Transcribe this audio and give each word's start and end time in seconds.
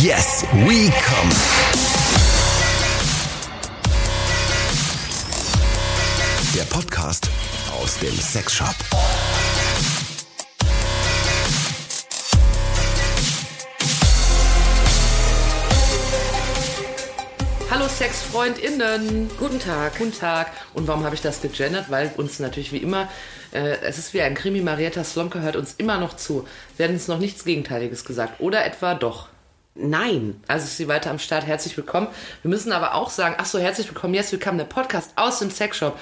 Yes, 0.00 0.46
we 0.64 0.88
come. 0.88 1.30
Der 6.54 6.62
Podcast 6.62 7.28
aus 7.78 7.98
dem 7.98 8.14
Sexshop. 8.14 8.74
Hallo 17.70 17.86
SexfreundInnen. 17.86 19.30
Guten 19.38 19.60
Tag. 19.60 19.98
Guten 19.98 20.14
Tag. 20.14 20.52
Und 20.72 20.88
warum 20.88 21.04
habe 21.04 21.14
ich 21.14 21.20
das 21.20 21.42
gegendert? 21.42 21.90
Weil 21.90 22.10
uns 22.16 22.38
natürlich 22.38 22.72
wie 22.72 22.78
immer, 22.78 23.10
äh, 23.52 23.76
es 23.82 23.98
ist 23.98 24.14
wie 24.14 24.22
ein 24.22 24.34
Krimi, 24.34 24.62
Marietta 24.62 25.04
Slomka 25.04 25.40
hört 25.40 25.56
uns 25.56 25.74
immer 25.76 25.98
noch 25.98 26.16
zu. 26.16 26.48
Sie 26.78 26.82
hat 26.82 26.90
uns 26.90 27.08
noch 27.08 27.18
nichts 27.18 27.44
Gegenteiliges 27.44 28.06
gesagt. 28.06 28.40
Oder 28.40 28.64
etwa 28.64 28.94
doch. 28.94 29.31
Nein. 29.74 30.42
Also 30.48 30.64
ist 30.64 30.76
sie 30.76 30.88
weiter 30.88 31.10
am 31.10 31.18
Start. 31.18 31.46
Herzlich 31.46 31.76
willkommen. 31.76 32.08
Wir 32.42 32.50
müssen 32.50 32.72
aber 32.72 32.94
auch 32.94 33.08
sagen, 33.10 33.36
ach 33.38 33.46
so, 33.46 33.58
herzlich 33.58 33.88
willkommen. 33.88 34.12
Yes, 34.12 34.30
willkommen, 34.30 34.58
der 34.58 34.66
Podcast 34.66 35.12
aus 35.16 35.38
dem 35.38 35.50
Sexshop. 35.50 35.98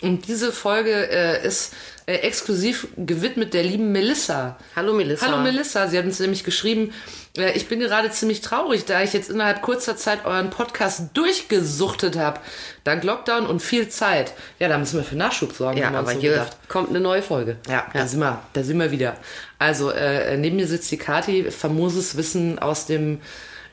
Und 0.00 0.28
diese 0.28 0.52
Folge 0.52 1.10
äh, 1.10 1.46
ist 1.46 1.74
äh, 2.06 2.14
exklusiv 2.14 2.86
gewidmet 2.96 3.52
der 3.52 3.64
lieben 3.64 3.92
Melissa. 3.92 4.56
Hallo 4.76 4.94
Melissa. 4.94 5.26
Hallo 5.26 5.38
Melissa, 5.38 5.88
sie 5.88 5.98
hat 5.98 6.04
uns 6.04 6.20
nämlich 6.20 6.44
geschrieben, 6.44 6.92
äh, 7.36 7.52
ich 7.56 7.66
bin 7.68 7.80
gerade 7.80 8.10
ziemlich 8.10 8.40
traurig, 8.40 8.84
da 8.84 9.02
ich 9.02 9.12
jetzt 9.12 9.28
innerhalb 9.28 9.60
kurzer 9.60 9.96
Zeit 9.96 10.24
euren 10.24 10.50
Podcast 10.50 11.02
durchgesuchtet 11.14 12.16
habe. 12.16 12.40
Dank 12.84 13.02
Lockdown 13.04 13.46
und 13.46 13.60
viel 13.60 13.88
Zeit. 13.88 14.32
Ja, 14.58 14.68
da 14.68 14.78
müssen 14.78 14.98
wir 14.98 15.04
für 15.04 15.16
Nachschub 15.16 15.52
sorgen. 15.52 15.78
Ja, 15.78 15.90
aber 15.90 16.12
so 16.12 16.20
hier 16.20 16.30
gedacht. 16.30 16.56
kommt 16.68 16.90
eine 16.90 17.00
neue 17.00 17.22
Folge. 17.22 17.56
Ja, 17.68 17.86
Da, 17.92 18.06
sind 18.06 18.20
wir, 18.20 18.40
da 18.52 18.62
sind 18.62 18.78
wir 18.78 18.90
wieder. 18.90 19.16
Also, 19.58 19.90
äh, 19.90 20.36
neben 20.36 20.56
mir 20.56 20.66
sitzt 20.68 20.90
die 20.92 20.96
Kati, 20.98 21.50
famoses 21.50 22.16
Wissen 22.16 22.58
aus 22.58 22.86
dem 22.86 23.20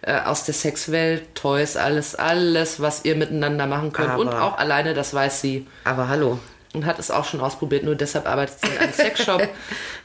äh, 0.06 0.20
aus 0.20 0.46
der 0.46 0.54
Sexwelt, 0.54 1.34
Toys, 1.34 1.76
alles, 1.78 2.14
alles, 2.14 2.80
was 2.80 3.06
ihr 3.06 3.16
miteinander 3.16 3.66
machen 3.66 3.92
könnt. 3.92 4.12
Aber- 4.12 4.22
und 4.22 4.30
auch 4.30 4.58
alleine, 4.58 4.94
das 4.94 5.14
weiß 5.14 5.42
sie. 5.42 5.66
Aber 5.84 6.08
hallo. 6.08 6.40
Und 6.74 6.86
hat 6.86 7.00
es 7.00 7.10
auch 7.10 7.26
schon 7.26 7.42
ausprobiert, 7.42 7.84
nur 7.84 7.96
deshalb 7.96 8.28
arbeitet 8.28 8.60
sie 8.62 8.68
in 8.68 8.78
einem 8.78 8.94
Sexshop. 8.94 9.48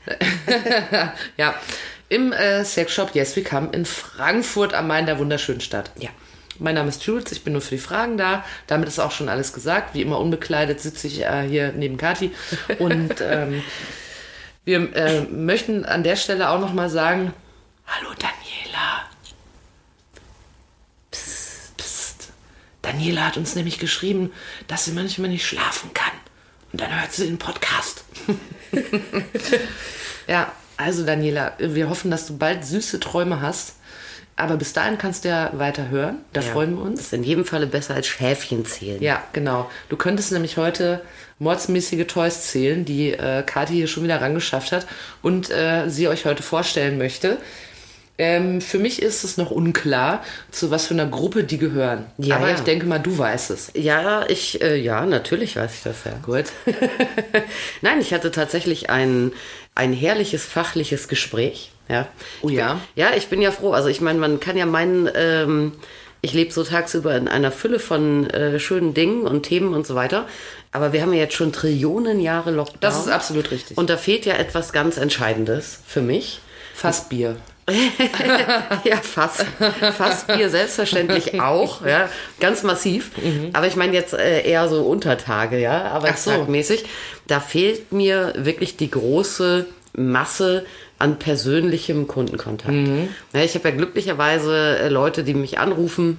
ja, 1.37 1.55
im 2.09 2.33
äh, 2.33 2.65
Sexshop 2.65 3.15
Yes 3.15 3.37
We 3.37 3.43
Come 3.43 3.69
in 3.73 3.85
Frankfurt 3.85 4.73
am 4.73 4.87
Main, 4.87 5.05
der 5.05 5.19
wunderschönen 5.19 5.61
Stadt. 5.61 5.91
Ja. 5.99 6.09
Mein 6.59 6.77
Name 6.77 6.89
ist 6.89 7.03
Jules, 7.05 7.33
ich 7.33 7.45
bin 7.45 7.55
nur 7.55 7.63
für 7.63 7.75
die 7.75 7.81
Fragen 7.81 8.17
da. 8.17 8.45
Damit 8.67 8.89
ist 8.89 8.99
auch 8.99 9.13
schon 9.13 9.29
alles 9.29 9.53
gesagt. 9.53 9.95
Wie 9.95 10.03
immer 10.03 10.19
unbekleidet 10.19 10.81
sitze 10.81 11.09
ich 11.09 11.23
äh, 11.23 11.43
hier 11.49 11.73
neben 11.73 11.97
Kati. 11.97 12.33
Und 12.79 13.15
ähm, 13.21 13.63
wir 14.65 14.95
äh, 14.95 15.23
möchten 15.23 15.85
an 15.85 16.05
der 16.05 16.17
Stelle 16.17 16.51
auch 16.51 16.61
nochmal 16.61 16.91
sagen, 16.91 17.33
hallo 17.87 18.11
Daniela. 18.19 19.10
Daniela 22.91 23.27
hat 23.27 23.37
uns 23.37 23.55
nämlich 23.55 23.79
geschrieben, 23.79 24.33
dass 24.67 24.85
sie 24.85 24.93
manchmal 24.93 25.29
nicht 25.29 25.47
schlafen 25.47 25.93
kann. 25.95 26.13
Und 26.73 26.81
dann 26.81 27.01
hört 27.01 27.13
sie 27.13 27.27
den 27.27 27.39
Podcast. 27.39 28.05
ja, 30.27 30.53
also 30.77 31.05
Daniela, 31.05 31.53
wir 31.59 31.89
hoffen, 31.89 32.11
dass 32.11 32.27
du 32.27 32.37
bald 32.37 32.65
süße 32.65 33.01
Träume 33.01 33.41
hast. 33.41 33.75
Aber 34.37 34.57
bis 34.57 34.73
dahin 34.73 34.97
kannst 34.97 35.25
du 35.25 35.29
ja 35.29 35.51
weiter 35.55 35.89
hören. 35.89 36.19
Da 36.33 36.41
freuen 36.41 36.77
wir 36.77 36.83
uns. 36.83 37.01
Ist 37.01 37.13
in 37.13 37.25
jedem 37.25 37.45
Falle 37.45 37.67
besser 37.67 37.95
als 37.95 38.07
Schäfchen 38.07 38.65
zählen. 38.65 39.03
Ja, 39.03 39.23
genau. 39.35 39.71
Du 39.91 39.97
könntest 39.97 40.33
nämlich 40.33 40.57
heute 40.57 41.03
mordsmäßige 41.39 42.07
Toys 42.07 42.45
zählen, 42.45 42.85
die 42.87 43.13
äh, 43.13 43.43
Kathi 43.43 43.75
hier 43.75 43.87
schon 43.87 44.05
wieder 44.05 44.21
rangeschafft 44.21 44.73
hat 44.73 44.87
und 45.21 45.51
äh, 45.51 45.91
sie 45.91 46.09
euch 46.09 46.25
heute 46.25 46.43
vorstellen 46.43 46.97
möchte. 46.97 47.37
Ähm, 48.21 48.61
für 48.61 48.79
mich 48.79 49.01
ist 49.01 49.25
es 49.25 49.39
noch 49.39 49.51
unklar, 49.51 50.23
zu 50.51 50.71
was 50.71 50.87
für 50.87 50.93
einer 50.93 51.07
Gruppe 51.07 51.43
die 51.43 51.57
gehören. 51.57 52.05
Ja, 52.19 52.37
Aber 52.37 52.51
ja. 52.51 52.55
ich 52.55 52.61
denke 52.61 52.85
mal, 52.85 52.99
du 52.99 53.17
weißt 53.17 53.51
es. 53.51 53.71
Ja, 53.75 54.27
ich, 54.29 54.61
äh, 54.61 54.77
ja, 54.77 55.07
natürlich 55.07 55.57
weiß 55.57 55.73
ich 55.77 55.83
das 55.85 56.05
ja. 56.05 56.13
Gut. 56.23 56.53
Nein, 57.81 57.99
ich 57.99 58.13
hatte 58.13 58.31
tatsächlich 58.31 58.91
ein, 58.91 59.33
ein 59.75 59.95
herrliches 59.95 60.45
fachliches 60.45 61.09
Gespräch. 61.09 61.73
Ja. 61.89 62.09
Oh 62.43 62.51
ja. 62.51 62.81
Ja, 62.95 63.15
ich 63.17 63.29
bin 63.29 63.41
ja 63.41 63.53
froh. 63.53 63.73
Also 63.73 63.89
ich 63.89 64.03
meine, 64.03 64.19
man 64.19 64.39
kann 64.39 64.59
ja 64.59 64.67
meinen, 64.67 65.09
ähm, 65.15 65.73
ich 66.21 66.35
lebe 66.35 66.53
so 66.53 66.63
tagsüber 66.63 67.17
in 67.17 67.27
einer 67.27 67.51
Fülle 67.51 67.79
von 67.79 68.29
äh, 68.29 68.61
schönen 68.61 68.93
Dingen 68.93 69.23
und 69.23 69.45
Themen 69.45 69.73
und 69.73 69.87
so 69.87 69.95
weiter. 69.95 70.27
Aber 70.73 70.93
wir 70.93 71.01
haben 71.01 71.15
ja 71.15 71.21
jetzt 71.21 71.37
schon 71.37 71.55
Trillionen 71.55 72.21
Jahre 72.21 72.51
Lockdown. 72.51 72.81
Das 72.81 72.99
ist 72.99 73.09
absolut 73.09 73.51
richtig. 73.51 73.79
Und 73.79 73.89
da 73.89 73.97
fehlt 73.97 74.27
ja 74.27 74.35
etwas 74.35 74.75
ganz 74.75 74.99
Entscheidendes 74.99 75.81
für 75.87 76.03
mich. 76.03 76.43
Fassbier. 76.75 77.37
Ja, 78.85 78.97
fast. 78.97 79.45
Fast 79.97 80.27
Bier 80.27 80.49
selbstverständlich 80.51 81.41
auch, 81.41 81.85
ja, 81.87 82.09
ganz 82.41 82.63
massiv. 82.63 83.11
Aber 83.53 83.67
ich 83.67 83.77
meine 83.77 83.93
jetzt 83.95 84.13
äh, 84.15 84.43
eher 84.43 84.69
so 84.69 84.83
Untertage, 84.83 85.59
ja, 85.59 85.85
arbeitstagmäßig. 85.93 86.85
Da 87.27 87.41
fehlt 87.41 87.93
mir 87.93 88.33
wirklich 88.37 88.77
die 88.77 88.91
große 88.91 89.67
Masse 89.93 90.65
an 90.99 91.19
persönlichem 91.19 92.07
Kundenkontakt. 92.07 92.75
Ja, 93.33 93.41
ich 93.43 93.55
habe 93.55 93.69
ja 93.71 93.75
glücklicherweise 93.75 94.79
äh, 94.79 94.89
Leute, 94.89 95.25
die 95.25 95.35
mich 95.35 95.59
anrufen 95.59 96.19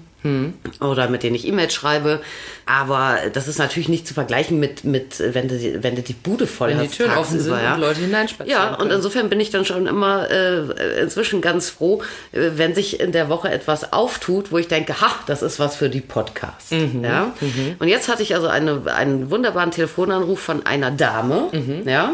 oder 0.80 1.09
mit 1.09 1.24
denen 1.24 1.36
ich 1.36 1.48
E-Mails 1.48 1.74
schreibe. 1.74 2.22
Aber 2.66 3.18
das 3.34 3.48
ist 3.48 3.58
natürlich 3.58 3.90
nicht 3.90 4.08
zu 4.08 4.14
vergleichen 4.14 4.59
mit, 4.59 4.84
mit 4.84 5.20
wenn, 5.20 5.48
du, 5.48 5.58
die- 5.58 5.84
wenn 5.84 5.96
du 5.96 6.02
die 6.04 6.14
Bude 6.14 6.46
voll 6.48 6.70
Wenn 6.70 6.80
die 6.80 6.86
hast 6.88 6.96
Türen 6.98 7.12
offen 7.18 7.40
sind 7.40 7.52
tagsüber, 7.52 7.74
und 7.76 7.82
Leute 7.82 8.00
hineinspazieren 8.02 8.62
Ja, 8.62 8.70
und 8.72 8.78
können. 8.78 8.92
insofern 8.92 9.30
bin 9.30 9.40
ich 9.40 9.50
dann 9.50 9.66
schon 9.66 9.88
immer 9.88 10.30
äh, 10.30 11.02
inzwischen 11.02 11.42
ganz 11.42 11.70
froh, 11.70 12.02
äh, 12.34 12.52
wenn 12.56 12.76
sich 12.76 13.00
in 13.00 13.12
der 13.12 13.30
Woche 13.30 13.50
etwas 13.52 13.92
auftut, 13.94 14.52
wo 14.52 14.58
ich 14.59 14.68
denke, 14.68 15.02
ha, 15.02 15.08
das 15.26 15.42
ist 15.42 15.59
was 15.59 15.76
für 15.76 15.90
die 15.90 16.02
Podcasts. 16.02 16.72
Ja? 17.02 17.34
Und 17.80 17.88
jetzt 17.88 18.08
hatte 18.08 18.22
ich 18.24 18.36
also 18.36 18.48
eine, 18.48 18.82
einen 18.94 19.32
wunderbaren 19.32 19.72
Telefonanruf 19.72 20.40
von 20.40 20.66
einer 20.66 20.92
Dame, 20.92 21.50
ja. 21.86 22.12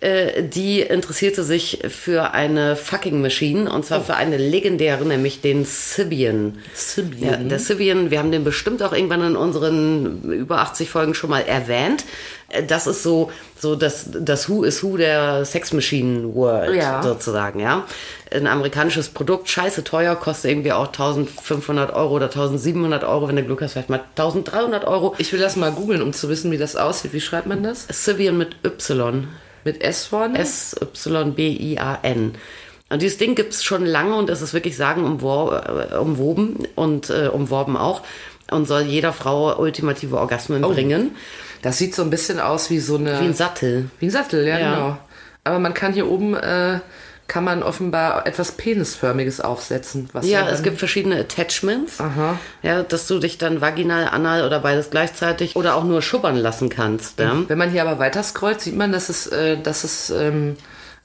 Äh, 0.00 0.42
Die 0.44 0.80
interessierte 0.80 1.42
sich 1.42 1.80
für 1.88 2.32
eine 2.32 2.76
fucking 2.76 3.20
Machine 3.20 3.70
und 3.72 3.84
zwar 3.84 4.02
für 4.02 4.14
eine 4.14 4.36
legendäre, 4.36 5.04
nämlich 5.04 5.40
den 5.40 5.64
Sibian. 5.64 6.58
Sibian. 6.74 7.42
Ja, 7.42 7.48
der 7.48 7.58
Sibian, 7.58 8.10
wir 8.10 8.18
haben 8.18 8.30
den 8.32 8.44
bestimmt 8.44 8.82
auch 8.82 8.92
irgendwann 8.92 9.22
in 9.22 9.36
unseren 9.36 10.30
über 10.32 10.58
80 10.60 10.88
Folgen 10.90 11.14
schon 11.14 11.30
mal 11.30 11.40
erwähnt. 11.42 12.04
Äh, 12.48 12.62
Das 12.62 12.86
ist 12.86 13.02
so, 13.02 13.30
so 13.58 13.74
das, 13.74 14.06
das 14.12 14.48
Who 14.48 14.62
is 14.64 14.82
Who 14.82 14.96
der 14.96 15.44
Sex 15.44 15.72
Machine 15.72 16.34
World 16.34 16.76
Ja. 16.76 17.02
sozusagen, 17.02 17.60
ja. 17.60 17.84
Ein 18.30 18.46
amerikanisches 18.46 19.08
Produkt, 19.08 19.48
scheiße 19.48 19.84
teuer, 19.84 20.14
kostet 20.14 20.50
irgendwie 20.50 20.72
auch 20.72 20.88
1500 20.88 21.92
Euro 21.94 22.14
oder 22.16 22.26
1700 22.26 23.02
Euro, 23.04 23.26
wenn 23.28 23.36
du 23.36 23.42
Glück 23.44 23.62
hast, 23.62 23.72
vielleicht 23.72 23.88
mal 23.90 24.02
1300 24.16 24.84
Euro. 24.86 25.14
Ich 25.18 25.32
will 25.32 25.40
das 25.40 25.56
mal 25.56 25.72
googeln, 25.72 26.02
um 26.02 26.12
zu 26.12 26.28
wissen, 26.28 26.50
wie 26.50 26.58
das 26.58 26.76
aussieht. 26.76 27.12
Wie 27.14 27.20
schreibt 27.22 27.46
man 27.46 27.62
das? 27.62 27.86
Sibian 27.90 28.36
mit 28.36 28.56
Y. 28.64 29.26
Mit 29.68 29.82
S 29.82 30.06
vorne? 30.06 30.38
S-Y-B-I-A-N. 30.38 32.34
Und 32.90 33.02
dieses 33.02 33.18
Ding 33.18 33.34
gibt's 33.34 33.62
schon 33.62 33.84
lange 33.84 34.14
und 34.16 34.30
es 34.30 34.40
ist 34.40 34.54
wirklich 34.54 34.76
sagen 34.76 35.02
äh, 35.02 35.96
umwoben 35.96 36.66
und 36.74 37.10
äh, 37.10 37.28
umworben 37.28 37.76
auch 37.76 38.02
und 38.50 38.66
soll 38.66 38.82
jeder 38.82 39.12
Frau 39.12 39.58
ultimative 39.58 40.16
Orgasmen 40.16 40.62
bringen. 40.62 41.14
Das 41.60 41.76
sieht 41.76 41.94
so 41.94 42.02
ein 42.02 42.08
bisschen 42.08 42.40
aus 42.40 42.70
wie 42.70 42.78
so 42.78 42.96
eine. 42.96 43.20
Wie 43.20 43.26
ein 43.26 43.34
Sattel. 43.34 43.90
Wie 43.98 44.06
ein 44.06 44.10
Sattel, 44.10 44.46
ja, 44.46 44.58
Ja. 44.58 44.74
genau. 44.74 44.98
Aber 45.44 45.58
man 45.58 45.74
kann 45.74 45.92
hier 45.92 46.08
oben, 46.10 46.34
äh, 46.34 46.78
kann 47.28 47.44
man 47.44 47.62
offenbar 47.62 48.26
etwas 48.26 48.52
Penisförmiges 48.52 49.40
aufsetzen. 49.40 50.08
Was 50.14 50.26
Ja, 50.26 50.44
dann- 50.44 50.54
es 50.54 50.62
gibt 50.62 50.78
verschiedene 50.78 51.16
Attachments. 51.20 52.00
Aha. 52.00 52.38
Ja, 52.62 52.82
dass 52.82 53.06
du 53.06 53.18
dich 53.18 53.36
dann 53.38 53.60
vaginal, 53.60 54.08
anal 54.08 54.44
oder 54.46 54.60
beides 54.60 54.90
gleichzeitig 54.90 55.54
oder 55.54 55.76
auch 55.76 55.84
nur 55.84 56.00
schubbern 56.02 56.36
lassen 56.36 56.70
kannst. 56.70 57.18
Ja. 57.20 57.36
Wenn 57.46 57.58
man 57.58 57.70
hier 57.70 57.82
aber 57.82 57.98
weiter 57.98 58.22
scrollt, 58.22 58.60
sieht 58.62 58.76
man, 58.76 58.92
dass 58.92 59.10
es, 59.10 59.26
äh, 59.26 59.58
dass 59.62 59.84
es 59.84 60.08
ähm, 60.10 60.56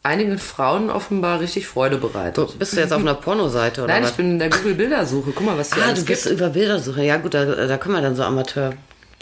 einigen 0.01 0.37
Frauen 0.39 0.89
offenbar 0.89 1.41
richtig 1.41 1.67
Freude 1.67 1.97
bereitet. 1.97 2.57
Bist 2.57 2.73
du 2.73 2.79
jetzt 2.79 2.93
auf 2.93 3.01
einer 3.01 3.13
Pornoseite 3.15 3.83
oder 3.83 3.93
Nein, 3.93 4.03
was? 4.03 4.11
ich 4.11 4.15
bin 4.17 4.31
in 4.31 4.39
der 4.39 4.49
Google-Bildersuche. 4.49 5.31
Guck 5.35 5.45
mal, 5.45 5.57
was 5.57 5.73
hier 5.73 5.83
ah, 5.83 5.93
du 5.93 6.03
bist 6.03 6.23
gibt. 6.25 6.37
über 6.39 6.49
Bildersuche. 6.49 7.03
Ja 7.03 7.17
gut, 7.17 7.33
da, 7.33 7.43
da 7.45 7.77
können 7.77 7.95
wir 7.95 8.01
dann 8.01 8.15
so 8.15 8.23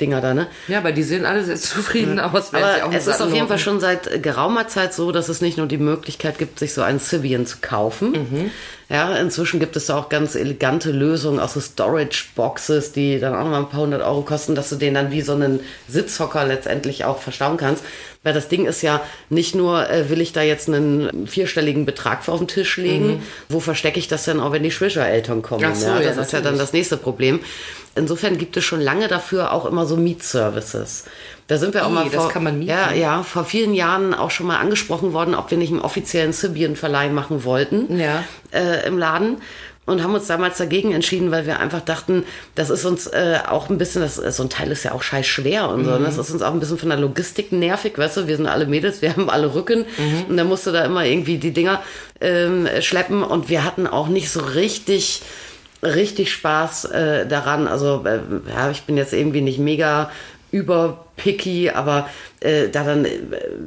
Amateur-Dinger 0.02 0.22
da, 0.22 0.34
ne? 0.34 0.48
Ja, 0.68 0.80
aber 0.80 0.92
die 0.92 1.04
sehen 1.04 1.26
alle 1.26 1.44
sehr 1.44 1.56
zufrieden 1.56 2.20
aus. 2.20 2.54
wenn 2.54 2.62
sie 2.62 2.66
Aber 2.66 2.86
auf 2.88 2.94
es 2.94 3.08
ist 3.08 3.22
auf 3.22 3.34
jeden 3.34 3.48
Fall 3.48 3.60
schon 3.60 3.80
seit 3.80 4.22
geraumer 4.24 4.68
Zeit 4.68 4.94
so, 4.94 5.12
dass 5.12 5.30
es 5.30 5.42
nicht 5.42 5.58
nur 5.58 5.68
die 5.68 5.78
Möglichkeit 5.78 6.38
gibt, 6.38 6.60
sich 6.60 6.74
so 6.74 6.82
einen 6.82 7.00
Sibian 7.00 7.46
zu 7.46 7.58
kaufen. 7.62 8.12
Mhm. 8.12 8.52
Ja, 8.92 9.16
inzwischen 9.16 9.62
gibt 9.62 9.78
es 9.78 9.86
da 9.86 9.98
auch 9.98 10.10
ganz 10.10 10.36
elegante 10.36 10.92
Lösungen, 10.92 11.40
auch 11.40 11.48
so 11.48 11.62
Storage-Boxes, 11.62 12.92
die 12.92 13.20
dann 13.20 13.34
auch 13.34 13.44
nochmal 13.44 13.62
ein 13.62 13.70
paar 13.70 13.80
hundert 13.80 14.02
Euro 14.02 14.22
kosten, 14.22 14.54
dass 14.54 14.68
du 14.68 14.76
den 14.76 14.96
dann 14.96 15.12
wie 15.12 15.22
so 15.22 15.32
einen 15.32 15.62
Sitzhocker 15.88 16.44
letztendlich 16.44 17.06
auch 17.06 17.20
verstauen 17.20 17.56
kannst. 17.56 17.86
Weil 18.24 18.34
das 18.34 18.50
Ding 18.50 18.66
ist 18.66 18.82
ja 18.82 19.02
nicht 19.30 19.56
nur, 19.56 19.90
äh, 19.90 20.10
will 20.10 20.20
ich 20.20 20.34
da 20.34 20.42
jetzt 20.42 20.68
einen 20.68 21.26
vierstelligen 21.26 21.86
Betrag 21.86 22.28
auf 22.28 22.40
den 22.40 22.50
Tisch 22.50 22.76
legen, 22.76 23.24
wo 23.48 23.62
verstecke 23.62 23.98
ich 23.98 24.10
das 24.10 24.26
denn 24.26 24.42
auch, 24.42 24.52
wenn 24.52 24.62
die 24.62 24.72
Schwischereltern 24.72 25.42
kommen? 25.42 25.62
Mhm. 25.62 25.70
Ach 25.72 25.76
so, 25.76 25.88
ja, 25.88 26.02
ja, 26.02 26.14
das 26.14 26.28
ist 26.28 26.34
ja 26.34 26.40
dann 26.40 26.56
natürlich. 26.56 26.60
das 26.60 26.74
nächste 26.74 26.98
Problem. 26.98 27.40
Insofern 27.96 28.38
gibt 28.38 28.58
es 28.58 28.66
schon 28.66 28.82
lange 28.82 29.08
dafür 29.08 29.54
auch 29.54 29.66
immer 29.66 29.86
so 29.86 29.96
Mietservices. 29.96 31.06
Da 31.52 31.58
sind 31.58 31.74
wir 31.74 31.86
auch 31.86 31.90
Ih, 31.90 31.96
mal 31.96 32.06
das 32.06 32.14
vor, 32.14 32.30
kann 32.32 32.46
man 32.46 32.60
mieten? 32.60 32.72
Ja, 32.72 32.94
ja, 32.94 33.24
vor 33.24 33.44
vielen 33.44 33.74
Jahren 33.74 34.14
auch 34.14 34.32
schon 34.32 34.48
mal 34.48 34.60
angesprochen 34.60 35.12
worden, 35.12 35.36
ob 35.36 35.52
wir 35.52 35.58
nicht 35.58 35.72
einen 35.72 35.82
offiziellen 35.82 36.32
Sibian-Verleih 36.32 37.10
machen 37.10 37.44
wollten 37.44 38.00
Ja. 38.00 38.24
äh, 38.54 38.88
im 38.88 38.98
Laden. 38.98 39.36
und 39.86 40.02
haben 40.02 40.14
uns 40.14 40.28
damals 40.28 40.60
dagegen 40.60 40.94
entschieden, 40.94 41.30
weil 41.30 41.46
wir 41.46 41.60
einfach 41.60 41.82
dachten, 41.82 42.24
das 42.56 42.70
ist 42.70 42.86
uns 42.86 43.08
äh, 43.08 43.40
auch 43.50 43.70
ein 43.70 43.78
bisschen, 43.78 44.02
das, 44.02 44.16
so 44.16 44.44
ein 44.44 44.50
Teil 44.50 44.72
ist 44.72 44.84
ja 44.84 44.94
auch 44.94 45.04
scheiß 45.04 45.28
schwer 45.28 45.68
und 45.68 45.84
so. 45.84 45.92
Mhm. 45.92 46.06
Das 46.06 46.18
ist 46.18 46.32
uns 46.32 46.42
auch 46.42 46.54
ein 46.54 46.62
bisschen 46.62 46.78
von 46.78 46.88
der 46.88 46.98
Logistik 46.98 47.52
nervig, 47.52 47.98
weißt 47.98 48.16
du, 48.16 48.28
wir 48.28 48.38
sind 48.38 48.48
alle 48.48 48.66
Mädels, 48.66 49.02
wir 49.02 49.10
haben 49.10 49.30
alle 49.30 49.54
Rücken 49.54 49.80
mhm. 49.98 50.26
und 50.30 50.38
dann 50.38 50.48
musst 50.48 50.66
du 50.68 50.72
da 50.72 50.86
immer 50.86 51.04
irgendwie 51.04 51.38
die 51.38 51.52
Dinger 51.52 51.82
ähm, 52.22 52.66
schleppen 52.80 53.24
und 53.24 53.50
wir 53.50 53.66
hatten 53.66 53.88
auch 53.88 54.08
nicht 54.08 54.30
so 54.32 54.40
richtig 54.40 55.22
richtig 55.84 56.32
Spaß 56.32 56.86
äh, 56.86 57.28
daran. 57.28 57.68
Also 57.68 58.06
äh, 58.06 58.20
ja, 58.56 58.72
ich 58.72 58.84
bin 58.84 58.96
jetzt 58.96 59.12
irgendwie 59.12 59.42
nicht 59.42 59.60
mega 59.60 60.12
über 60.52 61.06
picky, 61.16 61.70
aber 61.70 62.10
äh, 62.40 62.70
da 62.70 62.84
dann 62.84 63.06
äh, 63.06 63.10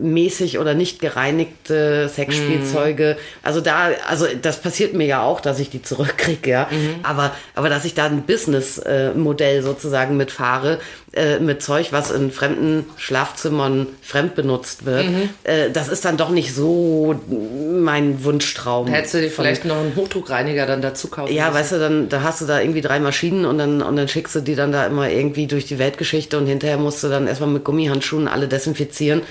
mäßig 0.00 0.58
oder 0.58 0.75
nicht 0.75 1.00
gereinigte 1.00 2.08
Sexspielzeuge, 2.08 3.17
mm. 3.17 3.46
also 3.46 3.61
da, 3.61 3.91
also 4.08 4.26
das 4.41 4.61
passiert 4.61 4.94
mir 4.94 5.06
ja 5.06 5.23
auch, 5.23 5.41
dass 5.41 5.61
ich 5.61 5.70
die 5.70 5.82
zurückkriege, 5.82 6.50
ja, 6.50 6.64
mm. 6.64 7.05
aber, 7.05 7.32
aber 7.55 7.69
dass 7.69 7.85
ich 7.85 7.94
da 7.94 8.06
ein 8.06 8.23
Business-Modell 8.23 9.62
sozusagen 9.62 10.17
mitfahre, 10.17 10.79
äh, 11.12 11.38
mit 11.38 11.62
Zeug, 11.62 11.93
was 11.93 12.11
in 12.11 12.32
fremden 12.32 12.87
Schlafzimmern 12.96 13.87
fremd 14.02 14.35
benutzt 14.35 14.85
wird, 14.85 15.06
mm. 15.06 15.29
äh, 15.44 15.70
das 15.70 15.88
ist 15.88 16.05
dann 16.05 16.17
doch 16.17 16.31
nicht 16.31 16.52
so 16.55 17.14
mein 17.29 18.25
Wunschtraum. 18.25 18.88
Hättest 18.88 19.14
du 19.14 19.20
dir 19.20 19.31
vielleicht 19.31 19.64
noch 19.64 19.79
einen 19.79 19.94
Hochdruckreiniger 19.94 20.67
dann 20.67 20.82
dazu 20.82 21.08
kaufen 21.08 21.32
Ja, 21.32 21.44
müssen. 21.44 21.61
weißt 21.61 21.73
du, 21.73 21.79
dann 21.79 22.08
da 22.08 22.23
hast 22.23 22.41
du 22.41 22.46
da 22.46 22.61
irgendwie 22.61 22.81
drei 22.81 22.99
Maschinen 22.99 23.44
und 23.44 23.58
dann, 23.58 23.82
und 23.82 23.94
dann 23.94 24.08
schickst 24.08 24.35
du 24.35 24.41
die 24.41 24.56
dann 24.56 24.73
da 24.73 24.87
immer 24.87 25.08
irgendwie 25.08 25.46
durch 25.46 25.67
die 25.67 25.79
Weltgeschichte 25.79 26.37
und 26.38 26.46
hinterher 26.46 26.79
musst 26.79 27.02
du 27.05 27.08
dann 27.08 27.29
erstmal 27.34 27.50
mit 27.50 27.64
Gummihandschuhen 27.64 28.28
alle 28.28 28.48
desinfizieren. 28.48 29.22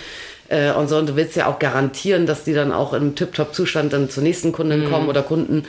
Äh, 0.49 0.71
und 0.73 0.89
so, 0.89 0.97
und 0.97 1.09
du 1.09 1.15
willst 1.15 1.35
ja 1.35 1.47
auch 1.47 1.57
garantieren, 1.57 2.25
dass 2.25 2.43
die 2.43 2.53
dann 2.53 2.71
auch 2.71 2.93
im 2.93 3.15
Tip-Top-Zustand 3.15 3.93
dann 3.93 4.09
zur 4.09 4.23
nächsten 4.23 4.51
Kundin 4.51 4.85
mhm. 4.85 4.91
kommen 4.91 5.09
oder 5.09 5.23
Kunden. 5.23 5.63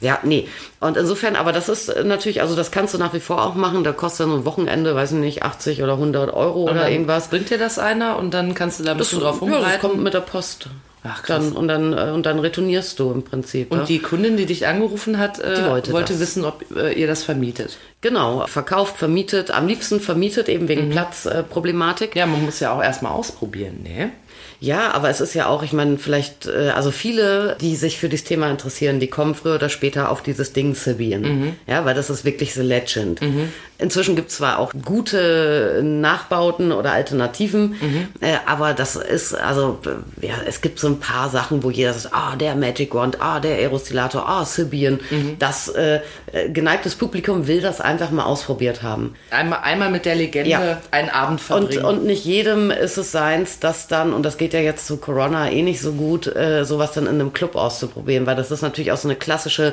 Ja, 0.00 0.18
nee. 0.24 0.48
Und 0.80 0.96
insofern, 0.96 1.36
aber 1.36 1.52
das 1.52 1.68
ist 1.68 1.94
natürlich, 2.04 2.40
also 2.42 2.56
das 2.56 2.70
kannst 2.70 2.92
du 2.92 2.98
nach 2.98 3.14
wie 3.14 3.20
vor 3.20 3.44
auch 3.46 3.54
machen. 3.54 3.84
Da 3.84 3.92
kostet 3.92 4.26
dann 4.26 4.34
ein 4.34 4.44
Wochenende, 4.44 4.94
weiß 4.94 5.12
ich 5.12 5.18
nicht, 5.18 5.42
80 5.42 5.82
oder 5.82 5.94
100 5.94 6.34
Euro 6.34 6.64
und 6.64 6.72
oder 6.72 6.90
irgendwas. 6.90 7.28
Bringt 7.28 7.50
dir 7.50 7.58
das 7.58 7.78
einer 7.78 8.18
und 8.18 8.34
dann 8.34 8.54
kannst 8.54 8.80
du 8.80 8.84
da 8.84 8.92
ein 8.92 8.98
bisschen 8.98 9.20
das, 9.20 9.28
drauf 9.30 9.42
rumreiten? 9.42 9.64
Ja, 9.64 9.72
das 9.72 9.80
kommt 9.80 10.02
mit 10.02 10.12
der 10.12 10.20
Post. 10.20 10.68
Ach, 11.08 11.22
krass. 11.22 11.44
Dann, 11.44 11.52
und, 11.52 11.68
dann, 11.68 11.92
äh, 11.92 12.12
und 12.12 12.26
dann 12.26 12.38
retournierst 12.38 12.98
du 12.98 13.12
im 13.12 13.22
Prinzip. 13.22 13.70
Und 13.70 13.80
ja? 13.80 13.84
die 13.84 13.98
Kundin, 14.00 14.36
die 14.36 14.46
dich 14.46 14.66
angerufen 14.66 15.18
hat, 15.18 15.38
äh, 15.38 15.68
wollte, 15.68 15.92
wollte 15.92 16.18
wissen, 16.20 16.44
ob 16.44 16.64
äh, 16.76 16.92
ihr 16.92 17.06
das 17.06 17.22
vermietet. 17.22 17.78
Genau, 18.02 18.46
verkauft, 18.46 18.98
vermietet, 18.98 19.50
am 19.50 19.66
liebsten 19.66 20.00
vermietet, 20.00 20.48
eben 20.48 20.68
wegen 20.68 20.88
mhm. 20.88 20.90
Platzproblematik. 20.90 22.14
ja, 22.14 22.26
man 22.26 22.44
muss 22.44 22.60
ja 22.60 22.72
auch 22.72 22.82
erstmal 22.82 23.12
ausprobieren, 23.12 23.82
ne? 23.82 24.12
Ja, 24.58 24.92
aber 24.92 25.10
es 25.10 25.20
ist 25.20 25.34
ja 25.34 25.48
auch, 25.48 25.62
ich 25.62 25.72
meine, 25.72 25.98
vielleicht, 25.98 26.46
äh, 26.46 26.70
also 26.70 26.90
viele, 26.90 27.56
die 27.60 27.76
sich 27.76 27.98
für 27.98 28.08
dieses 28.08 28.26
Thema 28.26 28.50
interessieren, 28.50 29.00
die 29.00 29.08
kommen 29.08 29.34
früher 29.34 29.56
oder 29.56 29.68
später 29.68 30.10
auf 30.10 30.22
dieses 30.22 30.52
Ding 30.52 30.74
Sibian. 30.74 31.22
Mhm. 31.22 31.56
Ja, 31.66 31.84
weil 31.84 31.94
das 31.94 32.08
ist 32.08 32.24
wirklich 32.24 32.54
the 32.54 32.62
legend. 32.62 33.20
Mhm. 33.20 33.52
Inzwischen 33.78 34.16
gibt 34.16 34.30
es 34.30 34.36
zwar 34.36 34.58
auch 34.58 34.72
gute 34.84 35.82
Nachbauten 35.84 36.72
oder 36.72 36.92
Alternativen, 36.92 37.76
mhm. 37.80 38.08
äh, 38.20 38.36
aber 38.46 38.72
das 38.72 38.96
ist, 38.96 39.34
also, 39.34 39.78
ja, 40.22 40.34
es 40.46 40.62
gibt 40.62 40.78
so 40.78 40.86
ein 40.86 41.00
paar 41.00 41.28
Sachen, 41.28 41.62
wo 41.62 41.70
jeder 41.70 41.92
sagt, 41.92 42.14
ah, 42.14 42.36
der 42.36 42.54
Magic 42.54 42.94
Wand, 42.94 43.20
ah, 43.20 43.40
der 43.40 43.56
Aerostilator, 43.56 44.26
ah, 44.26 44.46
Sibian. 44.46 45.00
Mhm. 45.10 45.36
Das 45.38 45.68
äh, 45.68 46.00
geneigtes 46.48 46.94
Publikum 46.94 47.46
will 47.46 47.60
das 47.60 47.82
einfach 47.86 48.10
mal 48.10 48.24
ausprobiert 48.24 48.82
haben. 48.82 49.14
Einmal, 49.30 49.60
einmal 49.62 49.90
mit 49.90 50.04
der 50.04 50.14
Legende 50.14 50.50
ja. 50.50 50.80
einen 50.90 51.08
Abend 51.08 51.40
verbringen. 51.40 51.84
Und, 51.84 51.98
und 51.98 52.06
nicht 52.06 52.24
jedem 52.24 52.70
ist 52.70 52.98
es 52.98 53.12
seins, 53.12 53.60
das 53.60 53.88
dann, 53.88 54.12
und 54.12 54.22
das 54.22 54.36
geht 54.36 54.52
ja 54.52 54.60
jetzt 54.60 54.86
zu 54.86 54.98
Corona 54.98 55.50
eh 55.50 55.62
nicht 55.62 55.80
so 55.80 55.92
gut, 55.92 56.26
äh, 56.26 56.64
sowas 56.64 56.92
dann 56.92 57.04
in 57.04 57.14
einem 57.14 57.32
Club 57.32 57.56
auszuprobieren, 57.56 58.26
weil 58.26 58.36
das 58.36 58.50
ist 58.50 58.62
natürlich 58.62 58.92
auch 58.92 58.96
so 58.96 59.08
eine 59.08 59.16
klassische 59.16 59.72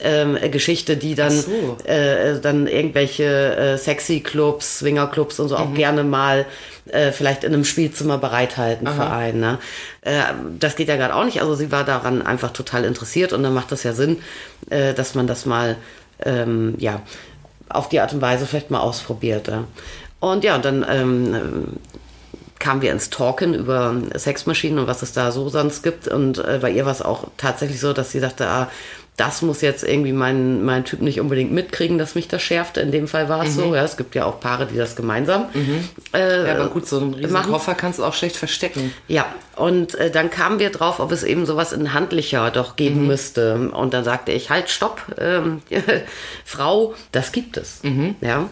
ähm, 0.00 0.36
Geschichte, 0.50 0.96
die 0.96 1.14
dann, 1.14 1.30
so. 1.30 1.78
äh, 1.84 2.40
dann 2.40 2.66
irgendwelche 2.66 3.24
äh, 3.56 3.78
sexy 3.78 4.20
Clubs, 4.20 4.80
Swinger 4.80 5.06
Clubs 5.06 5.40
und 5.40 5.48
so 5.48 5.56
mhm. 5.56 5.62
auch 5.62 5.74
gerne 5.74 6.04
mal 6.04 6.46
äh, 6.86 7.12
vielleicht 7.12 7.44
in 7.44 7.54
einem 7.54 7.64
Spielzimmer 7.64 8.18
bereithalten 8.18 8.86
Aha. 8.86 8.94
für 8.94 9.10
einen. 9.10 9.40
Ne? 9.40 9.58
Äh, 10.02 10.22
das 10.58 10.76
geht 10.76 10.88
ja 10.88 10.96
gerade 10.96 11.14
auch 11.14 11.24
nicht. 11.24 11.40
Also 11.40 11.54
sie 11.54 11.70
war 11.70 11.84
daran 11.84 12.22
einfach 12.22 12.52
total 12.52 12.84
interessiert 12.84 13.32
und 13.32 13.42
dann 13.42 13.54
macht 13.54 13.72
das 13.72 13.82
ja 13.84 13.92
Sinn, 13.92 14.18
äh, 14.70 14.92
dass 14.94 15.14
man 15.14 15.26
das 15.26 15.46
mal 15.46 15.76
ähm, 16.24 16.74
ja 16.78 17.02
auf 17.74 17.88
die 17.88 18.00
Art 18.00 18.12
und 18.12 18.20
Weise 18.20 18.46
vielleicht 18.46 18.70
mal 18.70 18.80
ausprobiert. 18.80 19.50
Und 20.20 20.44
ja, 20.44 20.58
dann 20.58 20.86
ähm, 20.88 21.66
kamen 22.58 22.80
wir 22.80 22.92
ins 22.92 23.10
Talken 23.10 23.54
über 23.54 23.94
Sexmaschinen 24.14 24.78
und 24.78 24.86
was 24.86 25.02
es 25.02 25.12
da 25.12 25.32
so 25.32 25.48
sonst 25.48 25.82
gibt. 25.82 26.06
Und 26.06 26.38
äh, 26.38 26.60
bei 26.62 26.70
ihr 26.70 26.84
war 26.84 26.92
es 26.92 27.02
auch 27.02 27.28
tatsächlich 27.36 27.80
so, 27.80 27.92
dass 27.92 28.12
sie 28.12 28.20
sagte, 28.20 28.46
ah, 28.46 28.70
das 29.16 29.42
muss 29.42 29.60
jetzt 29.60 29.84
irgendwie 29.84 30.12
mein, 30.12 30.64
mein 30.64 30.84
Typ 30.84 31.02
nicht 31.02 31.20
unbedingt 31.20 31.52
mitkriegen, 31.52 31.98
dass 31.98 32.14
mich 32.14 32.28
das 32.28 32.42
schärft. 32.42 32.78
In 32.78 32.90
dem 32.90 33.06
Fall 33.06 33.28
war 33.28 33.44
es 33.44 33.56
mhm. 33.56 33.60
so. 33.60 33.74
Ja, 33.74 33.84
es 33.84 33.98
gibt 33.98 34.14
ja 34.14 34.24
auch 34.24 34.40
Paare, 34.40 34.66
die 34.66 34.76
das 34.76 34.96
gemeinsam. 34.96 35.46
Mhm. 35.52 35.88
Äh, 36.14 36.46
ja, 36.46 36.54
aber 36.54 36.68
gut, 36.70 36.86
so 36.86 36.98
einen 36.98 37.12
riesen 37.12 37.32
machen. 37.32 37.52
Koffer 37.52 37.74
kannst 37.74 37.98
du 37.98 38.04
auch 38.04 38.14
schlecht 38.14 38.36
verstecken. 38.36 38.92
Ja, 39.08 39.26
und 39.56 39.94
äh, 39.96 40.10
dann 40.10 40.30
kamen 40.30 40.58
wir 40.58 40.70
drauf, 40.70 40.98
ob 40.98 41.12
es 41.12 41.24
eben 41.24 41.44
sowas 41.44 41.74
in 41.74 41.92
handlicher 41.92 42.50
doch 42.50 42.74
geben 42.76 43.02
mhm. 43.02 43.06
müsste. 43.08 43.70
Und 43.70 43.92
dann 43.92 44.02
sagte 44.02 44.32
ich, 44.32 44.48
halt, 44.48 44.70
stopp, 44.70 45.02
ähm, 45.18 45.60
Frau, 46.46 46.94
das 47.12 47.32
gibt 47.32 47.58
es. 47.58 47.82
Mhm. 47.82 48.14
Ja. 48.22 48.48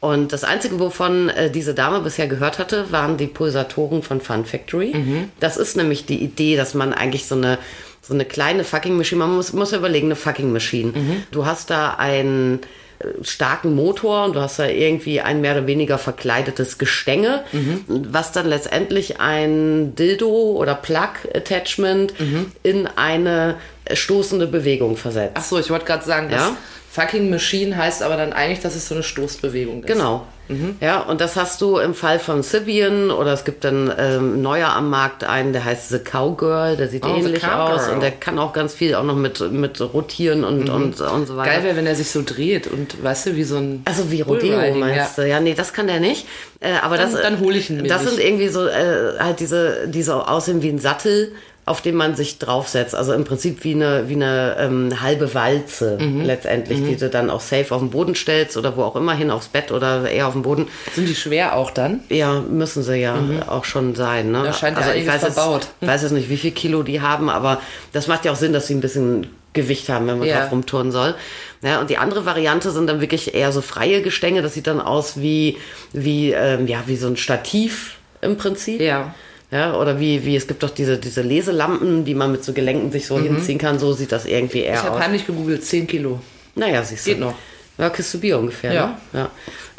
Und 0.00 0.32
das 0.32 0.44
Einzige, 0.44 0.78
wovon 0.78 1.28
äh, 1.28 1.50
diese 1.50 1.74
Dame 1.74 2.00
bisher 2.00 2.28
gehört 2.28 2.58
hatte, 2.58 2.92
waren 2.92 3.16
die 3.18 3.26
Pulsatoren 3.26 4.02
von 4.02 4.20
Fun 4.20 4.46
Factory. 4.46 4.94
Mhm. 4.94 5.30
Das 5.40 5.56
ist 5.56 5.76
nämlich 5.76 6.06
die 6.06 6.22
Idee, 6.22 6.56
dass 6.56 6.72
man 6.72 6.94
eigentlich 6.94 7.26
so 7.26 7.34
eine 7.34 7.58
so 8.02 8.14
eine 8.14 8.24
kleine 8.24 8.64
fucking 8.64 8.96
Maschine. 8.96 9.20
Man 9.20 9.36
muss, 9.36 9.52
muss 9.52 9.72
überlegen, 9.72 10.06
eine 10.06 10.16
fucking 10.16 10.52
Maschine. 10.52 10.92
Mhm. 10.92 11.22
Du 11.30 11.46
hast 11.46 11.70
da 11.70 11.94
einen 11.94 12.60
äh, 12.98 13.06
starken 13.22 13.74
Motor 13.74 14.24
und 14.24 14.36
du 14.36 14.40
hast 14.40 14.58
da 14.58 14.66
irgendwie 14.66 15.20
ein 15.20 15.40
mehr 15.40 15.52
oder 15.52 15.66
weniger 15.66 15.98
verkleidetes 15.98 16.78
Gestänge, 16.78 17.44
mhm. 17.52 17.84
was 17.88 18.32
dann 18.32 18.46
letztendlich 18.46 19.20
ein 19.20 19.94
Dildo 19.94 20.28
oder 20.28 20.74
Plug-Attachment 20.74 22.18
mhm. 22.18 22.52
in 22.62 22.86
eine 22.86 23.56
stoßende 23.92 24.46
Bewegung 24.46 24.96
versetzt. 24.96 25.36
Ach 25.36 25.44
so, 25.44 25.58
ich 25.58 25.70
wollte 25.70 25.84
gerade 25.84 26.04
sagen, 26.04 26.30
ja? 26.30 26.56
Fucking 26.98 27.30
Machine 27.30 27.76
heißt 27.76 28.02
aber 28.02 28.16
dann 28.16 28.32
eigentlich, 28.32 28.60
dass 28.60 28.74
es 28.74 28.88
so 28.88 28.94
eine 28.94 29.04
Stoßbewegung 29.04 29.84
ist. 29.84 29.86
Genau. 29.86 30.26
Mhm. 30.48 30.76
Ja, 30.80 31.00
und 31.00 31.20
das 31.20 31.36
hast 31.36 31.60
du 31.60 31.76
im 31.76 31.94
Fall 31.94 32.18
von 32.18 32.42
Sibian 32.42 33.10
oder 33.10 33.32
es 33.34 33.44
gibt 33.44 33.64
dann 33.64 33.92
ähm, 33.98 34.40
neuer 34.40 34.70
am 34.70 34.88
Markt 34.90 35.22
einen, 35.22 35.52
der 35.52 35.64
heißt 35.64 35.90
The 35.90 35.98
Cowgirl, 35.98 36.76
der 36.76 36.88
sieht 36.88 37.04
oh, 37.04 37.14
ähnlich 37.14 37.46
aus 37.46 37.88
und 37.88 38.00
der 38.00 38.12
kann 38.12 38.38
auch 38.38 38.52
ganz 38.52 38.72
viel 38.74 38.94
auch 38.94 39.04
noch 39.04 39.14
mit, 39.14 39.40
mit 39.52 39.80
rotieren 39.80 40.44
und, 40.44 40.68
mhm. 40.68 40.74
und, 40.74 41.00
und 41.00 41.26
so 41.26 41.36
weiter. 41.36 41.50
Geil 41.50 41.64
wäre, 41.64 41.76
wenn 41.76 41.86
er 41.86 41.94
sich 41.94 42.10
so 42.10 42.22
dreht 42.24 42.66
und 42.66 43.02
weißt 43.02 43.26
du, 43.26 43.36
wie 43.36 43.44
so 43.44 43.58
ein. 43.58 43.82
Also 43.84 44.10
wie 44.10 44.22
Rodeo 44.22 44.74
meinst 44.74 45.18
ja. 45.18 45.24
du? 45.24 45.28
Ja, 45.28 45.40
nee, 45.40 45.54
das 45.54 45.72
kann 45.72 45.86
der 45.86 46.00
nicht. 46.00 46.26
Äh, 46.60 46.72
aber 46.82 46.96
dann, 46.96 47.12
das, 47.12 47.22
dann 47.22 47.40
hole 47.40 47.58
ich 47.58 47.70
ihn 47.70 47.82
mir 47.82 47.88
Das 47.88 48.02
nicht. 48.02 48.14
sind 48.14 48.24
irgendwie 48.24 48.48
so 48.48 48.66
äh, 48.66 49.18
halt 49.18 49.40
diese, 49.40 49.86
die 49.86 50.02
so 50.02 50.14
aussehen 50.14 50.62
wie 50.62 50.70
ein 50.70 50.78
Sattel 50.78 51.32
auf 51.68 51.82
dem 51.82 51.94
man 51.94 52.16
sich 52.16 52.38
draufsetzt. 52.38 52.94
Also 52.94 53.12
im 53.12 53.24
Prinzip 53.24 53.64
wie 53.64 53.74
eine, 53.74 54.08
wie 54.08 54.14
eine 54.14 54.56
ähm, 54.58 55.00
halbe 55.00 55.34
Walze 55.34 55.98
mhm. 56.00 56.22
letztendlich, 56.22 56.80
mhm. 56.80 56.88
die 56.88 56.96
du 56.96 57.10
dann 57.10 57.30
auch 57.30 57.40
safe 57.40 57.74
auf 57.74 57.80
den 57.80 57.90
Boden 57.90 58.14
stellst 58.14 58.56
oder 58.56 58.76
wo 58.76 58.82
auch 58.82 58.96
immer 58.96 59.14
hin, 59.14 59.30
aufs 59.30 59.48
Bett 59.48 59.70
oder 59.70 60.08
eher 60.08 60.26
auf 60.26 60.32
den 60.32 60.42
Boden. 60.42 60.68
Sind 60.94 61.08
die 61.08 61.14
schwer 61.14 61.56
auch 61.56 61.70
dann? 61.70 62.00
Ja, 62.08 62.40
müssen 62.40 62.82
sie 62.82 62.96
ja 62.96 63.16
mhm. 63.16 63.42
auch 63.44 63.64
schon 63.64 63.94
sein. 63.94 64.30
Ne? 64.30 64.42
Da 64.44 64.52
scheint 64.52 64.76
also 64.76 64.90
ich 64.92 65.06
weiß 65.06 65.20
verbaut. 65.20 65.68
Jetzt, 65.80 65.90
weiß 65.90 66.02
jetzt 66.02 66.12
nicht, 66.12 66.30
wie 66.30 66.36
viel 66.36 66.52
Kilo 66.52 66.82
die 66.82 67.00
haben, 67.00 67.28
aber 67.28 67.60
das 67.92 68.06
macht 68.06 68.24
ja 68.24 68.32
auch 68.32 68.36
Sinn, 68.36 68.52
dass 68.52 68.66
sie 68.66 68.74
ein 68.74 68.80
bisschen 68.80 69.28
Gewicht 69.52 69.88
haben, 69.88 70.06
wenn 70.06 70.18
man 70.18 70.28
ja. 70.28 70.40
drauf 70.40 70.52
rumturnen 70.52 70.92
soll. 70.92 71.14
Ja, 71.62 71.80
und 71.80 71.90
die 71.90 71.98
andere 71.98 72.24
Variante 72.24 72.70
sind 72.70 72.86
dann 72.86 73.00
wirklich 73.00 73.34
eher 73.34 73.50
so 73.52 73.60
freie 73.60 74.02
Gestänge. 74.02 74.42
Das 74.42 74.54
sieht 74.54 74.66
dann 74.66 74.80
aus 74.80 75.20
wie, 75.20 75.56
wie, 75.92 76.32
ähm, 76.32 76.66
ja, 76.66 76.84
wie 76.86 76.96
so 76.96 77.08
ein 77.08 77.16
Stativ 77.16 77.96
im 78.20 78.36
Prinzip. 78.36 78.80
Ja. 78.80 79.14
Ja, 79.50 79.74
oder 79.76 79.98
wie, 79.98 80.24
wie, 80.24 80.36
es 80.36 80.46
gibt 80.46 80.62
doch 80.62 80.70
diese, 80.70 80.98
diese 80.98 81.22
Leselampen, 81.22 82.04
die 82.04 82.14
man 82.14 82.32
mit 82.32 82.44
so 82.44 82.52
Gelenken 82.52 82.92
sich 82.92 83.06
so 83.06 83.16
mhm. 83.16 83.24
hinziehen 83.24 83.58
kann. 83.58 83.78
So 83.78 83.92
sieht 83.92 84.12
das 84.12 84.26
irgendwie 84.26 84.60
eher 84.60 84.74
ich 84.74 84.80
aus. 84.80 84.84
Ich 84.84 84.90
habe 84.90 85.00
heimlich 85.00 85.26
gegoogelt, 85.26 85.64
10 85.64 85.86
Kilo. 85.86 86.20
Naja, 86.54 86.82
siehst 86.82 87.06
du. 87.06 87.10
Geht 87.10 87.20
noch. 87.20 87.34
Ja, 87.78 87.88
Kiste 87.90 88.18
Bier 88.18 88.38
ungefähr. 88.38 88.72
Ja. 88.72 88.98
Ne? 89.12 89.20
ja. 89.20 89.30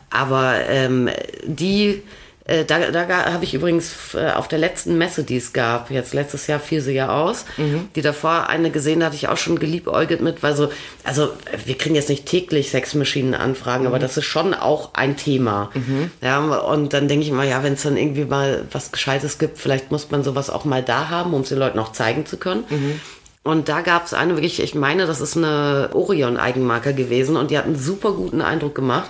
Aber 0.09 0.55
ähm, 0.67 1.09
die 1.45 2.01
äh, 2.50 2.65
da 2.65 2.91
da 2.91 3.08
habe 3.32 3.44
ich 3.44 3.53
übrigens 3.53 4.15
äh, 4.15 4.32
auf 4.32 4.48
der 4.48 4.58
letzten 4.58 4.98
Messe, 4.98 5.24
die 5.24 5.38
es 5.38 5.53
gab, 5.53 5.91
jetzt 5.91 6.13
letztes 6.13 6.48
Jahr 6.48 6.60
fiel 6.60 6.82
sie 6.82 6.94
ja 6.94 7.10
aus, 7.10 7.46
mhm. 7.58 7.89
die 7.96 8.01
davor 8.01 8.48
eine 8.50 8.72
gesehen, 8.72 9.01
da 9.01 9.08
hatte 9.08 9.15
ich 9.15 9.27
auch 9.27 9.38
schon 9.38 9.60
geliebäugelt 9.60 10.22
mit, 10.22 10.41
weil 10.41 10.56
so, 10.56 10.72
also 11.03 11.29
wir 11.65 11.77
kriegen 11.77 11.94
jetzt 11.94 12.10
nicht 12.10 12.25
täglich 12.25 12.72
Sexmaschinen-Anfragen, 12.72 13.84
mhm. 13.84 13.88
aber 13.88 14.00
das 14.00 14.18
ist 14.18 14.25
schon 14.25 14.56
auch 14.56 14.96
ein 14.96 15.15
Thema. 15.15 15.70
Mhm. 15.75 16.10
Ja, 16.22 16.39
und 16.39 16.94
dann 16.94 17.08
denke 17.08 17.25
ich 17.25 17.32
mal, 17.32 17.48
ja, 17.48 17.63
wenn 17.63 17.74
es 17.74 17.84
dann 17.84 17.98
irgendwie 17.98 18.25
mal 18.25 18.65
was 18.72 18.91
Gescheites 18.91 19.38
gibt, 19.38 19.60
vielleicht 19.60 19.91
muss 19.91 20.10
man 20.10 20.24
sowas 20.24 20.50
auch 20.50 20.65
mal 20.65 20.82
da 20.82 21.10
haben, 21.10 21.34
um 21.34 21.41
es 21.41 21.50
den 21.50 21.60
Leuten 21.60 21.77
auch 21.77 21.91
zeigen 21.91 22.25
zu 22.25 22.38
können. 22.38 22.63
Mhm. 22.70 23.00
Und 23.44 23.70
da 23.70 23.82
gab 23.82 24.06
es 24.06 24.13
eine 24.13 24.34
wirklich, 24.34 24.62
ich 24.62 24.75
meine, 24.75 25.06
das 25.06 25.22
ist 25.22 25.38
eine 25.38 25.89
Orion-Eigenmarke 25.94 26.94
gewesen 26.94 27.38
und 27.38 27.51
die 27.51 27.58
hat 27.58 27.65
einen 27.65 27.77
super 27.77 28.13
guten 28.13 28.41
Eindruck 28.41 28.75
gemacht. 28.75 29.10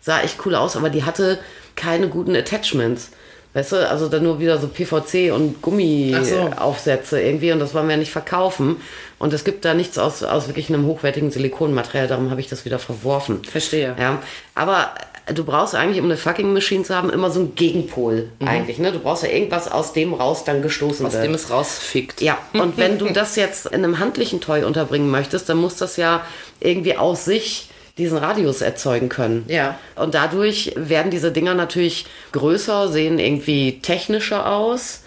Sah 0.00 0.20
echt 0.20 0.38
cool 0.44 0.54
aus, 0.54 0.76
aber 0.76 0.90
die 0.90 1.04
hatte 1.04 1.38
keine 1.76 2.08
guten 2.08 2.34
Attachments. 2.34 3.10
Weißt 3.54 3.72
du, 3.72 3.88
also 3.88 4.08
dann 4.08 4.22
nur 4.22 4.40
wieder 4.40 4.58
so 4.58 4.66
PVC 4.66 5.30
und 5.30 5.60
Gummiaufsätze 5.60 7.16
so. 7.16 7.22
irgendwie 7.22 7.52
und 7.52 7.58
das 7.58 7.74
wollen 7.74 7.88
wir 7.88 7.98
nicht 7.98 8.10
verkaufen. 8.10 8.76
Und 9.18 9.34
es 9.34 9.44
gibt 9.44 9.66
da 9.66 9.74
nichts 9.74 9.98
aus, 9.98 10.22
aus 10.22 10.48
wirklich 10.48 10.70
einem 10.70 10.86
hochwertigen 10.86 11.30
Silikonmaterial, 11.30 12.08
darum 12.08 12.30
habe 12.30 12.40
ich 12.40 12.48
das 12.48 12.64
wieder 12.64 12.78
verworfen. 12.78 13.44
Verstehe. 13.44 13.94
Ja, 13.98 14.22
aber 14.54 14.94
du 15.26 15.44
brauchst 15.44 15.74
eigentlich, 15.74 15.98
um 15.98 16.06
eine 16.06 16.16
fucking 16.16 16.52
Machine 16.54 16.82
zu 16.82 16.94
haben, 16.94 17.10
immer 17.10 17.30
so 17.30 17.40
einen 17.40 17.54
Gegenpol 17.54 18.30
mhm. 18.38 18.48
eigentlich. 18.48 18.78
Ne? 18.78 18.90
Du 18.90 18.98
brauchst 19.00 19.22
ja 19.22 19.28
irgendwas, 19.28 19.70
aus 19.70 19.92
dem 19.92 20.14
raus 20.14 20.44
dann 20.44 20.62
gestoßen 20.62 21.04
aus 21.06 21.12
wird. 21.12 21.22
Aus 21.22 21.28
dem 21.28 21.34
es 21.34 21.50
rausfickt. 21.50 22.22
Ja, 22.22 22.38
und 22.54 22.78
wenn 22.78 22.98
du 22.98 23.06
das 23.12 23.36
jetzt 23.36 23.66
in 23.66 23.84
einem 23.84 23.98
handlichen 23.98 24.40
Toy 24.40 24.64
unterbringen 24.64 25.10
möchtest, 25.10 25.48
dann 25.48 25.58
muss 25.58 25.76
das 25.76 25.96
ja 25.96 26.24
irgendwie 26.60 26.96
aus 26.96 27.24
sich 27.24 27.68
diesen 27.98 28.18
Radius 28.18 28.62
erzeugen 28.62 29.08
können. 29.08 29.44
Ja. 29.48 29.78
Und 29.96 30.14
dadurch 30.14 30.72
werden 30.76 31.10
diese 31.10 31.32
Dinger 31.32 31.54
natürlich 31.54 32.06
größer, 32.32 32.88
sehen 32.88 33.18
irgendwie 33.18 33.80
technischer 33.80 34.50
aus. 34.50 35.02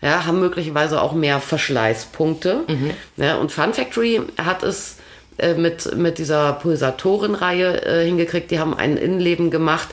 Ja, 0.00 0.26
haben 0.26 0.38
möglicherweise 0.38 1.02
auch 1.02 1.12
mehr 1.12 1.40
Verschleißpunkte. 1.40 2.60
Mhm. 2.68 2.90
Ja, 3.16 3.36
und 3.36 3.50
Fun 3.50 3.74
Factory 3.74 4.20
hat 4.36 4.62
es 4.62 4.98
äh, 5.38 5.54
mit, 5.54 5.96
mit 5.96 6.18
dieser 6.18 6.52
Pulsatorenreihe 6.52 7.84
äh, 7.84 8.04
hingekriegt. 8.04 8.50
Die 8.52 8.60
haben 8.60 8.74
ein 8.74 8.96
Innenleben 8.96 9.50
gemacht, 9.50 9.88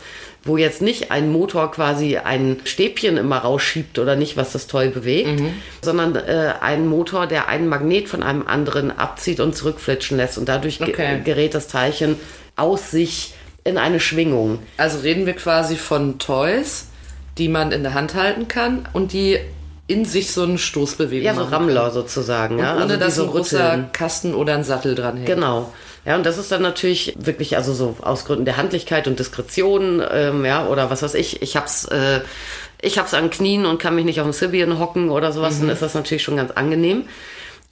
wo 0.45 0.57
jetzt 0.57 0.81
nicht 0.83 1.11
ein 1.11 1.31
Motor 1.31 1.71
quasi 1.71 2.17
ein 2.17 2.57
Stäbchen 2.65 3.17
immer 3.17 3.39
rausschiebt 3.39 3.97
oder 3.97 4.15
nicht, 4.15 4.37
was 4.37 4.51
das 4.51 4.67
toll 4.67 4.89
bewegt, 4.89 5.39
mhm. 5.39 5.53
sondern 5.81 6.15
äh, 6.15 6.53
ein 6.61 6.87
Motor, 6.87 7.25
der 7.25 7.49
einen 7.49 7.67
Magnet 7.67 8.07
von 8.07 8.21
einem 8.21 8.45
anderen 8.45 8.95
abzieht 8.95 9.39
und 9.39 9.55
zurückflitschen 9.55 10.17
lässt. 10.17 10.37
Und 10.37 10.47
dadurch 10.47 10.79
okay. 10.81 11.21
gerät 11.23 11.55
das 11.55 11.67
Teilchen 11.67 12.17
aus 12.55 12.91
sich 12.91 13.33
in 13.63 13.79
eine 13.79 13.99
Schwingung. 13.99 14.59
Also 14.77 14.99
reden 14.99 15.25
wir 15.25 15.33
quasi 15.33 15.75
von 15.75 16.19
Toys, 16.19 16.89
die 17.39 17.49
man 17.49 17.71
in 17.71 17.81
der 17.81 17.95
Hand 17.95 18.13
halten 18.13 18.47
kann 18.47 18.87
und 18.93 19.13
die 19.13 19.39
in 19.87 20.05
sich 20.05 20.31
so 20.31 20.43
eine 20.43 20.59
Stoßbewegung 20.59 21.25
Ja, 21.25 21.33
so 21.33 21.43
Rammler 21.43 21.89
sozusagen. 21.89 22.59
Ja? 22.59 22.75
Ohne 22.75 22.83
also 22.83 22.97
dass 22.97 23.19
ein 23.19 23.27
großer 23.27 23.89
Kasten 23.93 24.35
oder 24.35 24.53
ein 24.53 24.63
Sattel 24.63 24.93
dran 24.93 25.17
hängt. 25.17 25.27
Genau. 25.27 25.73
Ja, 26.05 26.15
und 26.15 26.25
das 26.25 26.37
ist 26.37 26.51
dann 26.51 26.61
natürlich 26.61 27.15
wirklich, 27.17 27.57
also 27.57 27.73
so 27.73 27.97
aus 28.01 28.25
Gründen 28.25 28.45
der 28.45 28.57
Handlichkeit 28.57 29.07
und 29.07 29.17
Diskretion, 29.17 30.03
ähm, 30.11 30.45
ja, 30.45 30.67
oder 30.67 30.91
was 30.91 31.01
weiß 31.01 31.15
ich, 31.15 31.41
ich 31.41 31.55
hab's, 31.55 31.85
äh, 31.85 32.21
ich 32.79 32.99
hab's 32.99 33.15
an 33.15 33.31
Knien 33.31 33.65
und 33.65 33.79
kann 33.79 33.95
mich 33.95 34.05
nicht 34.05 34.19
auf 34.19 34.27
dem 34.27 34.33
Sibian 34.33 34.77
hocken 34.77 35.09
oder 35.09 35.31
sowas, 35.31 35.55
mhm. 35.55 35.61
dann 35.61 35.69
ist 35.71 35.81
das 35.81 35.95
natürlich 35.95 36.23
schon 36.23 36.37
ganz 36.37 36.51
angenehm. 36.51 37.05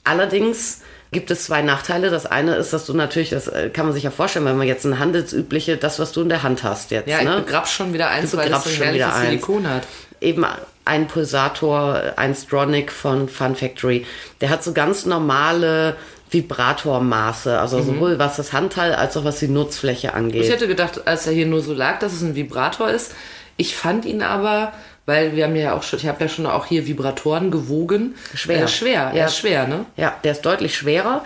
Allerdings 0.04 0.82
gibt 1.14 1.32
es 1.32 1.46
zwei 1.46 1.62
Nachteile. 1.62 2.10
Das 2.10 2.26
eine 2.26 2.56
ist, 2.56 2.74
dass 2.74 2.86
du 2.86 2.94
natürlich, 2.94 3.30
das 3.30 3.48
äh, 3.48 3.70
kann 3.70 3.86
man 3.86 3.94
sich 3.94 4.04
ja 4.04 4.12
vorstellen, 4.12 4.46
wenn 4.46 4.58
man 4.58 4.68
jetzt 4.68 4.84
ein 4.86 5.00
handelsübliche, 5.00 5.78
das, 5.78 6.00
was 6.00 6.12
du 6.12 6.22
in 6.22 6.30
der 6.30 6.44
Hand 6.44 6.64
hast 6.64 6.92
jetzt. 6.92 7.08
Ja, 7.08 7.20
ich 7.20 7.26
ne? 7.26 7.44
begrab 7.46 7.70
schon 7.70 7.94
wieder 7.94 8.10
eins, 8.10 8.36
weil 8.36 8.52
es 8.52 8.64
so 8.64 8.70
schon 8.70 8.94
wieder 8.94 9.12
Silikon 9.12 9.70
hat. 9.70 9.84
Eben 10.20 10.46
ein 10.86 11.08
Pulsator, 11.08 12.14
ein 12.18 12.36
Stronic 12.36 12.92
von 12.92 13.30
Fun 13.30 13.56
Factory. 13.56 14.06
Der 14.42 14.50
hat 14.50 14.64
so 14.64 14.74
ganz 14.74 15.06
normale 15.06 15.96
Vibratormaße, 16.34 17.60
also 17.60 17.78
mhm. 17.78 17.86
sowohl 17.86 18.20
was 18.20 18.36
das 18.36 18.54
Handteil 18.54 18.94
als 18.94 19.16
auch 19.16 19.24
was 19.24 19.40
die 19.40 19.48
Nutzfläche 19.48 20.14
angeht. 20.14 20.44
Ich 20.44 20.52
hätte 20.52 20.68
gedacht, 20.68 21.08
als 21.08 21.28
er 21.28 21.34
hier 21.34 21.46
nur 21.46 21.62
so 21.62 21.74
lag, 21.74 22.00
dass 22.00 22.14
es 22.14 22.22
ein 22.22 22.36
Vibrator 22.36 22.90
ist. 22.90 23.14
Ich 23.56 23.76
fand 23.76 24.06
ihn 24.06 24.24
aber, 24.24 24.74
weil 25.06 25.36
wir 25.36 25.46
haben 25.46 25.56
ja 25.56 25.76
auch 25.76 25.84
schon, 25.84 26.00
ich 26.00 26.08
habe 26.08 26.22
ja 26.22 26.28
schon 26.28 26.46
auch 26.46 26.66
hier 26.66 26.88
Vibratoren 26.88 27.52
gewogen. 27.52 28.16
Schwer. 28.34 28.64
Äh, 28.64 28.68
schwer, 28.68 28.92
ja. 28.92 29.12
er 29.12 29.26
ist 29.28 29.38
schwer, 29.38 29.68
ne? 29.68 29.86
Ja, 29.96 30.16
der 30.24 30.32
ist 30.32 30.42
deutlich 30.42 30.76
schwerer. 30.76 31.24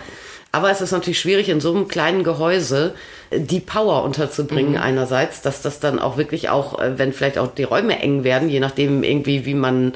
Aber 0.50 0.70
es 0.70 0.80
ist 0.80 0.92
natürlich 0.92 1.20
schwierig, 1.20 1.48
in 1.48 1.60
so 1.60 1.74
einem 1.74 1.88
kleinen 1.88 2.24
Gehäuse 2.24 2.94
die 3.30 3.60
Power 3.60 4.04
unterzubringen 4.04 4.72
mhm. 4.72 4.78
einerseits, 4.78 5.42
dass 5.42 5.60
das 5.60 5.80
dann 5.80 5.98
auch 5.98 6.16
wirklich 6.16 6.48
auch, 6.48 6.78
äh, 6.78 6.98
wenn 6.98 7.12
vielleicht 7.12 7.38
auch 7.38 7.54
die 7.54 7.64
Räume 7.64 8.00
eng 8.00 8.24
werden, 8.24 8.48
je 8.48 8.60
nachdem 8.60 9.02
irgendwie, 9.02 9.44
wie 9.44 9.54
man 9.54 9.92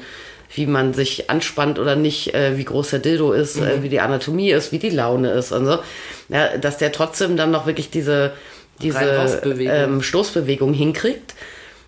wie 0.55 0.65
man 0.65 0.93
sich 0.93 1.29
anspannt 1.29 1.79
oder 1.79 1.95
nicht, 1.95 2.33
äh, 2.33 2.57
wie 2.57 2.63
groß 2.63 2.91
der 2.91 2.99
Dildo 2.99 3.33
ist, 3.33 3.57
äh, 3.57 3.61
mhm. 3.61 3.67
äh, 3.67 3.83
wie 3.83 3.89
die 3.89 3.99
Anatomie 3.99 4.51
ist, 4.51 4.71
wie 4.71 4.79
die 4.79 4.89
Laune 4.89 5.31
ist 5.31 5.51
und 5.51 5.65
so, 5.65 5.79
ja, 6.29 6.57
dass 6.57 6.77
der 6.77 6.91
trotzdem 6.91 7.37
dann 7.37 7.51
noch 7.51 7.65
wirklich 7.65 7.89
diese, 7.89 8.33
diese 8.81 8.99
ähm, 9.59 10.01
Stoßbewegung 10.01 10.73
hinkriegt. 10.73 11.33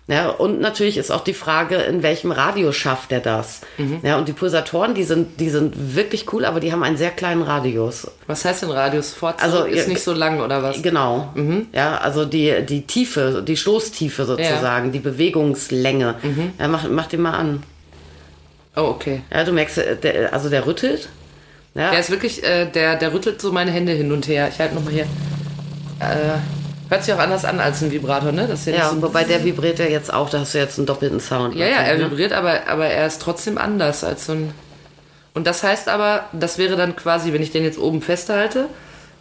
Ja, 0.08 0.28
und 0.28 0.60
natürlich 0.60 0.98
ist 0.98 1.10
auch 1.10 1.24
die 1.24 1.34
Frage, 1.34 1.76
in 1.76 2.04
welchem 2.04 2.30
Radius 2.30 2.76
schafft 2.76 3.10
er 3.10 3.18
das? 3.18 3.62
Mhm. 3.76 3.98
Ja, 4.04 4.16
und 4.18 4.28
die 4.28 4.32
Pulsatoren, 4.32 4.94
die 4.94 5.02
sind, 5.02 5.40
die 5.40 5.50
sind 5.50 5.96
wirklich 5.96 6.32
cool, 6.32 6.44
aber 6.44 6.60
die 6.60 6.70
haben 6.70 6.84
einen 6.84 6.96
sehr 6.96 7.10
kleinen 7.10 7.42
Radius. 7.42 8.08
Was 8.28 8.44
heißt 8.44 8.62
denn 8.62 8.70
Radius? 8.70 9.12
Vorzug 9.14 9.42
also 9.42 9.64
ist 9.64 9.88
nicht 9.88 10.00
so 10.00 10.12
lang 10.12 10.40
oder 10.40 10.62
was? 10.62 10.80
Genau. 10.80 11.32
Mhm. 11.34 11.66
Ja, 11.72 11.98
also 11.98 12.24
die, 12.24 12.64
die 12.64 12.82
Tiefe, 12.82 13.42
die 13.44 13.56
Stoßtiefe 13.56 14.26
sozusagen, 14.26 14.86
ja. 14.86 14.92
die 14.92 15.00
Bewegungslänge. 15.00 16.14
Mhm. 16.22 16.52
Ja, 16.56 16.68
mach, 16.68 16.88
mach 16.88 17.08
den 17.08 17.22
mal 17.22 17.32
an. 17.32 17.64
Oh, 18.76 18.82
okay. 18.82 19.22
Ja, 19.32 19.42
du 19.44 19.52
merkst, 19.52 19.78
äh, 19.78 19.96
der, 19.96 20.32
also 20.32 20.50
der 20.50 20.66
rüttelt. 20.66 21.08
Ja. 21.74 21.90
Der 21.90 22.00
ist 22.00 22.10
wirklich, 22.10 22.44
äh, 22.44 22.66
der, 22.66 22.96
der 22.96 23.12
rüttelt 23.12 23.40
so 23.40 23.52
meine 23.52 23.70
Hände 23.70 23.92
hin 23.92 24.12
und 24.12 24.28
her. 24.28 24.48
Ich 24.48 24.58
halte 24.58 24.74
nochmal 24.74 24.92
hier. 24.92 25.04
Äh, 26.00 26.38
hört 26.88 27.04
sich 27.04 27.12
auch 27.14 27.18
anders 27.18 27.44
an 27.44 27.58
als 27.58 27.82
ein 27.82 27.90
Vibrator, 27.90 28.32
ne? 28.32 28.46
Das 28.46 28.66
ja, 28.66 28.74
ja 28.74 28.90
so 28.90 29.00
wobei 29.02 29.24
der 29.24 29.44
vibriert 29.44 29.78
ja 29.78 29.86
jetzt 29.86 30.12
auch, 30.12 30.30
da 30.30 30.40
hast 30.40 30.54
du 30.54 30.58
jetzt 30.58 30.78
einen 30.78 30.86
doppelten 30.86 31.20
Sound. 31.20 31.54
Ja, 31.54 31.66
ja, 31.66 31.78
er 31.78 31.98
ne? 31.98 32.10
vibriert, 32.10 32.32
aber, 32.32 32.68
aber 32.68 32.86
er 32.86 33.06
ist 33.06 33.20
trotzdem 33.20 33.58
anders 33.58 34.04
als 34.04 34.26
so 34.26 34.32
ein. 34.32 34.52
Und 35.34 35.46
das 35.46 35.62
heißt 35.62 35.88
aber, 35.88 36.24
das 36.32 36.56
wäre 36.56 36.76
dann 36.76 36.96
quasi, 36.96 37.32
wenn 37.32 37.42
ich 37.42 37.50
den 37.50 37.64
jetzt 37.64 37.78
oben 37.78 38.00
festhalte, 38.00 38.68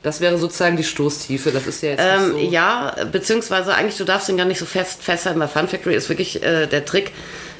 das 0.02 0.22
wäre 0.22 0.38
sozusagen 0.38 0.78
die 0.78 0.84
Stoßtiefe. 0.84 1.52
Das 1.52 1.66
ist 1.66 1.82
ja 1.82 1.90
jetzt 1.90 2.04
ähm, 2.06 2.32
so 2.32 2.38
Ja, 2.38 2.96
beziehungsweise 3.12 3.74
eigentlich, 3.74 3.98
du 3.98 4.06
darfst 4.06 4.30
ihn 4.30 4.38
gar 4.38 4.46
nicht 4.46 4.60
so 4.60 4.66
fest 4.66 5.02
festhalten. 5.02 5.40
Bei 5.40 5.48
Fun 5.48 5.68
Factory 5.68 5.96
ist 5.96 6.08
wirklich 6.08 6.44
äh, 6.44 6.68
der 6.68 6.86
Trick, 6.86 7.12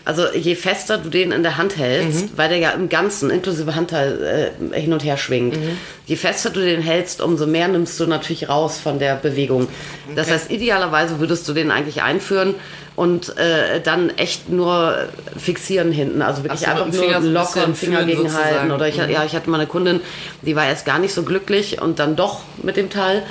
also 0.06 0.24
je 0.34 0.56
fester 0.56 1.00
du 1.00 1.10
den 1.10 1.32
in 1.32 1.42
der 1.42 1.58
Hand 1.58 1.78
hältst, 1.78 2.32
mhm. 2.32 2.38
weil 2.38 2.50
der 2.50 2.60
ja 2.60 2.70
im 2.70 2.90
Ganzen, 2.90 3.32
inklusive 3.32 3.74
Handteil, 3.74 4.54
äh, 4.72 4.80
hin 4.80 4.94
und 4.94 5.04
her 5.04 5.18
schwingt, 5.18 5.58
mhm. 5.58 5.78
je 6.06 6.16
fester 6.16 6.52
du 6.52 6.62
den 6.62 6.82
hältst, 6.82 7.22
umso 7.22 7.48
mehr 7.48 7.68
nimmst 7.68 8.00
du 8.00 8.06
natürlich 8.06 8.48
raus 8.48 8.80
von 8.80 9.00
der 9.00 9.16
Bewegung. 9.16 9.68
Das 10.16 10.30
heißt, 10.30 10.52
idealerweise 10.52 11.20
würdest 11.20 11.48
du 11.50 11.54
den 11.54 11.72
eigentlich 11.72 12.04
einführen 12.04 12.54
und 12.96 13.36
äh, 13.38 13.82
dann 13.82 14.12
echt 14.12 14.50
nur 14.50 14.96
fixieren 15.38 15.92
hinten. 15.92 16.22
Also 16.22 16.44
wirklich 16.44 16.68
Ach, 16.68 16.82
einfach 16.82 16.92
nur 16.92 17.20
locker 17.22 17.64
einen 17.64 17.76
Finger 17.76 18.06
gegenhalten. 18.06 18.72
Oder 18.72 18.88
ich, 18.88 18.98
mhm. 18.98 19.10
ja, 19.10 19.26
ich 19.26 19.36
hatte 19.36 19.50
mal 19.50 19.60
eine 19.60 19.68
Kundin, 19.68 20.02
die 20.44 20.56
war 20.56 20.68
erst 20.68 20.86
gar 20.86 21.00
nicht 21.00 21.14
so 21.14 21.24
glücklich 21.24 21.82
und 21.82 21.98
dann 21.98 22.16
doch 22.16 22.42
mit 22.62 22.78
dem 22.78 22.92
Teil 22.92 23.24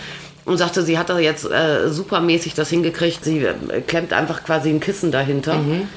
und 0.45 0.59
sagte, 0.59 0.83
sie 0.83 0.99
hat 0.99 1.09
da 1.09 1.19
jetzt 1.19 1.51
äh, 1.51 1.89
supermäßig 1.89 2.55
das 2.55 2.69
hingekriegt. 2.69 3.25
Sie 3.25 3.45
äh, 3.45 3.81
klemmt 3.87 4.13
einfach 4.13 4.45
quasi 4.45 4.71
ein 4.71 4.81
Kissen 4.81 5.13
dahinter. 5.13 5.55
Mhm. 5.55 5.89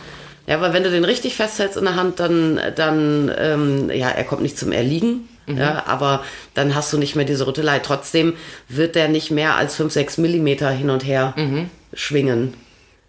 Ja, 0.47 0.61
weil 0.61 0.73
wenn 0.73 0.83
du 0.83 0.89
den 0.89 1.03
richtig 1.03 1.35
festhältst 1.35 1.77
in 1.77 1.83
der 1.83 1.95
Hand, 1.95 2.19
dann, 2.19 2.59
dann 2.75 3.31
ähm, 3.37 3.91
ja, 3.91 4.09
er 4.09 4.23
kommt 4.23 4.41
nicht 4.41 4.57
zum 4.57 4.71
Erliegen. 4.71 5.27
Mhm. 5.45 5.57
Ja, 5.57 5.83
aber 5.87 6.23
dann 6.53 6.73
hast 6.73 6.91
du 6.91 6.97
nicht 6.97 7.15
mehr 7.15 7.25
diese 7.25 7.47
Rüttelei. 7.47 7.79
Trotzdem 7.79 8.33
wird 8.69 8.95
der 8.95 9.09
nicht 9.09 9.29
mehr 9.29 9.55
als 9.55 9.75
5, 9.75 9.91
6 9.91 10.17
Millimeter 10.17 10.69
hin 10.69 10.89
und 10.89 11.05
her 11.05 11.33
mhm. 11.37 11.69
schwingen. 11.93 12.53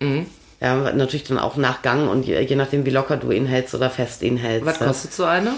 Mhm. 0.01 0.27
Ja, 0.61 0.93
natürlich 0.93 1.25
dann 1.25 1.39
auch 1.39 1.57
nach 1.57 1.83
Gang 1.83 2.11
und 2.11 2.27
je, 2.27 2.41
je, 2.41 2.57
nachdem, 2.57 2.85
wie 2.85 2.91
locker 2.91 3.17
du 3.17 3.31
ihn 3.31 3.47
hältst 3.47 3.75
oder 3.75 3.91
fest 3.91 4.23
ihn 4.23 4.37
hältst. 4.37 4.67
Was 4.67 4.79
kostet 4.81 5.13
so 5.13 5.25
eine? 5.25 5.53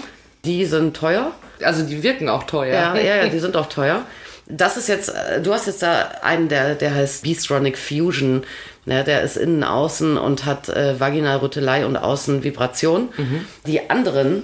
Die 0.45 0.65
sind 0.65 0.95
teuer. 0.95 1.31
Also 1.63 1.83
die 1.83 2.03
wirken 2.03 2.29
auch 2.29 2.43
teuer. 2.43 2.73
Ja, 2.73 2.95
ja, 2.95 3.23
ja 3.23 3.27
die 3.29 3.39
sind 3.39 3.55
auch 3.55 3.67
teuer. 3.67 4.03
Das 4.47 4.77
ist 4.77 4.89
jetzt, 4.89 5.09
äh, 5.09 5.41
du 5.41 5.53
hast 5.53 5.67
jetzt 5.67 5.81
da 5.81 6.11
einen, 6.21 6.49
der, 6.49 6.75
der 6.75 6.93
heißt 6.93 7.23
Beastronic 7.23 7.77
Fusion. 7.77 8.43
Ja, 8.85 9.03
der 9.03 9.21
ist 9.21 9.37
innen, 9.37 9.63
außen 9.63 10.17
und 10.17 10.45
hat 10.45 10.69
äh, 10.69 10.99
Vaginalrüttelei 10.99 11.85
und 11.85 11.97
außen 11.97 12.43
Vibration. 12.43 13.09
Mhm. 13.15 13.45
Die 13.67 13.89
anderen, 13.89 14.43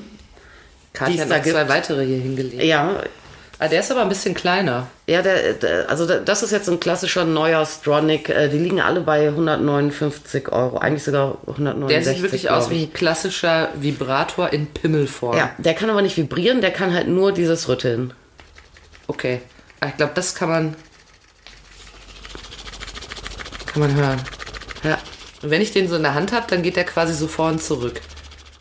Katja 0.93 1.23
hat 1.23 1.31
da 1.31 1.39
gibt, 1.39 1.55
zwei 1.55 1.69
weitere 1.69 2.05
hier 2.05 2.19
hingelegt. 2.19 2.63
Ja. 2.63 3.01
Ah, 3.59 3.67
der 3.67 3.79
ist 3.79 3.91
aber 3.91 4.01
ein 4.01 4.09
bisschen 4.09 4.35
kleiner. 4.35 4.87
Ja, 5.07 5.23
der, 5.23 5.53
der, 5.53 5.89
also 5.89 6.05
das 6.05 6.43
ist 6.43 6.51
jetzt 6.51 6.69
ein 6.69 6.79
klassischer 6.79 7.25
neuer 7.25 7.65
Stronic. 7.65 8.29
Äh, 8.29 8.49
die 8.49 8.59
liegen 8.59 8.79
alle 8.79 9.01
bei 9.01 9.27
159 9.27 10.51
Euro, 10.51 10.77
eigentlich 10.77 11.03
sogar 11.03 11.39
169 11.47 11.87
Der 11.87 12.03
sieht 12.03 12.21
wirklich 12.21 12.49
aus 12.51 12.69
wie 12.69 12.83
ein 12.83 12.93
klassischer 12.93 13.69
Vibrator 13.75 14.53
in 14.53 14.67
Pimmelform. 14.67 15.35
Ja, 15.35 15.49
der 15.57 15.73
kann 15.73 15.89
aber 15.89 16.03
nicht 16.03 16.17
vibrieren, 16.17 16.61
der 16.61 16.69
kann 16.69 16.93
halt 16.93 17.07
nur 17.07 17.31
dieses 17.31 17.67
Rütteln. 17.67 18.13
Okay. 19.07 19.41
Ah, 19.79 19.87
ich 19.87 19.97
glaube, 19.97 20.11
das 20.13 20.35
kann 20.35 20.49
man 20.49 20.75
kann 23.77 23.89
man 23.89 23.95
hören. 23.95 24.21
Ja. 24.83 24.97
Und 25.43 25.51
wenn 25.51 25.61
ich 25.61 25.71
den 25.71 25.87
so 25.87 25.95
in 25.95 26.01
der 26.01 26.15
Hand 26.15 26.31
habe, 26.31 26.47
dann 26.49 26.63
geht 26.63 26.75
der 26.75 26.83
quasi 26.83 27.13
so 27.13 27.27
vor 27.27 27.49
und 27.49 27.61
zurück. 27.61 28.01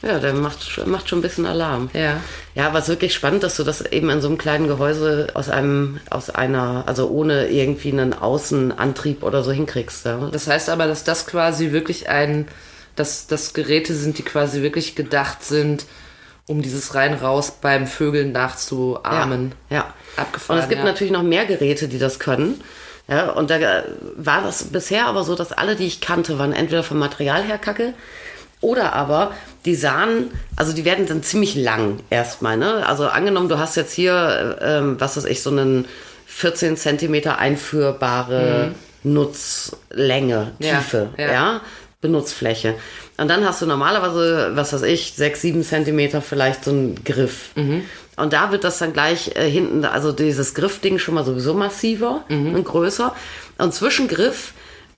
Ja, 0.02 0.18
der 0.18 0.34
macht, 0.34 0.86
macht 0.86 1.08
schon 1.08 1.20
ein 1.20 1.22
bisschen 1.22 1.46
Alarm. 1.46 1.88
Ja. 1.94 2.20
Ja, 2.54 2.66
aber 2.66 2.78
es 2.78 2.84
ist 2.84 2.90
wirklich 2.90 3.14
spannend, 3.14 3.42
dass 3.42 3.56
du 3.56 3.64
das 3.64 3.80
eben 3.80 4.10
in 4.10 4.20
so 4.20 4.28
einem 4.28 4.36
kleinen 4.36 4.68
Gehäuse 4.68 5.28
aus 5.32 5.48
einem, 5.48 6.00
aus 6.10 6.28
einer, 6.28 6.84
also 6.86 7.08
ohne 7.08 7.48
irgendwie 7.48 7.92
einen 7.92 8.12
Außenantrieb 8.12 9.22
oder 9.22 9.42
so 9.42 9.52
hinkriegst. 9.52 10.04
Ja. 10.04 10.28
Das 10.30 10.46
heißt 10.48 10.68
aber, 10.68 10.86
dass 10.86 11.02
das 11.02 11.26
quasi 11.26 11.72
wirklich 11.72 12.10
ein, 12.10 12.46
dass 12.94 13.26
das 13.26 13.54
Geräte 13.54 13.94
sind, 13.94 14.18
die 14.18 14.22
quasi 14.22 14.60
wirklich 14.60 14.96
gedacht 14.96 15.42
sind, 15.42 15.86
um 16.46 16.60
dieses 16.60 16.94
rein-raus 16.94 17.54
beim 17.62 17.86
Vögeln 17.86 18.32
nachzuahmen. 18.32 19.54
Ja, 19.70 19.76
ja. 19.76 19.94
Abgefahren. 20.16 20.58
Und 20.58 20.62
es 20.64 20.68
gibt 20.68 20.80
ja. 20.80 20.84
natürlich 20.84 21.12
noch 21.12 21.22
mehr 21.22 21.46
Geräte, 21.46 21.88
die 21.88 21.98
das 21.98 22.18
können. 22.18 22.60
Ja, 23.08 23.30
und 23.30 23.50
da 23.50 23.84
war 24.16 24.42
das 24.42 24.64
bisher 24.64 25.06
aber 25.06 25.22
so, 25.22 25.34
dass 25.36 25.52
alle, 25.52 25.76
die 25.76 25.86
ich 25.86 26.00
kannte, 26.00 26.38
waren 26.38 26.52
entweder 26.52 26.82
vom 26.82 26.98
Material 26.98 27.42
her 27.44 27.58
kacke 27.58 27.94
Oder 28.60 28.94
aber 28.94 29.32
die 29.64 29.76
Sahnen, 29.76 30.30
also 30.56 30.72
die 30.72 30.84
werden 30.84 31.06
dann 31.06 31.22
ziemlich 31.22 31.54
lang 31.54 32.00
erstmal. 32.10 32.56
Ne? 32.56 32.84
Also 32.86 33.06
angenommen, 33.06 33.48
du 33.48 33.58
hast 33.58 33.76
jetzt 33.76 33.92
hier, 33.92 34.58
ähm, 34.60 34.96
was 34.98 35.16
weiß 35.16 35.24
ich, 35.26 35.42
so 35.42 35.50
einen 35.50 35.86
14 36.26 36.76
Zentimeter 36.76 37.38
einführbare 37.38 38.72
mhm. 39.04 39.14
Nutzlänge, 39.14 40.52
Tiefe, 40.60 41.10
ja, 41.16 41.24
ja. 41.24 41.32
ja, 41.32 41.60
Benutzfläche. 42.00 42.74
Und 43.16 43.28
dann 43.28 43.44
hast 43.44 43.62
du 43.62 43.66
normalerweise, 43.66 44.50
was 44.54 44.72
weiß 44.72 44.82
ich, 44.82 45.14
6, 45.14 45.40
7 45.40 45.62
Zentimeter 45.62 46.20
vielleicht 46.20 46.64
so 46.64 46.72
einen 46.72 47.04
Griff. 47.04 47.50
Mhm. 47.54 47.84
Und 48.16 48.32
da 48.32 48.50
wird 48.50 48.64
das 48.64 48.78
dann 48.78 48.92
gleich 48.92 49.36
äh, 49.36 49.48
hinten, 49.48 49.84
also 49.84 50.12
dieses 50.12 50.54
Griffding 50.54 50.98
schon 50.98 51.14
mal 51.14 51.24
sowieso 51.24 51.54
massiver 51.54 52.24
mhm. 52.28 52.54
und 52.54 52.64
größer. 52.64 53.14
Und 53.58 53.74
zwischen 53.74 54.08
Griff 54.08 54.52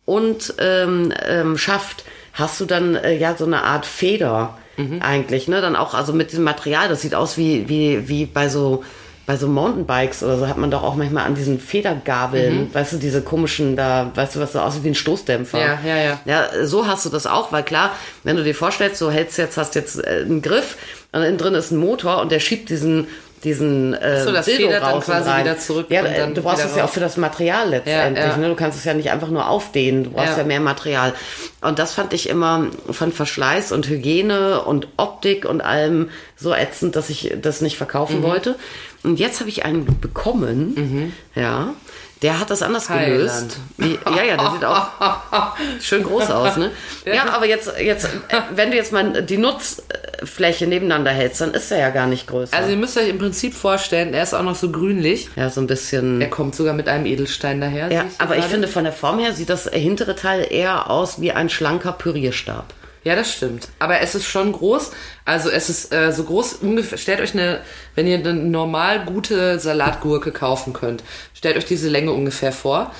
und 0.04 0.54
ähm, 0.58 1.12
ähm, 1.26 1.58
Schaft 1.58 2.04
hast 2.32 2.60
du 2.60 2.64
dann 2.64 2.94
äh, 2.94 3.16
ja 3.16 3.36
so 3.36 3.44
eine 3.44 3.64
Art 3.64 3.86
Feder 3.86 4.56
mhm. 4.76 5.02
eigentlich, 5.02 5.48
ne? 5.48 5.60
Dann 5.60 5.76
auch, 5.76 5.94
also 5.94 6.12
mit 6.12 6.30
diesem 6.30 6.44
Material, 6.44 6.88
das 6.88 7.02
sieht 7.02 7.14
aus 7.14 7.36
wie, 7.36 7.68
wie, 7.68 8.08
wie 8.08 8.24
bei 8.24 8.48
so 8.48 8.84
bei 9.28 9.36
so 9.36 9.46
Mountainbikes 9.46 10.22
oder 10.22 10.38
so 10.38 10.48
hat 10.48 10.56
man 10.56 10.70
doch 10.70 10.82
auch 10.82 10.94
manchmal 10.94 11.26
an 11.26 11.34
diesen 11.34 11.60
Federgabeln, 11.60 12.60
mhm. 12.60 12.74
weißt 12.74 12.94
du, 12.94 12.96
diese 12.96 13.20
komischen 13.20 13.76
da, 13.76 14.10
weißt 14.14 14.36
du, 14.36 14.40
was 14.40 14.54
so 14.54 14.58
aussieht 14.60 14.84
wie 14.84 14.88
ein 14.88 14.94
Stoßdämpfer. 14.94 15.60
Ja, 15.60 15.78
ja, 15.84 15.96
ja. 15.98 16.20
Ja, 16.24 16.66
so 16.66 16.86
hast 16.86 17.04
du 17.04 17.10
das 17.10 17.26
auch, 17.26 17.52
weil 17.52 17.62
klar, 17.62 17.90
wenn 18.24 18.36
du 18.36 18.42
dir 18.42 18.54
vorstellst, 18.54 19.02
du 19.02 19.10
hältst 19.10 19.36
jetzt, 19.36 19.58
hast 19.58 19.74
jetzt 19.74 20.02
äh, 20.02 20.22
einen 20.24 20.40
Griff 20.40 20.78
und 21.12 21.20
innen 21.20 21.36
drin 21.36 21.52
ist 21.52 21.70
ein 21.70 21.76
Motor 21.76 22.22
und 22.22 22.32
der 22.32 22.40
schiebt 22.40 22.70
diesen 22.70 23.06
diesen 23.44 23.94
äh, 23.94 24.24
so, 24.24 24.32
das 24.32 24.46
Dildo 24.46 24.68
raus 24.68 25.06
dann 25.06 25.16
quasi 25.16 25.30
rein. 25.30 25.44
wieder 25.44 25.58
zurück. 25.58 25.86
Ja, 25.90 26.02
du 26.26 26.42
brauchst 26.42 26.64
es 26.64 26.76
ja 26.76 26.84
auch 26.84 26.88
für 26.88 27.00
das 27.00 27.16
Material 27.16 27.70
letztendlich. 27.70 28.24
Ja, 28.24 28.32
ja. 28.32 28.36
Ne? 28.36 28.48
Du 28.48 28.54
kannst 28.54 28.78
es 28.78 28.84
ja 28.84 28.94
nicht 28.94 29.10
einfach 29.10 29.28
nur 29.28 29.48
aufdehnen. 29.48 30.04
Du 30.04 30.10
brauchst 30.10 30.32
ja. 30.32 30.38
ja. 30.38 30.44
mehr 30.44 30.60
Material. 30.60 31.14
Und 31.60 31.78
das 31.78 31.94
fand 31.94 32.12
ich 32.12 32.28
immer 32.28 32.66
von 32.90 33.12
Verschleiß 33.12 33.72
und 33.72 33.88
Hygiene 33.88 34.62
und 34.62 34.88
Optik 34.96 35.44
und 35.44 35.60
allem 35.60 36.10
so 36.36 36.54
ätzend, 36.54 36.96
dass 36.96 37.10
ich 37.10 37.34
das 37.40 37.60
nicht 37.60 37.76
verkaufen 37.76 38.20
mhm. 38.20 38.24
wollte. 38.24 38.56
Und 39.02 39.18
jetzt 39.18 39.40
habe 39.40 39.50
ich 39.50 39.64
einen 39.64 40.00
bekommen, 40.00 40.74
mhm. 40.74 41.40
ja, 41.40 41.74
der 42.22 42.40
hat 42.40 42.50
das 42.50 42.62
anders 42.62 42.86
Thailand. 42.86 43.06
gelöst. 43.06 43.56
Wie, 43.76 43.98
ja, 44.16 44.22
ja, 44.24 44.36
der 44.36 44.50
sieht 44.50 44.64
auch 44.64 45.56
schön 45.80 46.02
groß 46.02 46.30
aus, 46.30 46.56
ne? 46.56 46.70
Ja, 47.04 47.28
aber 47.30 47.46
jetzt, 47.46 47.70
jetzt, 47.80 48.06
äh, 48.06 48.40
wenn 48.54 48.70
du 48.70 48.76
jetzt 48.76 48.92
mal 48.92 49.22
die 49.22 49.36
Nutzfläche 49.36 50.66
nebeneinander 50.66 51.12
hältst, 51.12 51.40
dann 51.40 51.52
ist 51.54 51.70
er 51.70 51.78
ja 51.78 51.90
gar 51.90 52.06
nicht 52.06 52.26
größer. 52.26 52.56
Also 52.56 52.70
ihr 52.70 52.76
müsst 52.76 52.96
euch 52.98 53.08
im 53.08 53.18
Prinzip 53.18 53.54
vorstellen, 53.54 54.14
er 54.14 54.24
ist 54.24 54.34
auch 54.34 54.42
noch 54.42 54.56
so 54.56 54.70
grünlich. 54.70 55.28
Ja, 55.36 55.48
so 55.50 55.60
ein 55.60 55.66
bisschen. 55.68 56.20
Er 56.20 56.30
kommt 56.30 56.56
sogar 56.56 56.74
mit 56.74 56.88
einem 56.88 57.06
Edelstein 57.06 57.60
daher. 57.60 57.92
Ja, 57.92 58.04
aber 58.18 58.34
gerade. 58.34 58.40
ich 58.40 58.46
finde 58.46 58.68
von 58.68 58.84
der 58.84 58.92
Form 58.92 59.18
her 59.18 59.32
sieht 59.32 59.48
das 59.50 59.68
hintere 59.68 60.16
Teil 60.16 60.46
eher 60.50 60.90
aus 60.90 61.20
wie 61.20 61.32
ein 61.32 61.48
schlanker 61.48 61.92
Pürierstab. 61.92 62.74
Ja, 63.08 63.16
das 63.16 63.32
stimmt. 63.32 63.68
Aber 63.78 64.02
es 64.02 64.14
ist 64.14 64.26
schon 64.26 64.52
groß. 64.52 64.90
Also 65.24 65.48
es 65.48 65.70
ist 65.70 65.94
äh, 65.94 66.12
so 66.12 66.24
groß, 66.24 66.56
ungefähr, 66.60 66.98
stellt 66.98 67.22
euch 67.22 67.32
eine, 67.32 67.60
wenn 67.94 68.06
ihr 68.06 68.18
eine 68.18 68.34
normal 68.34 69.06
gute 69.06 69.58
Salatgurke 69.58 70.30
kaufen 70.30 70.74
könnt, 70.74 71.02
stellt 71.32 71.56
euch 71.56 71.64
diese 71.64 71.88
Länge 71.88 72.12
ungefähr 72.12 72.52
vor. 72.52 72.92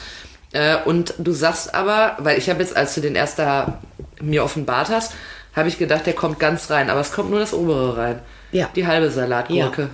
Äh, 0.52 0.78
und 0.86 1.12
du 1.18 1.32
sagst 1.32 1.74
aber, 1.74 2.16
weil 2.20 2.38
ich 2.38 2.48
habe 2.48 2.62
jetzt, 2.62 2.74
als 2.74 2.94
du 2.94 3.02
den 3.02 3.16
erst 3.16 3.38
da 3.38 3.82
mir 4.18 4.44
offenbart 4.44 4.88
hast, 4.88 5.12
habe 5.54 5.68
ich 5.68 5.76
gedacht, 5.76 6.06
der 6.06 6.14
kommt 6.14 6.38
ganz 6.38 6.70
rein. 6.70 6.88
Aber 6.88 7.00
es 7.00 7.12
kommt 7.12 7.28
nur 7.28 7.40
das 7.40 7.52
obere 7.52 7.98
rein. 7.98 8.20
Ja. 8.52 8.70
Die 8.74 8.86
halbe 8.86 9.10
Salatgurke. 9.10 9.82
Ja. 9.82 9.88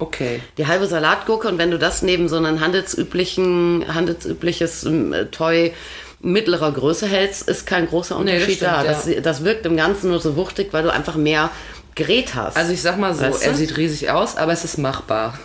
Okay. 0.00 0.40
Die 0.58 0.66
halbe 0.66 0.88
Salatgurke 0.88 1.46
und 1.46 1.58
wenn 1.58 1.70
du 1.70 1.78
das 1.78 2.02
neben 2.02 2.28
so 2.28 2.38
ein 2.38 2.60
handelsüblichen, 2.60 3.84
handelsübliches 3.94 4.84
äh, 4.84 5.26
Toy 5.26 5.72
mittlerer 6.20 6.72
Größe 6.72 7.06
hältst, 7.06 7.48
ist 7.48 7.66
kein 7.66 7.86
großer 7.86 8.16
Unterschied 8.16 8.60
nee, 8.60 8.66
das 8.66 8.80
stimmt, 8.82 9.06
da. 9.06 9.12
Das, 9.12 9.22
das 9.22 9.44
wirkt 9.44 9.66
im 9.66 9.76
Ganzen 9.76 10.10
nur 10.10 10.20
so 10.20 10.36
wuchtig, 10.36 10.68
weil 10.72 10.82
du 10.82 10.92
einfach 10.92 11.16
mehr 11.16 11.50
Gerät 11.94 12.34
hast. 12.34 12.56
Also 12.56 12.72
ich 12.72 12.82
sag 12.82 12.98
mal 12.98 13.14
so, 13.14 13.22
weißt 13.22 13.44
du? 13.44 13.50
er 13.50 13.54
sieht 13.54 13.76
riesig 13.76 14.10
aus, 14.10 14.36
aber 14.36 14.52
es 14.52 14.64
ist 14.64 14.78
machbar. 14.78 15.38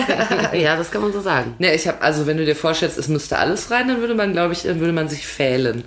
ja, 0.52 0.76
das 0.76 0.92
kann 0.92 1.02
man 1.02 1.12
so 1.12 1.20
sagen. 1.20 1.56
Ne, 1.58 1.74
ich 1.74 1.88
habe 1.88 2.02
also, 2.02 2.26
wenn 2.26 2.36
du 2.36 2.44
dir 2.44 2.54
vorstellst, 2.54 2.98
es 2.98 3.08
müsste 3.08 3.38
alles 3.38 3.70
rein, 3.72 3.88
dann 3.88 4.00
würde 4.00 4.14
man, 4.14 4.32
glaube 4.32 4.52
ich, 4.52 4.64
würde 4.64 4.92
man 4.92 5.08
sich 5.08 5.26
fählen. 5.26 5.82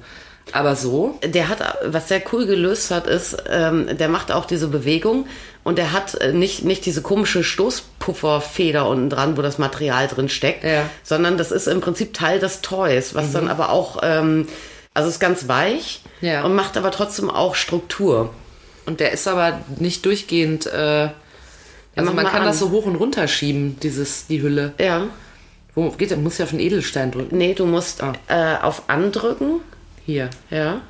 Aber 0.54 0.76
so? 0.76 1.18
Der 1.24 1.50
hat, 1.50 1.60
was 1.86 2.08
sehr 2.08 2.22
cool 2.32 2.46
gelöst 2.46 2.92
hat, 2.92 3.08
ist, 3.08 3.38
ähm, 3.50 3.98
der 3.98 4.10
macht 4.10 4.32
auch 4.32 4.46
diese 4.46 4.68
Bewegung 4.68 5.28
und 5.64 5.78
der 5.78 5.94
hat 5.94 6.16
äh, 6.16 6.34
nicht, 6.34 6.64
nicht 6.64 6.86
diese 6.86 7.02
komische 7.02 7.44
Stoßpufferfeder 7.44 8.88
unten 8.88 9.10
dran, 9.10 9.38
wo 9.38 9.42
das 9.42 9.58
Material 9.58 10.08
drin 10.08 10.30
steckt, 10.30 10.64
ja. 10.64 10.90
sondern 11.04 11.38
das 11.38 11.52
ist 11.52 11.68
im 11.68 11.82
Prinzip 11.82 12.14
Teil 12.14 12.40
des 12.40 12.62
Toys, 12.62 13.16
was 13.16 13.30
mhm. 13.30 13.34
dann 13.34 13.48
aber 13.48 13.70
auch, 13.70 14.00
ähm, 14.04 14.48
also 14.94 15.10
ist 15.10 15.20
ganz 15.20 15.48
weich 15.48 16.02
ja. 16.22 16.44
und 16.44 16.56
macht 16.56 16.76
aber 16.78 16.92
trotzdem 16.92 17.30
auch 17.30 17.56
Struktur. 17.56 18.34
Und 18.86 19.00
der 19.00 19.12
ist 19.12 19.28
aber 19.28 19.60
nicht 19.78 20.06
durchgehend, 20.06 20.66
äh, 20.66 21.10
also 21.96 22.14
man 22.14 22.26
kann 22.26 22.42
an. 22.42 22.48
das 22.48 22.60
so 22.60 22.72
hoch 22.72 22.86
und 22.86 22.96
runter 22.96 23.28
schieben, 23.28 23.78
dieses, 23.82 24.28
die 24.28 24.42
Hülle. 24.42 24.74
Ja. 24.80 25.08
Wo 25.76 25.90
geht 25.92 26.10
der? 26.10 26.18
Muss 26.18 26.38
ja 26.38 26.46
auf 26.46 26.52
den 26.52 26.60
Edelstein 26.60 27.12
drücken. 27.12 27.38
Nee, 27.38 27.54
du 27.54 27.66
musst 27.66 28.02
ah. 28.04 28.14
äh, 28.28 28.62
auf 28.62 28.84
andrücken. 28.88 29.62
Hier. 30.06 30.30
Ja. 30.50 30.82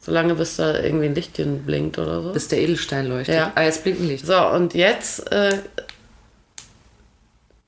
Solange 0.00 0.34
bis 0.34 0.56
da 0.56 0.78
irgendwie 0.78 1.06
ein 1.06 1.14
Lichtchen 1.14 1.64
blinkt 1.64 1.98
oder 1.98 2.22
so. 2.22 2.32
Bis 2.32 2.48
der 2.48 2.60
Edelstein 2.60 3.06
leuchtet. 3.06 3.34
Ja. 3.34 3.52
Ah, 3.54 3.62
jetzt 3.62 3.82
blinkt 3.82 4.00
ein 4.00 4.08
Licht. 4.08 4.26
So, 4.26 4.46
und 4.48 4.74
jetzt 4.74 5.30
äh, 5.30 5.58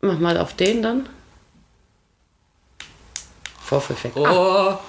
mach 0.01 0.19
mal 0.19 0.39
auf 0.39 0.55
den 0.55 0.83
dann. 0.83 1.09
Vorführeffekt. 3.65 4.17
Oh. 4.17 4.27
Ah, 4.27 4.81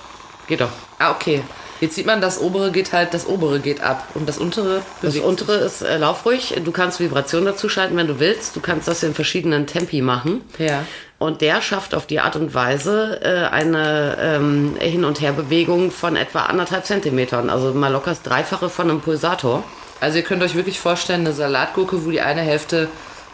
geht 0.48 0.62
doch. 0.62 0.72
Ah, 1.00 1.12
okay. 1.12 1.44
Jetzt 1.84 1.96
sieht 1.96 2.06
man, 2.06 2.22
das 2.22 2.40
obere 2.40 2.72
geht 2.72 2.94
halt, 2.94 3.14
das 3.14 3.28
obere 3.28 3.60
geht 3.60 3.84
ab 3.84 4.08
und 4.14 4.30
das 4.30 4.38
untere 4.38 4.84
Das 5.02 5.18
untere 5.18 5.56
ist 5.56 5.82
äh, 5.82 5.98
laufruhig. 5.98 6.56
Du 6.64 6.72
kannst 6.72 7.02
Vibration 7.02 7.44
dazu 7.44 7.68
schalten, 7.68 7.98
wenn 7.98 8.08
du 8.08 8.22
willst. 8.22 8.56
Du 8.56 8.62
kannst 8.62 8.88
das 8.88 9.04
in 9.04 9.14
verschiedenen 9.14 9.68
Tempi 9.68 10.02
machen. 10.02 10.46
Ja. 10.58 10.86
Und 11.20 11.42
der 11.42 11.62
schafft 11.62 11.94
auf 11.94 12.06
die 12.06 12.22
Art 12.22 12.38
und 12.38 12.54
Weise 12.54 13.20
äh, 13.22 13.54
eine 13.54 14.16
ähm, 14.18 14.78
Hin- 14.80 15.04
und 15.04 15.20
Herbewegung 15.20 15.92
von 15.92 16.16
etwa 16.16 16.44
anderthalb 16.44 16.86
Zentimetern. 16.86 17.50
Also 17.50 17.74
mal 17.74 17.92
locker 17.92 18.12
das 18.12 18.22
Dreifache 18.22 18.70
von 18.70 18.90
einem 18.90 19.02
Pulsator. 19.02 19.66
Also 20.00 20.20
ihr 20.20 20.24
könnt 20.24 20.42
euch 20.42 20.56
wirklich 20.56 20.80
vorstellen, 20.80 21.26
eine 21.26 21.34
Salatgurke, 21.34 22.06
wo 22.06 22.12
die 22.12 22.22
eine 22.22 22.44
Hälfte 22.44 22.88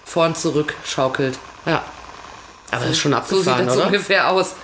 vorn 0.06 0.34
zurück 0.34 0.74
schaukelt. 0.84 1.38
Ja. 1.68 1.84
Aber 2.72 2.82
das 2.82 2.94
ist 2.94 2.98
schon 2.98 3.14
abgefahren, 3.14 3.44
so 3.44 3.52
sieht 3.58 3.68
das 3.68 3.78
oder? 3.78 3.86
ungefähr 3.86 4.32
aus. 4.32 4.56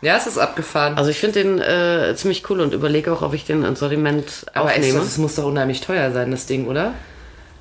Ja, 0.00 0.16
es 0.16 0.26
ist 0.26 0.38
abgefahren. 0.38 0.96
Also 0.96 1.10
ich 1.10 1.18
finde 1.18 1.42
den 1.42 1.60
äh, 1.60 2.14
ziemlich 2.16 2.48
cool 2.50 2.60
und 2.60 2.72
überlege 2.72 3.12
auch, 3.12 3.22
ob 3.22 3.34
ich 3.34 3.44
den 3.44 3.64
ins 3.64 3.80
Sortiment 3.80 4.46
Aber 4.54 4.66
aufnehme. 4.66 4.98
Aber 4.98 5.06
es 5.06 5.18
muss 5.18 5.34
doch 5.34 5.44
unheimlich 5.44 5.80
teuer 5.80 6.12
sein, 6.12 6.30
das 6.30 6.46
Ding, 6.46 6.66
oder? 6.66 6.94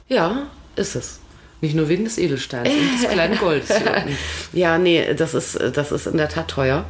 Ja, 0.08 0.44
ist 0.76 0.96
es. 0.96 1.20
Nicht 1.62 1.76
nur 1.76 1.90
wegen 1.90 2.04
des 2.04 2.20
Edelsteins 2.20 2.70
und 2.70 3.04
des 3.04 3.10
kleinen 3.10 3.38
Goldes. 3.40 3.70
ja, 4.54 4.78
nee, 4.78 5.14
das 5.16 5.34
ist, 5.34 5.60
das 5.74 5.92
ist 5.92 6.06
in 6.06 6.18
der 6.18 6.30
Tat 6.30 6.50
teuer. 6.50 6.86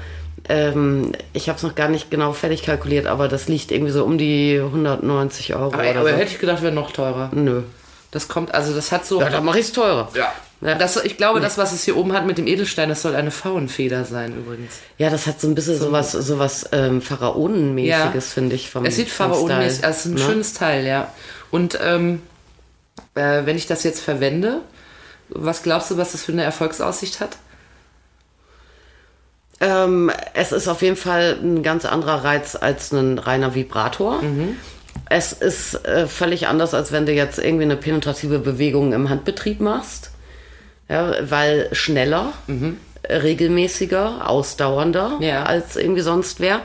Ähm, 0.49 1.13
ich 1.31 1.47
habe 1.47 1.57
es 1.57 1.63
noch 1.63 1.75
gar 1.75 1.87
nicht 1.87 2.11
genau 2.11 2.33
fertig 2.33 2.63
kalkuliert, 2.63 3.07
aber 3.07 3.29
das 3.29 3.47
liegt 3.47 3.71
irgendwie 3.71 3.91
so 3.91 4.03
um 4.03 4.17
die 4.17 4.59
190 4.59 5.55
Euro. 5.55 5.73
Aber, 5.73 5.83
aber 5.83 6.11
so. 6.11 6.17
hätte 6.17 6.31
ich 6.31 6.39
gedacht, 6.39 6.61
wäre 6.61 6.73
noch 6.73 6.91
teurer. 6.91 7.31
Nö. 7.33 7.63
Das 8.11 8.27
kommt, 8.27 8.53
also 8.53 8.73
das 8.73 8.91
hat 8.91 9.05
so. 9.05 9.21
Ja, 9.21 9.29
dann 9.29 9.45
mache 9.45 9.59
ich 9.59 9.65
es 9.67 9.71
teurer. 9.71 10.09
Ja. 10.13 10.33
Ja. 10.61 10.75
Das, 10.75 10.95
ich 11.03 11.17
glaube, 11.17 11.39
das, 11.39 11.57
was 11.57 11.71
es 11.71 11.83
hier 11.83 11.95
oben 11.95 12.13
hat 12.13 12.25
mit 12.25 12.39
dem 12.39 12.47
Edelstein, 12.47 12.89
das 12.89 13.03
soll 13.03 13.15
eine 13.15 13.29
Faunfeder 13.29 14.05
sein 14.05 14.35
übrigens. 14.35 14.79
Ja, 14.97 15.11
das 15.11 15.27
hat 15.27 15.39
so 15.39 15.47
ein 15.47 15.53
bisschen 15.53 15.77
so 15.77 15.85
sowas, 15.85 16.11
sowas 16.13 16.69
ähm, 16.71 17.01
Pharaonenmäßiges, 17.01 18.25
ja. 18.25 18.33
finde 18.33 18.55
ich. 18.55 18.71
Vom, 18.71 18.83
es 18.85 18.95
sieht 18.95 19.09
Pharaonenmäßig, 19.09 19.85
also 19.85 20.09
ein 20.09 20.15
ne? 20.15 20.19
schönes 20.19 20.53
Teil, 20.53 20.87
ja. 20.87 21.13
Und 21.51 21.77
ähm, 21.81 22.23
äh, 23.13 23.45
wenn 23.45 23.55
ich 23.55 23.67
das 23.67 23.83
jetzt 23.83 24.01
verwende, 24.01 24.61
was 25.29 25.61
glaubst 25.61 25.91
du, 25.91 25.97
was 25.97 26.13
das 26.13 26.23
für 26.23 26.31
eine 26.31 26.43
Erfolgsaussicht 26.43 27.19
hat? 27.19 27.37
Ähm, 29.59 30.11
es 30.33 30.51
ist 30.51 30.67
auf 30.67 30.81
jeden 30.81 30.97
Fall 30.97 31.37
ein 31.41 31.61
ganz 31.61 31.85
anderer 31.85 32.23
Reiz 32.23 32.55
als 32.55 32.91
ein 32.91 33.19
reiner 33.19 33.53
Vibrator. 33.53 34.23
Mhm. 34.23 34.57
Es 35.09 35.33
ist 35.33 35.85
äh, 35.85 36.07
völlig 36.07 36.47
anders, 36.47 36.73
als 36.73 36.91
wenn 36.91 37.05
du 37.05 37.11
jetzt 37.11 37.37
irgendwie 37.37 37.63
eine 37.63 37.77
penetrative 37.77 38.39
Bewegung 38.39 38.93
im 38.93 39.09
Handbetrieb 39.09 39.59
machst 39.59 40.11
ja, 40.89 41.15
weil 41.21 41.69
schneller, 41.73 42.33
mhm. 42.47 42.77
regelmäßiger, 43.09 44.29
ausdauernder 44.29 45.17
ja. 45.19 45.43
als 45.43 45.75
irgendwie 45.75 46.01
sonst 46.01 46.39
wäre. 46.39 46.59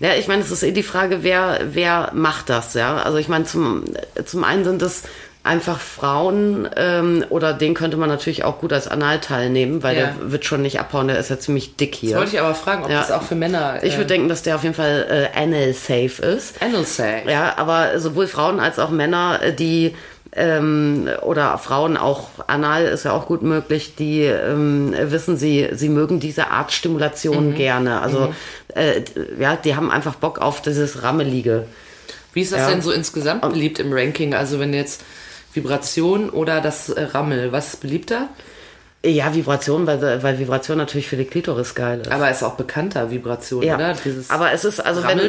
Ja, 0.00 0.14
ich 0.14 0.28
meine, 0.28 0.42
es 0.42 0.50
ist 0.50 0.62
eh 0.62 0.72
die 0.72 0.82
Frage, 0.82 1.22
wer, 1.22 1.60
wer 1.70 2.10
macht 2.14 2.50
das, 2.50 2.74
ja? 2.74 2.98
Also 2.98 3.18
ich 3.18 3.28
meine, 3.28 3.44
zum, 3.44 3.84
zum 4.24 4.44
einen 4.44 4.64
sind 4.64 4.82
es 4.82 5.04
einfach 5.44 5.80
Frauen 5.80 6.68
ähm, 6.76 7.24
oder 7.30 7.54
den 7.54 7.72
könnte 7.72 7.96
man 7.96 8.08
natürlich 8.08 8.44
auch 8.44 8.58
gut 8.58 8.72
als 8.72 8.86
Analteil 8.86 9.48
nehmen, 9.48 9.82
weil 9.82 9.96
ja. 9.96 10.06
der 10.06 10.30
wird 10.30 10.44
schon 10.44 10.60
nicht 10.60 10.78
abhauen, 10.78 11.08
der 11.08 11.18
ist 11.18 11.30
ja 11.30 11.38
ziemlich 11.38 11.76
dick 11.76 11.94
hier. 11.94 12.10
Das 12.10 12.18
wollte 12.18 12.36
ich 12.36 12.40
aber 12.40 12.54
fragen, 12.54 12.84
ob 12.84 12.90
ja. 12.90 13.00
das 13.00 13.10
auch 13.10 13.22
für 13.22 13.34
Männer. 13.34 13.82
Äh 13.82 13.86
ich 13.86 13.96
würde 13.96 14.08
denken, 14.08 14.28
dass 14.28 14.42
der 14.42 14.56
auf 14.56 14.62
jeden 14.62 14.74
Fall 14.74 15.30
äh, 15.34 15.38
anal 15.38 15.72
safe 15.72 16.22
ist. 16.22 16.60
Anal 16.60 16.84
safe. 16.84 17.22
Ja, 17.26 17.54
aber 17.56 17.98
sowohl 17.98 18.26
Frauen 18.26 18.60
als 18.60 18.78
auch 18.78 18.90
Männer, 18.90 19.40
äh, 19.42 19.54
die 19.54 19.94
ähm, 20.38 21.08
oder 21.22 21.58
Frauen 21.58 21.96
auch 21.96 22.28
anal 22.46 22.86
ist 22.86 23.04
ja 23.04 23.12
auch 23.12 23.26
gut 23.26 23.42
möglich, 23.42 23.94
die 23.98 24.22
ähm, 24.22 24.94
wissen, 24.96 25.36
sie, 25.36 25.68
sie 25.72 25.88
mögen 25.88 26.20
diese 26.20 26.50
Art 26.50 26.72
Stimulation 26.72 27.50
mhm. 27.50 27.54
gerne. 27.54 28.00
Also 28.00 28.28
mhm. 28.28 28.34
äh, 28.74 29.02
ja, 29.38 29.56
die 29.56 29.76
haben 29.76 29.90
einfach 29.90 30.14
Bock 30.14 30.38
auf 30.38 30.62
dieses 30.62 31.02
Rammelige. 31.02 31.66
Wie 32.32 32.42
ist 32.42 32.52
das 32.52 32.60
Ja. 32.60 32.70
denn 32.70 32.82
so 32.82 32.92
insgesamt 32.92 33.42
beliebt 33.42 33.78
im 33.80 33.92
Ranking? 33.92 34.34
Also 34.34 34.60
wenn 34.60 34.72
jetzt 34.72 35.02
Vibration 35.52 36.30
oder 36.30 36.60
das 36.60 36.94
Rammel, 36.96 37.52
was 37.52 37.74
ist 37.74 37.80
beliebter? 37.80 38.28
Ja, 39.04 39.32
Vibration, 39.32 39.86
weil, 39.86 40.22
weil 40.24 40.38
Vibration 40.40 40.76
natürlich 40.76 41.06
für 41.08 41.16
die 41.16 41.24
Klitoris 41.24 41.76
geil 41.76 42.00
ist. 42.00 42.10
Aber 42.10 42.28
ist 42.30 42.42
auch 42.42 42.54
bekannter 42.56 43.12
Vibration, 43.12 43.62
Ja, 43.62 43.76
oder? 43.76 43.94
Dieses 44.04 44.28
aber 44.28 44.50
es 44.52 44.64
ist 44.64 44.80
also 44.80 45.04
wenn, 45.04 45.20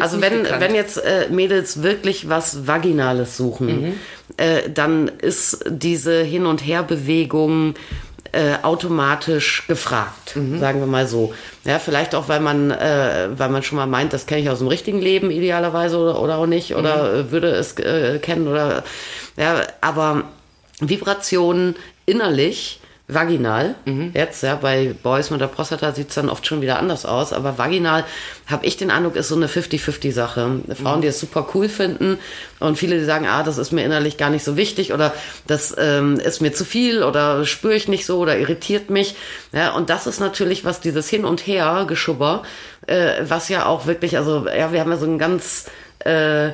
also 0.00 0.20
wenn 0.22 0.46
wenn 0.60 0.74
jetzt 0.74 0.96
äh, 0.96 1.28
Mädels 1.28 1.82
wirklich 1.82 2.30
was 2.30 2.66
Vaginales 2.66 3.36
suchen, 3.36 3.82
Mhm. 3.82 3.92
äh, 4.38 4.70
dann 4.72 5.08
ist 5.08 5.62
diese 5.68 6.22
Hin 6.22 6.46
und 6.46 6.64
Herbewegung 6.64 7.74
äh, 8.32 8.54
automatisch 8.62 9.64
gefragt, 9.68 10.36
Mhm. 10.36 10.58
sagen 10.58 10.80
wir 10.80 10.86
mal 10.86 11.06
so. 11.06 11.34
Ja, 11.64 11.78
vielleicht 11.78 12.14
auch 12.14 12.28
weil 12.30 12.40
man 12.40 12.70
äh, 12.70 13.28
weil 13.36 13.50
man 13.50 13.62
schon 13.62 13.76
mal 13.76 13.86
meint, 13.86 14.14
das 14.14 14.24
kenne 14.24 14.40
ich 14.40 14.48
aus 14.48 14.60
dem 14.60 14.68
richtigen 14.68 15.00
Leben 15.02 15.30
idealerweise 15.30 15.98
oder, 15.98 16.22
oder 16.22 16.38
auch 16.38 16.46
nicht 16.46 16.74
oder 16.74 17.24
Mhm. 17.24 17.30
würde 17.32 17.50
es 17.50 17.76
äh, 17.78 18.18
kennen 18.18 18.48
oder 18.48 18.82
ja, 19.36 19.60
aber 19.82 20.22
Vibrationen 20.80 21.76
innerlich 22.06 22.79
vaginal. 23.14 23.74
Mhm. 23.84 24.12
Jetzt, 24.14 24.42
ja, 24.42 24.54
bei 24.56 24.94
Boys 25.02 25.30
mit 25.30 25.40
der 25.40 25.46
Prostata 25.46 25.92
sieht's 25.92 26.14
dann 26.14 26.28
oft 26.28 26.46
schon 26.46 26.60
wieder 26.60 26.78
anders 26.78 27.06
aus, 27.06 27.32
aber 27.32 27.58
vaginal 27.58 28.04
habe 28.46 28.66
ich 28.66 28.76
den 28.76 28.90
Eindruck, 28.90 29.16
ist 29.16 29.28
so 29.28 29.36
eine 29.36 29.46
50-50-Sache. 29.48 30.60
Frauen, 30.80 30.98
Mhm. 30.98 31.02
die 31.02 31.08
es 31.08 31.20
super 31.20 31.46
cool 31.54 31.68
finden 31.68 32.18
und 32.58 32.76
viele, 32.78 32.98
die 32.98 33.04
sagen, 33.04 33.26
ah, 33.26 33.42
das 33.42 33.58
ist 33.58 33.72
mir 33.72 33.84
innerlich 33.84 34.16
gar 34.16 34.30
nicht 34.30 34.44
so 34.44 34.56
wichtig 34.56 34.92
oder 34.92 35.12
das 35.46 35.74
ähm, 35.78 36.18
ist 36.20 36.40
mir 36.40 36.52
zu 36.52 36.64
viel 36.64 37.02
oder 37.02 37.44
spüre 37.46 37.74
ich 37.74 37.88
nicht 37.88 38.06
so 38.06 38.18
oder 38.18 38.38
irritiert 38.38 38.90
mich. 38.90 39.14
Ja, 39.52 39.72
und 39.72 39.90
das 39.90 40.06
ist 40.06 40.20
natürlich 40.20 40.64
was 40.64 40.80
dieses 40.80 41.08
Hin 41.08 41.24
und 41.24 41.46
Her 41.46 41.84
Geschubber, 41.88 42.42
äh, 42.86 43.22
was 43.22 43.48
ja 43.48 43.66
auch 43.66 43.86
wirklich, 43.86 44.16
also 44.16 44.46
ja, 44.46 44.72
wir 44.72 44.80
haben 44.80 44.90
ja 44.90 44.98
so 44.98 45.06
ein 45.06 45.18
ganz 45.18 45.66
äh, 46.04 46.50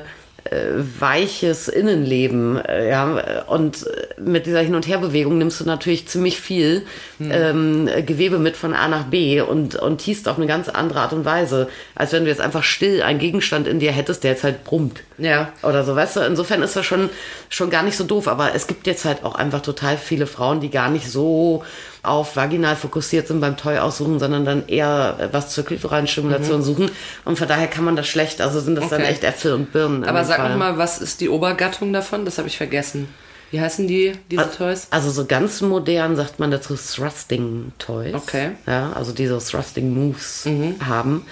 weiches 0.99 1.67
Innenleben, 1.67 2.57
äh, 2.57 2.89
ja, 2.89 3.43
und 3.47 3.85
mit 4.17 4.45
dieser 4.45 4.61
Hin- 4.61 4.75
und 4.75 4.87
Herbewegung 4.87 5.37
nimmst 5.37 5.59
du 5.59 5.65
natürlich 5.65 6.07
ziemlich 6.07 6.39
viel 6.39 6.83
ähm, 7.19 7.89
Gewebe 8.05 8.39
mit 8.39 8.57
von 8.57 8.73
A 8.73 8.87
nach 8.87 9.05
B 9.05 9.41
und, 9.41 9.75
und 9.75 9.99
tiest 9.99 10.27
auf 10.27 10.37
eine 10.37 10.47
ganz 10.47 10.69
andere 10.69 11.01
Art 11.01 11.13
und 11.13 11.25
Weise, 11.25 11.67
als 11.95 12.13
wenn 12.13 12.23
du 12.23 12.29
jetzt 12.29 12.41
einfach 12.41 12.63
still 12.63 13.01
einen 13.01 13.19
Gegenstand 13.19 13.67
in 13.67 13.79
dir 13.79 13.91
hättest, 13.91 14.23
der 14.23 14.31
jetzt 14.31 14.43
halt 14.43 14.63
brummt. 14.63 15.01
Ja. 15.17 15.51
Oder 15.63 15.83
so, 15.83 15.95
weißt 15.95 16.17
du, 16.17 16.19
insofern 16.21 16.61
ist 16.61 16.75
das 16.75 16.85
schon, 16.85 17.09
schon 17.49 17.69
gar 17.69 17.83
nicht 17.83 17.97
so 17.97 18.03
doof, 18.03 18.27
aber 18.27 18.53
es 18.53 18.67
gibt 18.67 18.87
jetzt 18.87 19.05
halt 19.05 19.23
auch 19.23 19.35
einfach 19.35 19.61
total 19.61 19.97
viele 19.97 20.27
Frauen, 20.27 20.59
die 20.59 20.69
gar 20.69 20.89
nicht 20.89 21.09
so 21.09 21.63
auf 22.03 22.35
vaginal 22.35 22.75
fokussiert 22.75 23.27
sind 23.27 23.41
beim 23.41 23.57
Toy 23.57 23.77
aussuchen, 23.77 24.19
sondern 24.19 24.45
dann 24.45 24.67
eher 24.67 25.15
äh, 25.19 25.27
was 25.33 25.49
zur 25.49 25.65
klitoralen 25.65 26.07
Stimulation 26.07 26.61
suchen. 26.63 26.89
Und 27.25 27.37
von 27.37 27.47
daher 27.47 27.67
kann 27.67 27.83
man 27.83 27.95
das 27.95 28.07
schlecht, 28.07 28.41
also 28.41 28.59
sind 28.59 28.75
das 28.75 28.89
dann 28.89 29.01
Okay. 29.01 29.11
echt 29.11 29.23
Äpfel 29.23 29.53
und 29.53 29.71
Birnen. 29.71 30.03
Aber 30.05 30.23
sag 30.23 30.37
Fall. 30.37 30.49
noch 30.51 30.57
mal, 30.57 30.77
was 30.77 30.99
ist 30.99 31.21
die 31.21 31.29
Obergattung 31.29 31.93
davon? 31.93 32.25
Das 32.25 32.37
habe 32.37 32.47
ich 32.47 32.57
vergessen. 32.57 33.07
Wie 33.51 33.61
heißen 33.61 33.87
die, 33.87 34.11
diese 34.29 34.51
Toys? 34.51 34.87
Also 34.89 35.09
so 35.09 35.25
ganz 35.25 35.61
modern 35.61 36.17
sagt 36.17 36.37
man 36.39 36.51
dazu 36.51 36.75
Thrusting 36.75 37.71
Toys. 37.79 38.13
Okay. 38.13 38.51
Ja, 38.65 38.91
also 38.93 39.13
die 39.13 39.25
so 39.27 39.39
Thrusting 39.39 39.93
Moves 39.93 40.45
haben. 40.85 41.25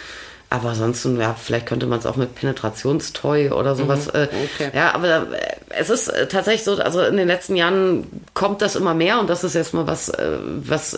Aber 0.50 0.70
ansonsten, 0.70 1.20
ja, 1.20 1.34
vielleicht 1.34 1.66
könnte 1.66 1.86
man 1.88 2.00
es 2.00 2.06
auch 2.06 2.16
mit 2.18 2.36
Penetrationstoy 2.36 3.50
oder 3.50 3.76
sowas. 3.76 4.08
Äh, 4.08 4.28
Okay. 4.56 4.72
Ja, 4.74 4.94
aber 4.94 5.28
es 5.70 5.90
ist 5.90 6.08
äh, 6.08 6.28
tatsächlich 6.28 6.64
so, 6.64 6.76
also 6.78 7.02
in 7.02 7.18
den 7.18 7.28
letzten 7.28 7.56
Jahren 7.56 8.06
kommt 8.34 8.62
das 8.62 8.76
immer 8.76 8.94
mehr 8.94 9.20
und 9.20 9.30
das 9.30 9.44
ist 9.44 9.56
jetzt 9.56 9.74
mal 9.74 9.88
was, 9.88 10.10
äh, 10.10 10.38
was 10.42 10.98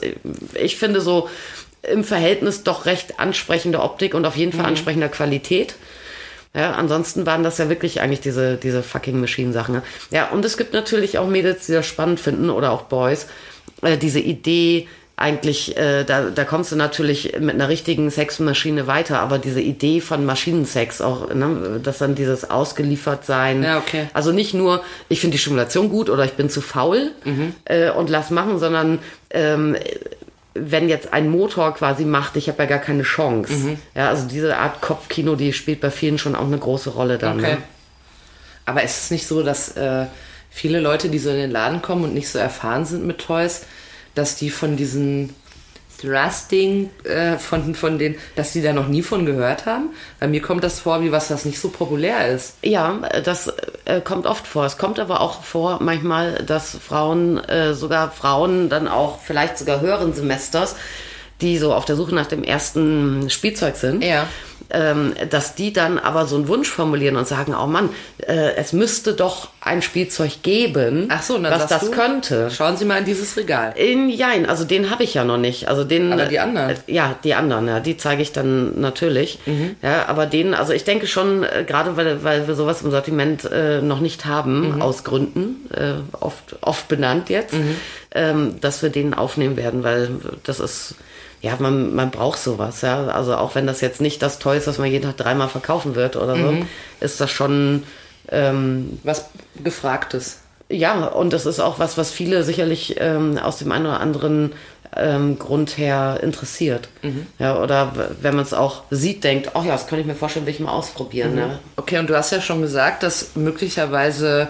ich 0.54 0.78
finde 0.78 1.02
so 1.02 1.30
im 1.84 2.04
Verhältnis 2.04 2.64
doch 2.64 2.86
recht 2.86 3.20
ansprechende 3.20 3.80
Optik 3.82 4.14
und 4.14 4.26
auf 4.26 4.36
jeden 4.36 4.52
Fall 4.52 4.66
ansprechender 4.66 5.08
Qualität. 5.10 5.76
Ja, 6.54 6.72
ansonsten 6.74 7.26
waren 7.26 7.44
das 7.44 7.58
ja 7.60 7.70
wirklich 7.70 8.02
eigentlich 8.02 8.20
diese, 8.22 8.58
diese 8.58 8.84
fucking 8.84 9.20
Machine-Sachen. 9.22 9.76
ne? 9.76 9.84
Ja, 10.12 10.30
und 10.30 10.44
es 10.44 10.58
gibt 10.58 10.74
natürlich 10.74 11.18
auch 11.20 11.28
Mädels, 11.28 11.68
die 11.68 11.72
das 11.74 11.86
spannend 11.86 12.20
finden 12.20 12.50
oder 12.50 12.72
auch 12.72 12.84
Boys. 12.84 13.28
Äh, 13.82 13.98
diese 13.98 14.20
Idee, 14.20 14.88
eigentlich, 15.20 15.76
äh, 15.78 16.04
da, 16.04 16.30
da 16.30 16.44
kommst 16.46 16.72
du 16.72 16.76
natürlich 16.76 17.34
mit 17.40 17.56
einer 17.56 17.70
richtigen 17.70 18.12
Sexmaschine 18.12 18.86
weiter, 18.86 19.20
aber 19.20 19.40
diese 19.40 19.60
Idee 19.60 20.00
von 20.00 20.26
Maschinensex 20.26 21.02
auch, 21.02 21.34
ne, 21.34 21.80
dass 21.82 21.98
dann 21.98 22.14
dieses 22.14 22.50
ausgeliefert 22.50 23.26
sein. 23.26 23.64
Ja, 23.64 23.80
okay. 23.80 24.08
Also 24.14 24.32
nicht 24.32 24.54
nur, 24.54 24.84
ich 25.10 25.20
finde 25.20 25.34
die 25.34 25.40
Stimulation 25.40 25.90
gut 25.90 26.12
oder 26.12 26.24
ich 26.24 26.34
bin 26.34 26.52
zu 26.52 26.62
faul 26.62 27.12
äh, 27.66 27.90
und 27.90 28.12
lass 28.12 28.30
machen, 28.30 28.60
sondern 28.60 29.00
ähm, 29.32 29.76
wenn 30.54 30.88
jetzt 30.88 31.14
ein 31.14 31.30
Motor 31.30 31.74
quasi 31.74 32.06
macht, 32.06 32.36
ich 32.36 32.48
habe 32.48 32.64
ja 32.64 32.70
gar 32.70 32.80
keine 32.80 33.04
Chance. 33.04 33.54
Mhm. 33.54 33.80
Ja, 33.96 34.10
also 34.10 34.28
diese 34.28 34.58
Art 34.58 34.82
Kopfkino, 34.82 35.36
die 35.36 35.52
spielt 35.52 35.82
bei 35.82 35.90
vielen 35.90 36.20
schon 36.20 36.36
auch 36.36 36.46
eine 36.46 36.60
große 36.60 36.92
Rolle 36.92 37.18
dann. 37.18 37.40
Okay. 37.40 37.54
Ne? 37.54 37.58
Aber 38.66 38.84
ist 38.84 39.06
es 39.06 39.12
nicht 39.12 39.26
so, 39.26 39.42
dass 39.42 39.76
äh, 39.78 40.06
viele 40.52 40.80
Leute, 40.80 41.10
die 41.10 41.18
so 41.20 41.32
in 41.32 41.38
den 41.38 41.52
Laden 41.52 41.82
kommen 41.82 42.04
und 42.04 42.14
nicht 42.14 42.30
so 42.30 42.38
erfahren 42.38 42.86
sind 42.86 43.06
mit 43.06 43.20
Toys, 43.20 43.64
dass 44.18 44.36
die 44.36 44.50
von 44.50 44.76
diesen 44.78 45.34
Thrusting, 46.00 46.90
äh, 47.04 47.38
von, 47.38 47.74
von 47.74 47.98
den, 47.98 48.16
dass 48.36 48.54
die 48.54 48.62
da 48.62 48.72
noch 48.74 48.88
nie 48.88 49.02
von 49.02 49.26
gehört 49.26 49.66
haben? 49.66 49.90
Bei 50.20 50.28
mir 50.28 50.42
kommt 50.42 50.64
das 50.64 50.80
vor, 50.80 51.02
wie 51.02 51.12
was 51.12 51.28
das 51.28 51.46
nicht 51.46 51.60
so 51.60 51.70
populär 51.70 52.28
ist. 52.30 52.56
Ja, 52.64 53.00
das 53.24 53.52
äh, 53.86 54.02
kommt 54.02 54.26
oft 54.28 54.46
vor. 54.48 54.66
Es 54.66 54.78
kommt 54.78 55.00
aber 55.00 55.22
auch 55.22 55.44
vor 55.44 55.80
manchmal, 55.82 56.44
dass 56.46 56.78
Frauen, 56.78 57.38
äh, 57.46 57.74
sogar 57.74 58.12
Frauen 58.12 58.70
dann 58.70 58.88
auch 58.88 59.20
vielleicht 59.22 59.58
sogar 59.58 59.82
höheren 59.82 60.14
Semesters, 60.14 60.76
die 61.42 61.58
so 61.58 61.74
auf 61.74 61.86
der 61.86 61.96
Suche 61.96 62.14
nach 62.14 62.28
dem 62.28 62.44
ersten 62.44 63.30
Spielzeug 63.30 63.76
sind, 63.76 64.04
Ja. 64.04 64.28
Ähm, 64.70 65.14
dass 65.30 65.56
die 65.56 65.72
dann 65.74 65.98
aber 66.00 66.26
so 66.26 66.36
einen 66.36 66.48
Wunsch 66.48 66.70
formulieren 66.70 67.16
und 67.16 67.28
sagen, 67.28 67.56
oh 67.56 67.68
Mann, 67.68 67.90
äh, 68.26 68.56
es 68.56 68.74
müsste 68.74 69.14
doch 69.14 69.50
ein 69.62 69.82
Spielzeug 69.82 70.42
geben, 70.44 71.08
Ach 71.10 71.22
so, 71.22 71.42
was 71.42 71.68
das 71.68 71.82
du, 71.86 71.92
könnte. 71.92 72.50
Schauen 72.52 72.78
Sie 72.78 72.86
mal 72.86 73.00
in 73.00 73.06
dieses 73.06 73.36
Regal. 73.38 73.74
In, 73.78 74.10
jein, 74.10 74.46
also 74.46 74.64
den 74.66 74.90
habe 74.90 75.04
ich 75.04 75.14
ja 75.14 75.24
noch 75.24 75.38
nicht. 75.38 75.68
Also 75.68 75.84
den, 75.84 76.14
Aber 76.14 76.26
die 76.26 76.40
anderen? 76.40 76.70
Äh, 76.72 76.76
ja, 76.88 77.16
die 77.24 77.34
anderen, 77.34 77.68
ja, 77.68 77.80
die 77.80 77.98
zeige 77.98 78.22
ich 78.22 78.32
dann 78.32 78.80
natürlich. 78.80 79.40
Mhm. 79.46 79.76
Ja, 79.82 80.06
aber 80.08 80.26
den, 80.26 80.54
also 80.54 80.74
ich 80.74 80.84
denke 80.84 81.08
schon, 81.08 81.44
äh, 81.44 81.64
gerade 81.68 81.98
weil, 81.98 82.24
weil 82.24 82.48
wir 82.48 82.56
sowas 82.56 82.82
im 82.82 82.92
Sortiment 82.92 83.46
äh, 83.46 83.82
noch 83.82 84.00
nicht 84.00 84.26
haben, 84.26 84.76
Mhm. 84.76 84.82
aus 84.82 85.04
Gründen, 85.04 85.68
äh, 85.74 85.94
oft, 86.20 86.56
oft 86.62 86.88
benannt 86.88 87.30
jetzt, 87.30 87.54
Mhm. 87.54 87.76
ähm, 88.16 88.56
dass 88.62 88.82
wir 88.82 88.90
den 88.90 89.14
aufnehmen 89.14 89.58
werden, 89.58 89.84
weil 89.84 90.10
das 90.44 90.60
ist, 90.60 90.96
ja, 91.42 91.56
man, 91.60 91.94
man 91.96 92.10
braucht 92.12 92.40
sowas, 92.40 92.82
ja. 92.82 93.08
Also 93.08 93.36
auch 93.36 93.54
wenn 93.56 93.68
das 93.68 93.82
jetzt 93.82 94.02
nicht 94.02 94.22
das 94.22 94.40
Toy 94.40 94.58
ist, 94.58 94.68
was 94.68 94.78
man 94.80 94.90
jeden 94.92 95.04
Tag 95.06 95.18
dreimal 95.18 95.50
verkaufen 95.50 95.96
wird 95.96 96.16
oder 96.16 96.36
so, 96.36 96.52
Mhm. 96.52 96.68
ist 97.00 97.22
das 97.22 97.30
schon, 97.32 97.84
ähm, 98.30 99.00
Was 99.04 99.26
Gefragtes. 99.64 100.40
ja, 100.70 101.06
und 101.06 101.34
das 101.34 101.46
ist 101.46 101.60
auch 101.60 101.80
was, 101.80 101.98
was 101.98 102.12
viele 102.12 102.44
sicherlich 102.44 102.96
ähm, 103.00 103.38
aus 103.38 103.58
dem 103.60 103.72
einen 103.72 103.86
oder 103.86 104.00
anderen 104.00 104.54
ähm, 104.96 105.38
Grund 105.38 105.78
her 105.78 106.20
interessiert. 106.24 106.90
Ja, 107.40 107.62
oder 107.62 107.94
wenn 108.22 108.36
man 108.36 108.44
es 108.46 108.54
auch 108.54 108.84
sieht, 108.90 109.24
denkt, 109.24 109.52
ach 109.54 109.64
ja, 109.64 109.74
das 109.74 109.86
könnte 109.88 110.02
ich 110.02 110.08
mir 110.08 110.16
vorstellen, 110.16 110.46
will 110.46 110.54
ich 110.54 110.60
mal 110.60 110.72
ausprobieren. 110.72 111.36
Ne? 111.36 111.60
Okay, 111.76 112.00
und 112.00 112.10
du 112.10 112.16
hast 112.18 112.32
ja 112.32 112.42
schon 112.42 112.62
gesagt, 112.62 113.04
dass 113.04 113.36
möglicherweise 113.36 114.48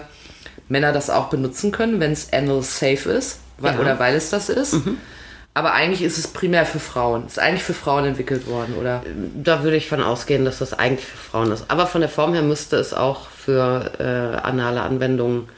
Männer 0.68 0.92
das 0.92 1.10
auch 1.10 1.26
benutzen 1.28 1.70
können, 1.72 2.00
wenn 2.00 2.12
es 2.12 2.32
anal 2.32 2.62
safe 2.62 3.10
ist. 3.10 3.40
Weil, 3.58 3.74
Ja. 3.74 3.80
Oder 3.80 3.98
weil 3.98 4.14
es 4.14 4.30
das 4.30 4.48
ist. 4.48 4.76
Aber 5.54 5.72
eigentlich 5.72 6.02
ist 6.02 6.18
es 6.18 6.28
primär 6.28 6.64
für 6.66 6.78
Frauen. 6.78 7.26
Ist 7.26 7.38
eigentlich 7.38 7.64
für 7.64 7.74
Frauen 7.74 8.04
entwickelt 8.04 8.46
worden, 8.46 8.76
oder? 8.78 9.02
Da 9.34 9.64
würde 9.64 9.76
ich 9.76 9.88
von 9.88 10.00
ausgehen, 10.00 10.44
dass 10.44 10.58
das 10.58 10.72
eigentlich 10.72 11.04
für 11.04 11.16
Frauen 11.16 11.50
ist. 11.50 11.64
Aber 11.68 11.86
von 11.86 12.00
der 12.00 12.10
Form 12.10 12.32
her 12.32 12.42
müsste 12.42 12.76
es 12.76 12.94
auch 12.94 13.28
für 13.28 13.90
äh, 13.98 14.38
anale 14.46 14.82
Anwendungen 14.82 15.48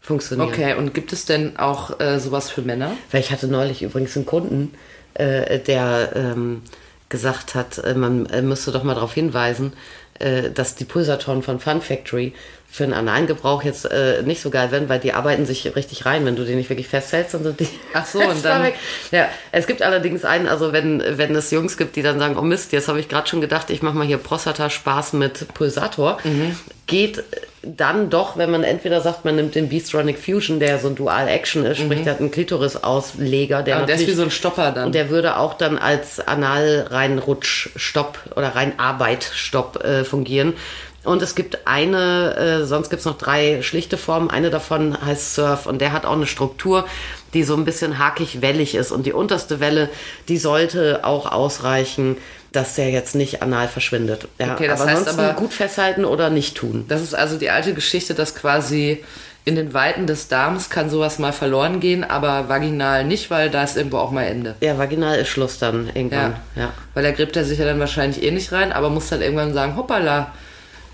funktionieren. 0.00 0.48
Okay, 0.48 0.74
und 0.74 0.94
gibt 0.94 1.12
es 1.12 1.24
denn 1.24 1.56
auch 1.58 1.98
äh, 2.00 2.20
sowas 2.20 2.50
für 2.50 2.62
Männer? 2.62 2.92
Weil 3.10 3.20
ich 3.20 3.32
hatte 3.32 3.48
neulich 3.48 3.82
übrigens 3.82 4.16
einen 4.16 4.26
Kunden, 4.26 4.72
äh, 5.14 5.58
der 5.58 6.12
ähm, 6.14 6.62
gesagt 7.08 7.54
hat, 7.54 7.78
äh, 7.78 7.94
man 7.94 8.26
äh, 8.26 8.42
müsste 8.42 8.72
doch 8.72 8.84
mal 8.84 8.94
darauf 8.94 9.12
hinweisen, 9.12 9.74
äh, 10.18 10.50
dass 10.50 10.76
die 10.76 10.84
Pulsatoren 10.84 11.42
von 11.42 11.60
Fun 11.60 11.82
Factory 11.82 12.34
für 12.72 12.84
einen 12.84 12.92
analen 12.92 13.26
Gebrauch 13.26 13.64
jetzt 13.64 13.84
äh, 13.90 14.22
nicht 14.22 14.40
so 14.40 14.48
geil 14.50 14.70
werden, 14.70 14.88
weil 14.88 15.00
die 15.00 15.12
arbeiten 15.12 15.44
sich 15.44 15.74
richtig 15.74 16.06
rein. 16.06 16.24
Wenn 16.24 16.36
du 16.36 16.44
die 16.44 16.54
nicht 16.54 16.70
wirklich 16.70 16.86
festhältst, 16.86 17.34
dann 17.34 17.42
sind 17.42 17.58
die 17.60 17.68
Ach 17.94 18.06
so, 18.06 18.20
und 18.28 18.44
dann- 18.44 18.62
weg. 18.62 18.74
Ja, 19.10 19.28
es 19.50 19.66
gibt 19.66 19.82
allerdings 19.82 20.24
einen, 20.24 20.46
also 20.46 20.72
wenn, 20.72 21.02
wenn 21.18 21.34
es 21.34 21.50
Jungs 21.50 21.76
gibt, 21.76 21.96
die 21.96 22.02
dann 22.02 22.18
sagen, 22.20 22.36
oh 22.38 22.42
Mist, 22.42 22.72
jetzt 22.72 22.86
habe 22.88 23.00
ich 23.00 23.08
gerade 23.08 23.26
schon 23.26 23.40
gedacht, 23.40 23.70
ich 23.70 23.82
mache 23.82 23.96
mal 23.96 24.06
hier 24.06 24.18
Prostata-Spaß 24.18 25.14
mit 25.14 25.52
Pulsator, 25.54 26.18
Mhm. 26.22 26.56
geht 26.86 27.24
dann 27.62 28.08
doch, 28.08 28.38
wenn 28.38 28.50
man 28.50 28.62
entweder 28.64 29.00
sagt, 29.02 29.24
man 29.26 29.36
nimmt 29.36 29.54
den 29.54 29.68
Beastronic 29.68 30.18
Fusion, 30.18 30.60
der 30.60 30.78
so 30.78 30.88
ein 30.88 30.94
Dual-Action 30.94 31.66
ist, 31.66 31.78
sprich, 31.78 32.02
der 32.04 32.14
hat 32.14 32.20
einen 32.20 32.30
Klitoris-Ausleger, 32.30 33.62
der 33.62 33.80
Mhm. 33.80 33.86
der 33.86 33.96
ist 33.96 34.06
wie 34.06 34.12
so 34.12 34.22
ein 34.22 34.30
Stopper 34.30 34.70
dann. 34.72 34.86
und 34.86 34.94
der 34.94 35.10
würde 35.10 35.36
auch 35.36 35.54
dann 35.54 35.76
als 35.76 36.20
Anal-Reinrutsch-Stopp 36.26 38.18
oder 38.36 38.54
Reinarbeit-Stopp 38.54 39.84
äh, 39.84 40.04
fungieren. 40.04 40.54
Und 41.02 41.22
es 41.22 41.34
gibt 41.34 41.66
eine, 41.66 42.36
äh, 42.36 42.64
sonst 42.66 42.90
gibt 42.90 43.00
es 43.00 43.06
noch 43.06 43.16
drei 43.16 43.62
schlichte 43.62 43.96
Formen. 43.96 44.28
Eine 44.30 44.50
davon 44.50 44.96
heißt 45.04 45.34
Surf 45.34 45.66
und 45.66 45.80
der 45.80 45.92
hat 45.92 46.04
auch 46.04 46.12
eine 46.12 46.26
Struktur, 46.26 46.84
die 47.32 47.42
so 47.42 47.54
ein 47.56 47.64
bisschen 47.64 47.98
hakig-wellig 47.98 48.74
ist. 48.74 48.92
Und 48.92 49.06
die 49.06 49.12
unterste 49.12 49.60
Welle, 49.60 49.88
die 50.28 50.36
sollte 50.36 51.00
auch 51.04 51.30
ausreichen, 51.30 52.18
dass 52.52 52.74
der 52.74 52.90
jetzt 52.90 53.14
nicht 53.14 53.42
anal 53.42 53.68
verschwindet. 53.68 54.28
Ja, 54.38 54.52
Okay, 54.54 54.66
das 54.66 54.80
aber 54.80 54.90
heißt 54.90 55.08
aber- 55.08 55.32
gut 55.34 55.54
festhalten 55.54 56.04
oder 56.04 56.28
nicht 56.30 56.56
tun. 56.56 56.84
Das 56.88 57.00
ist 57.00 57.14
also 57.14 57.38
die 57.38 57.48
alte 57.50 57.72
Geschichte, 57.74 58.12
dass 58.14 58.34
quasi 58.34 59.02
in 59.46 59.56
den 59.56 59.72
Weiten 59.72 60.06
des 60.06 60.28
Darms 60.28 60.68
kann 60.68 60.90
sowas 60.90 61.18
mal 61.18 61.32
verloren 61.32 61.80
gehen, 61.80 62.04
aber 62.04 62.50
vaginal 62.50 63.04
nicht, 63.04 63.30
weil 63.30 63.48
da 63.48 63.62
ist 63.64 63.76
irgendwo 63.76 63.96
auch 63.96 64.10
mal 64.10 64.24
Ende. 64.24 64.54
Ja, 64.60 64.76
vaginal 64.76 65.18
ist 65.18 65.28
Schluss 65.28 65.58
dann 65.58 65.86
irgendwann. 65.94 66.34
Ja. 66.56 66.62
Ja. 66.64 66.72
Weil 66.92 67.04
da 67.04 67.10
gräbt 67.12 67.36
er 67.36 67.44
sich 67.46 67.58
ja 67.58 67.64
dann 67.64 67.80
wahrscheinlich 67.80 68.22
eh 68.22 68.30
nicht 68.32 68.52
rein, 68.52 68.70
aber 68.70 68.90
muss 68.90 69.08
dann 69.08 69.22
irgendwann 69.22 69.54
sagen, 69.54 69.76
hoppala, 69.76 70.32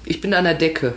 ich 0.06 0.20
bin 0.20 0.32
an 0.34 0.44
der 0.44 0.54
Decke. 0.54 0.94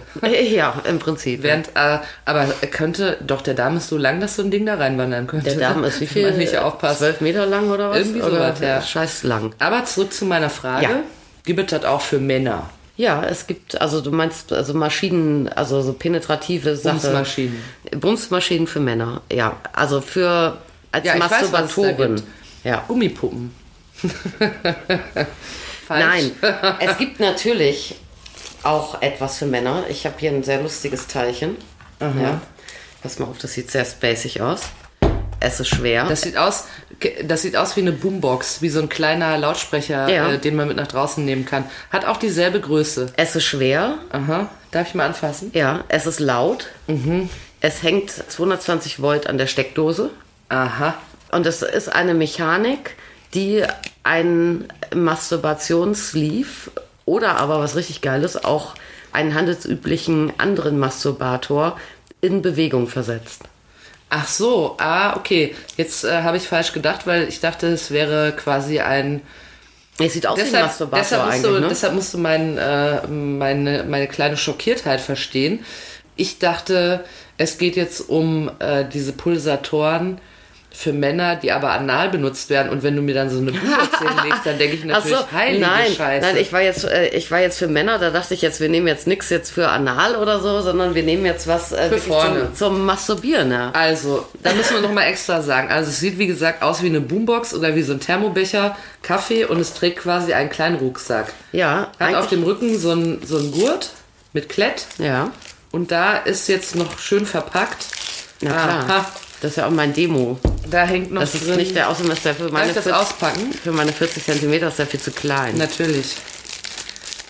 Ja, 0.50 0.82
im 0.88 1.00
Prinzip. 1.00 1.44
Während, 1.44 1.70
äh, 1.76 2.00
aber 2.26 2.46
er 2.62 2.68
könnte, 2.70 3.18
doch 3.26 3.42
der 3.42 3.56
Darm 3.56 3.78
ist 3.78 3.90
so 3.90 3.98
lang, 3.98 4.20
dass 4.20 4.36
so 4.36 4.44
ein 4.44 4.52
Ding 4.52 4.66
da 4.66 4.76
reinwandern 4.76 5.28
könnte. 5.28 5.50
Der 5.56 5.70
Darm 5.70 5.84
ist 5.84 6.00
wie 6.00 6.06
Wenn 6.06 6.08
viel? 6.10 6.30
man 6.30 6.38
nicht 6.38 6.58
aufpasst. 6.58 7.00
Zwölf 7.00 7.20
Meter 7.22 7.46
lang 7.46 7.70
oder 7.70 7.90
was? 7.90 7.98
Irgendwie 7.98 8.22
oder 8.22 8.38
sowas, 8.56 8.60
ja. 8.62 8.82
Scheiß 8.82 9.24
lang. 9.24 9.54
Aber 9.60 9.84
zurück 9.86 10.14
zu 10.14 10.26
meiner 10.26 10.50
Frage. 10.50 10.84
Ja. 10.84 11.00
Gibt 11.44 11.60
es 11.60 11.80
das 11.80 11.86
auch 11.90 12.02
für 12.02 12.20
Männer? 12.20 12.70
Ja, 12.98 13.24
es 13.24 13.48
gibt, 13.48 13.80
also 13.80 14.02
du 14.02 14.12
meinst, 14.12 14.52
also 14.52 14.74
Maschinen, 14.74 15.48
also 15.48 15.82
so 15.82 15.94
penetrative 15.94 16.76
Sachen. 16.76 17.00
Bumsmaschinen. 17.00 17.64
Bumsmaschinen 17.96 18.68
für 18.68 18.82
Männer, 18.82 19.22
ja. 19.32 19.56
Also 19.74 20.02
für, 20.02 20.58
als 20.92 21.06
Ja, 21.06 21.18
weiß, 21.18 21.76
gibt. 21.98 22.24
ja. 22.66 22.84
Gummipuppen. 22.88 23.54
Nein, 25.90 26.32
es 26.80 26.98
gibt 26.98 27.20
natürlich 27.20 27.96
auch 28.64 29.02
etwas 29.02 29.38
für 29.38 29.46
Männer. 29.46 29.84
Ich 29.90 30.06
habe 30.06 30.16
hier 30.20 30.32
ein 30.32 30.44
sehr 30.44 30.62
lustiges 30.62 31.08
Teilchen. 31.08 31.56
Ja. 32.02 32.42
Pass 33.02 33.20
mal 33.20 33.26
auf, 33.28 33.38
das 33.38 33.54
sieht 33.54 33.72
sehr 33.72 33.86
spacig 33.86 34.42
aus. 34.42 34.62
Es 35.42 35.60
ist 35.62 35.70
schwer. 35.70 36.06
Das 36.06 36.22
sieht 36.22 36.36
aus, 36.36 36.66
das 37.24 37.42
sieht 37.44 37.56
aus 37.56 37.78
wie 37.78 37.82
eine 37.82 37.94
Boombox, 37.94 38.62
wie 38.62 38.68
so 38.70 38.82
ein 38.82 38.90
kleiner 38.90 39.38
Lautsprecher, 39.38 40.10
Ja. 40.10 40.34
äh, 40.34 40.38
den 40.38 40.56
man 40.58 40.68
mit 40.68 40.76
nach 40.76 40.88
draußen 40.88 41.24
nehmen 41.24 41.46
kann. 41.46 41.64
Hat 41.92 42.04
auch 42.06 42.18
dieselbe 42.18 42.60
Größe. 42.60 43.14
es 43.16 43.36
ist 43.38 43.46
schwer. 43.46 43.96
Aha. 44.12 44.50
Darf 44.72 44.90
ich 44.90 44.96
mal 44.96 45.06
anfassen? 45.06 45.52
Ja, 45.54 45.86
es 45.88 46.06
ist 46.06 46.20
laut. 46.20 46.68
Mhm. 46.88 47.30
Es 47.62 47.84
hängt 47.84 48.12
220 48.12 49.02
Volt 49.02 49.28
an 49.28 49.38
der 49.38 49.48
Steckdose. 49.48 50.10
Aha. 50.50 50.96
Und 51.32 51.46
es 51.46 51.62
ist 51.62 51.88
eine 51.90 52.14
Mechanik, 52.14 52.96
die 53.34 53.64
einen 54.04 54.68
Masturbationssleeve 54.94 56.72
oder 57.10 57.38
aber 57.38 57.60
was 57.60 57.76
richtig 57.76 58.02
geil 58.02 58.24
ist, 58.24 58.46
auch 58.46 58.76
einen 59.12 59.34
handelsüblichen 59.34 60.32
anderen 60.38 60.78
Masturbator 60.78 61.80
in 62.22 62.44
Bewegung 62.44 62.88
versetzt. 62.88 63.42
Ach 64.12 64.28
so, 64.28 64.76
ah, 64.78 65.16
okay. 65.16 65.56
Jetzt 65.76 66.04
äh, 66.04 66.22
habe 66.22 66.38
ich 66.38 66.44
falsch 66.44 66.72
gedacht, 66.72 67.08
weil 67.08 67.28
ich 67.28 67.40
dachte, 67.40 67.68
es 67.68 67.90
wäre 67.90 68.34
quasi 68.34 68.80
ein. 68.80 69.22
Es 69.98 70.14
sieht 70.14 70.28
aus 70.28 70.38
wie 70.38 70.42
ein 70.42 70.46
Deshalb, 70.46 70.66
Masturbator 70.68 71.00
deshalb, 71.02 71.26
musst 71.26 71.34
eigentlich, 71.34 71.52
du, 71.52 71.60
ne? 71.60 71.68
deshalb 71.68 71.94
musst 71.96 72.14
du 72.14 72.18
mein, 72.20 72.58
äh, 72.60 73.08
meine, 73.08 73.84
meine 73.86 74.08
kleine 74.08 74.38
Schockiertheit 74.38 75.02
verstehen. 75.02 75.66
Ich 76.16 76.38
dachte, 76.38 77.04
es 77.38 77.58
geht 77.58 77.76
jetzt 77.76 78.02
um 78.02 78.52
äh, 78.60 78.86
diese 78.86 79.14
Pulsatoren 79.14 80.20
für 80.72 80.94
Männer, 80.94 81.36
die 81.36 81.52
aber 81.52 81.72
anal 81.72 82.10
benutzt 82.10 82.50
werden. 82.50 82.70
Und 82.70 82.84
wenn 82.84 82.96
du 82.96 83.02
mir 83.02 83.16
dann 83.16 83.30
so 83.30 83.40
eine 83.40 83.52
Boombox 83.52 84.00
hinlegst, 84.00 84.46
dann 84.46 84.58
denke 84.58 84.76
ich 84.76 84.84
Ach 84.84 85.04
natürlich, 85.04 85.18
so, 85.18 85.32
heilige 85.32 85.66
nein, 85.66 85.92
Scheiße. 85.92 86.26
nein, 86.26 86.38
ich 86.38 86.54
war 86.54 86.62
jetzt, 86.62 86.84
äh, 86.86 87.08
ich 87.10 87.32
war 87.32 87.40
jetzt 87.40 87.58
für 87.58 87.68
Männer, 87.68 87.98
da 87.98 88.12
dachte 88.12 88.34
ich 88.34 88.42
jetzt, 88.42 88.60
wir 88.60 88.70
nehmen 88.70 88.88
jetzt 88.88 89.08
nichts 89.08 89.30
jetzt 89.30 89.52
für 89.52 89.70
Anal 89.70 90.16
oder 90.16 90.40
so, 90.40 90.62
sondern 90.62 90.96
wir 90.96 91.04
nehmen 91.04 91.26
jetzt 91.26 91.48
was 91.48 91.72
äh. 91.72 91.90
Zum, 92.00 92.56
zum 92.56 92.86
Masturbieren. 92.86 93.52
Ja. 93.52 93.72
Also, 93.72 94.26
da 94.44 94.54
müssen 94.54 94.76
wir 94.76 94.82
noch 94.82 94.94
mal 94.94 95.04
extra 95.04 95.42
sagen. 95.42 95.70
Also, 95.70 95.90
es 95.90 96.00
sieht 96.00 96.18
wie 96.18 96.28
gesagt 96.28 96.62
aus 96.62 96.84
wie 96.84 96.88
eine 96.88 97.02
Boombox 97.02 97.54
oder 97.54 97.76
wie 97.76 97.82
so 97.82 97.94
ein 97.94 98.00
Thermobecher 98.00 98.78
Kaffee 99.02 99.46
und 99.46 99.60
es 99.60 99.74
trägt 99.74 100.00
quasi 100.00 100.34
einen 100.34 100.50
kleinen 100.50 100.78
Rucksack. 100.78 101.34
Ja, 101.52 101.92
Hat 102.00 102.16
auf 102.16 102.28
dem 102.28 102.44
Rücken 102.44 102.78
so 102.78 102.92
ein, 102.92 103.22
so 103.26 103.38
ein 103.38 103.52
Gurt 103.52 103.90
mit 104.34 104.50
Klett 104.50 104.86
ja, 105.00 105.32
und 105.72 105.92
da 105.92 106.18
ist 106.18 106.48
jetzt 106.48 106.76
noch 106.76 107.00
schön 107.00 107.26
verpackt. 107.26 107.88
na 108.42 108.52
klar. 108.52 108.86
Aha, 108.88 109.06
Das 109.42 109.52
ist 109.52 109.58
ja 109.58 109.68
auch 109.68 109.72
mein 109.72 109.94
Demo. 109.94 110.38
da 110.70 110.86
hängt 110.86 111.12
noch 111.12 111.22
Das 111.22 111.34
ist 111.36 111.48
drin. 111.48 111.58
nicht 111.58 111.76
der 111.76 111.88
der 111.88 112.36
für 112.36 112.44
Darf 112.44 112.52
meine, 112.52 112.68
ich 112.70 112.76
das 112.76 112.84
40, 112.84 112.94
auspacken? 112.94 113.54
für 113.64 113.72
meine 113.72 113.92
40 113.94 114.24
Zentimeter 114.24 114.68
ist 114.68 114.80
der 114.80 114.88
viel 114.88 115.00
zu 115.00 115.12
klein. 115.12 115.56
Natürlich. 115.58 116.16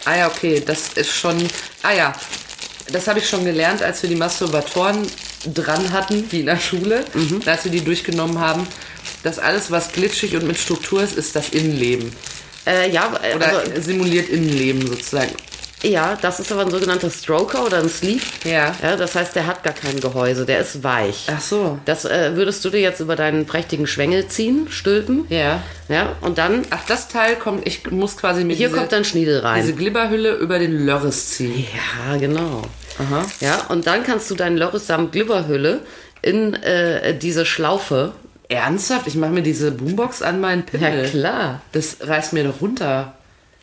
Ah 0.05 0.15
ja, 0.17 0.27
okay, 0.27 0.61
das 0.65 0.89
ist 0.95 1.11
schon. 1.11 1.37
Ah 1.83 1.91
ja, 1.93 2.13
das 2.91 3.07
habe 3.07 3.19
ich 3.19 3.29
schon 3.29 3.45
gelernt, 3.45 3.83
als 3.83 4.01
wir 4.01 4.09
die 4.09 4.15
Masturbatoren 4.15 5.07
dran 5.53 5.91
hatten, 5.91 6.25
wie 6.31 6.39
in 6.41 6.47
der 6.47 6.59
Schule, 6.59 7.05
Mhm. 7.13 7.41
als 7.45 7.63
wir 7.65 7.71
die 7.71 7.81
durchgenommen 7.83 8.39
haben. 8.39 8.65
Dass 9.23 9.37
alles, 9.37 9.69
was 9.69 9.91
glitschig 9.91 10.35
und 10.35 10.47
mit 10.47 10.57
Struktur 10.57 11.03
ist, 11.03 11.15
ist 11.15 11.35
das 11.35 11.49
Innenleben. 11.49 12.11
Äh, 12.65 12.89
ja, 12.91 13.11
äh, 13.21 13.35
Oder 13.35 13.59
also, 13.59 13.81
simuliert 13.81 14.29
Innenleben 14.29 14.85
sozusagen. 14.87 15.31
Ja, 15.81 16.17
das 16.21 16.39
ist 16.39 16.51
aber 16.51 16.61
ein 16.61 16.71
sogenannter 16.71 17.09
Stroker 17.09 17.65
oder 17.65 17.79
ein 17.79 17.89
Sleeve. 17.89 18.21
Ja. 18.43 18.75
ja. 18.81 18.95
Das 18.95 19.15
heißt, 19.15 19.35
der 19.35 19.47
hat 19.47 19.63
gar 19.63 19.73
kein 19.73 19.99
Gehäuse, 19.99 20.45
der 20.45 20.59
ist 20.59 20.83
weich. 20.83 21.27
Ach 21.33 21.39
so. 21.39 21.79
Das 21.85 22.05
äh, 22.05 22.35
würdest 22.35 22.63
du 22.65 22.69
dir 22.69 22.81
jetzt 22.81 22.99
über 22.99 23.15
deinen 23.15 23.45
prächtigen 23.45 23.87
Schwengel 23.87 24.27
ziehen, 24.27 24.67
stülpen. 24.69 25.25
Ja. 25.29 25.61
Ja, 25.87 26.15
und 26.21 26.37
dann, 26.37 26.63
Ach, 26.69 26.85
das 26.87 27.07
Teil 27.07 27.35
kommt, 27.35 27.65
ich 27.65 27.89
muss 27.89 28.17
quasi 28.17 28.43
mir 28.43 28.55
hier 28.55 28.67
diese, 28.67 28.77
kommt 28.79 28.91
dann 28.91 29.05
Schniedel 29.05 29.39
rein. 29.39 29.61
diese 29.61 29.73
Glibberhülle 29.73 30.35
über 30.35 30.59
den 30.59 30.85
Lörres 30.85 31.29
ziehen. 31.29 31.65
Ja, 32.07 32.17
genau. 32.17 32.61
Aha. 32.99 33.25
Ja, 33.39 33.65
und 33.69 33.87
dann 33.87 34.03
kannst 34.03 34.29
du 34.29 34.35
deinen 34.35 34.57
Lörres 34.57 34.85
samt 34.85 35.13
Glibberhülle 35.13 35.79
in 36.21 36.53
äh, 36.55 37.17
diese 37.17 37.45
Schlaufe. 37.45 38.11
Ernsthaft? 38.49 39.07
Ich 39.07 39.15
mache 39.15 39.31
mir 39.31 39.43
diese 39.43 39.71
Boombox 39.71 40.21
an 40.21 40.41
meinen 40.41 40.63
Pimmel. 40.63 41.03
Ja, 41.03 41.09
klar. 41.09 41.61
Das 41.71 41.97
reißt 42.01 42.33
mir 42.33 42.43
doch 42.43 42.61
runter. 42.61 43.13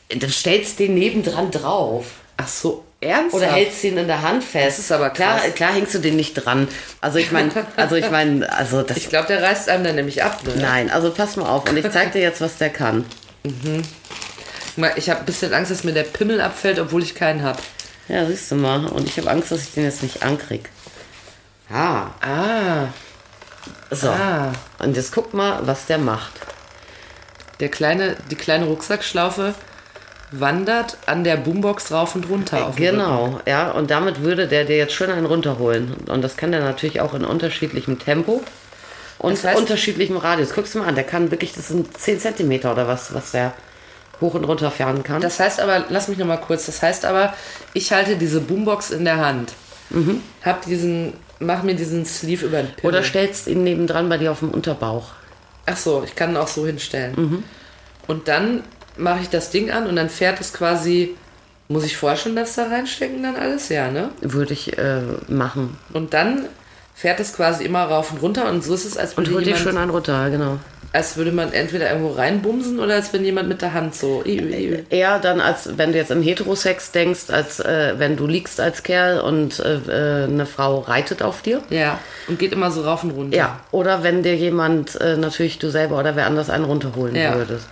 Du 0.09 0.29
stellst 0.31 0.79
den 0.79 0.95
nebendran 0.95 1.51
drauf. 1.51 2.07
Ach 2.37 2.47
so, 2.49 2.85
ernsthaft? 3.01 3.35
Oder 3.35 3.53
hältst 3.53 3.83
ihn 3.85 3.97
in 3.97 4.07
der 4.07 4.23
Hand 4.23 4.45
fest. 4.45 4.66
Das 4.66 4.79
ist 4.79 4.92
aber 4.92 5.11
klar. 5.11 5.38
krass. 5.40 5.55
Klar 5.55 5.73
hängst 5.73 5.95
du 5.95 5.99
den 5.99 6.16
nicht 6.16 6.35
dran. 6.35 6.69
Also 7.01 7.19
ich 7.19 7.33
meine, 7.33 7.51
also 7.77 7.97
ich 7.97 8.11
meine, 8.11 8.51
also 8.53 8.83
das. 8.83 8.97
Ich 8.99 9.09
glaube, 9.09 9.27
der 9.29 9.42
reißt 9.42 9.69
einem 9.69 9.85
dann 9.85 9.97
nämlich 9.97 10.23
ab. 10.23 10.42
Ne? 10.45 10.55
Nein, 10.61 10.90
also 10.90 11.11
pass 11.11 11.37
mal 11.37 11.49
auf 11.49 11.69
und 11.69 11.77
ich 11.77 11.90
zeig 11.90 12.12
dir 12.12 12.21
jetzt, 12.21 12.40
was 12.40 12.57
der 12.59 12.71
kann. 12.71 13.05
Mal, 14.77 14.92
Ich 14.97 15.09
habe 15.11 15.21
ein 15.21 15.27
bisschen 15.27 15.53
Angst, 15.55 15.71
dass 15.71 15.85
mir 15.85 15.92
der 15.92 16.03
Pimmel 16.03 16.40
abfällt, 16.40 16.79
obwohl 16.79 17.03
ich 17.03 17.14
keinen 17.14 17.42
habe. 17.42 17.59
Ja, 18.09 18.27
siehst 18.27 18.51
du 18.51 18.55
mal. 18.57 18.87
Und 18.87 19.09
ich 19.09 19.16
habe 19.19 19.31
Angst, 19.31 19.51
dass 19.51 19.62
ich 19.62 19.73
den 19.73 19.85
jetzt 19.85 20.03
nicht 20.03 20.23
ankrieg. 20.23 20.69
Ah, 21.73 22.09
Ah, 22.21 22.88
so. 23.90 24.09
ah. 24.11 24.53
Und 24.79 24.97
jetzt 24.97 25.12
guck 25.12 25.35
mal, 25.35 25.66
was 25.66 25.87
der 25.87 25.99
macht. 25.99 26.33
Der 27.59 27.69
kleine, 27.71 28.16
die 28.31 28.37
kleine 28.37 28.66
Rucksackschlaufe 28.66 29.55
wandert 30.33 30.97
an 31.07 31.25
der 31.25 31.37
Boombox 31.37 31.93
rauf 31.93 32.15
und 32.15 32.29
runter. 32.29 32.67
Auf 32.67 32.77
dem 32.77 32.85
Rücken. 32.85 32.97
Genau, 32.99 33.41
ja. 33.47 33.71
Und 33.71 33.91
damit 33.91 34.23
würde 34.23 34.49
der 34.49 34.65
dir 34.65 34.77
jetzt 34.77 34.93
schön 34.95 35.11
einen 35.11 35.27
runterholen. 35.27 35.95
Und 36.09 36.23
das 36.23 36.37
kann 36.37 36.51
der 36.53 36.61
natürlich 36.61 37.01
auch 37.01 37.15
in 37.15 37.25
unterschiedlichem 37.25 37.99
Tempo 37.99 38.43
und 39.19 39.33
Das 39.33 39.45
heißt- 39.45 39.57
unterschiedlichem 39.57 40.17
Radius. 40.17 40.53
Guckst 40.53 40.75
du 40.75 40.81
mal 40.81 40.89
an, 40.89 40.95
der 40.97 41.05
kann 41.05 41.31
wirklich, 41.31 41.53
das 41.53 41.69
sind 41.69 41.97
10 41.97 42.19
Zentimeter 42.21 42.73
oder 42.73 42.89
was, 42.89 43.15
was 43.15 43.31
der 43.33 43.53
hoch 44.21 44.35
und 44.35 44.45
runter 44.45 44.71
fahren 44.71 45.03
kann. 45.03 45.21
Das 45.21 45.39
heißt 45.39 45.61
aber, 45.61 45.85
lass 45.91 46.09
mich 46.09 46.19
noch 46.19 46.27
mal 46.27 46.39
kurz. 46.39 46.67
Das 46.67 46.83
heißt 46.83 47.05
aber, 47.05 47.35
ich 47.75 47.93
halte 47.93 48.17
diese 48.17 48.41
Boombox 48.41 48.91
in 48.91 49.05
der 49.05 49.19
Hand. 49.19 49.53
Hab 50.43 50.65
diesen, 50.65 51.12
mach 51.39 51.62
mir 51.62 51.75
diesen 51.75 52.05
Sleeve 52.05 52.47
über 52.47 52.62
den 52.62 52.73
Pimmel. 52.75 52.95
Oder 52.97 53.05
stellst 53.05 53.47
ihn 53.47 53.62
nebendran 53.62 54.09
bei 54.09 54.19
dir 54.19 54.33
auf 54.33 54.41
dem 54.41 54.51
Unterbauch. 54.51 55.11
Ach 55.67 55.77
so, 55.77 56.03
ich 56.05 56.15
kann 56.17 56.31
ihn 56.31 56.37
auch 56.37 56.49
so 56.49 56.67
hinstellen. 56.67 57.45
Und 58.09 58.27
dann 58.29 58.62
mache 58.97 59.21
ich 59.23 59.29
das 59.29 59.51
Ding 59.51 59.71
an 59.71 59.87
und 59.87 59.97
dann 59.97 60.09
fährt 60.09 60.41
es 60.41 60.53
quasi. 60.53 61.15
Muss 61.69 61.85
ich 61.85 61.97
vorher 61.97 62.17
schon 62.17 62.37
das 62.37 62.55
da 62.55 62.69
reinstecken 62.69 63.25
dann 63.25 63.35
alles? 63.35 63.69
Ja, 63.71 63.91
ne? 63.91 64.11
Würde 64.21 64.53
ich 64.53 64.79
äh, 64.79 65.01
machen. 65.27 65.77
Und 65.93 66.15
dann 66.15 66.45
fährt 66.95 67.19
es 67.19 67.35
quasi 67.35 67.65
immer 67.65 67.83
rauf 67.83 68.13
und 68.13 68.23
runter 68.23 68.49
und 68.49 68.63
so 68.63 68.73
ist 68.73 68.85
es, 68.85 68.97
als 68.97 69.15
Und 69.15 69.27
würde, 69.27 69.35
hol 69.35 69.41
dir 69.43 69.47
jemand, 69.49 69.65
schön 69.65 69.77
einen 69.77 69.91
runter, 69.91 70.31
genau. 70.31 70.59
als 70.93 71.17
würde 71.17 71.33
man 71.33 71.53
entweder 71.53 71.91
irgendwo 71.91 72.13
reinbumsen 72.13 72.79
oder 72.79 72.95
als 72.95 73.13
wenn 73.13 73.25
jemand 73.25 73.49
mit 73.49 73.63
der 73.63 73.75
Hand 73.75 73.97
so. 73.97 74.23
iu, 74.25 74.47
iu. 74.47 74.79
Eher 74.91 75.19
dann, 75.19 75.41
als 75.41 75.77
wenn 75.77 75.91
du 75.91 75.99
jetzt 75.99 76.13
im 76.13 76.23
Heterosex 76.23 76.93
denkst, 76.93 77.31
als 77.31 77.59
äh, 77.59 77.95
wenn 77.99 78.17
du 78.17 78.29
liegst 78.29 78.61
als 78.61 78.85
Kerl 78.85 79.21
und 79.21 79.59
äh, 79.59 79.75
äh, 79.89 80.25
eine 80.25 80.47
Frau 80.47 80.79
reitet 80.79 81.21
auf 81.21 81.43
dir. 81.43 81.63
Ja, 81.69 81.99
und 82.29 82.39
geht 82.39 82.53
immer 82.53 82.71
so 82.71 82.83
rauf 82.83 83.03
und 83.03 83.11
runter. 83.11 83.37
Ja, 83.37 83.61
oder 83.73 84.05
wenn 84.05 84.23
dir 84.23 84.37
jemand, 84.37 84.99
äh, 85.01 85.17
natürlich 85.17 85.59
du 85.59 85.69
selber 85.69 85.99
oder 85.99 86.15
wer 86.15 86.27
anders 86.27 86.49
einen 86.49 86.65
runterholen 86.65 87.17
Ja. 87.17 87.35
würdest. 87.35 87.67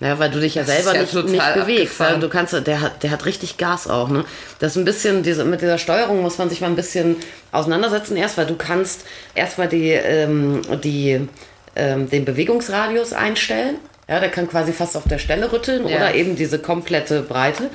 Ja, 0.00 0.18
weil 0.20 0.30
du 0.30 0.38
dich 0.38 0.54
ja 0.54 0.62
Das 0.62 0.76
selber 0.76 0.94
ja 0.94 1.02
nicht, 1.02 1.14
nicht 1.14 1.54
bewegst. 1.54 1.98
Ja, 1.98 2.14
du 2.16 2.28
kannst, 2.28 2.52
der 2.66 2.80
hat, 2.80 3.02
der 3.02 3.10
hat 3.10 3.24
richtig 3.24 3.56
Gas 3.56 3.88
auch, 3.88 4.08
ne? 4.08 4.24
Das 4.60 4.72
ist 4.72 4.76
ein 4.76 4.84
bisschen, 4.84 5.22
diese, 5.24 5.44
mit 5.44 5.60
dieser 5.60 5.78
Steuerung 5.78 6.22
muss 6.22 6.38
man 6.38 6.48
sich 6.48 6.60
mal 6.60 6.68
ein 6.68 6.76
bisschen 6.76 7.16
auseinandersetzen 7.50 8.16
erst, 8.16 8.38
weil 8.38 8.46
du 8.46 8.54
kannst 8.56 9.04
erstmal 9.34 9.66
die, 9.68 9.90
ähm, 9.90 10.62
die, 10.84 11.26
ähm, 11.74 12.08
den 12.08 12.24
Bewegungsradius 12.24 13.12
einstellen. 13.12 13.76
Ja, 14.08 14.20
der 14.20 14.30
kann 14.30 14.48
quasi 14.48 14.72
fast 14.72 14.96
auf 14.96 15.04
der 15.06 15.18
Stelle 15.18 15.52
rütteln 15.52 15.86
Ja. 15.86 15.96
oder 15.96 16.14
eben 16.14 16.34
diese 16.36 16.58
komplette 16.60 17.20
Breite 17.22 17.68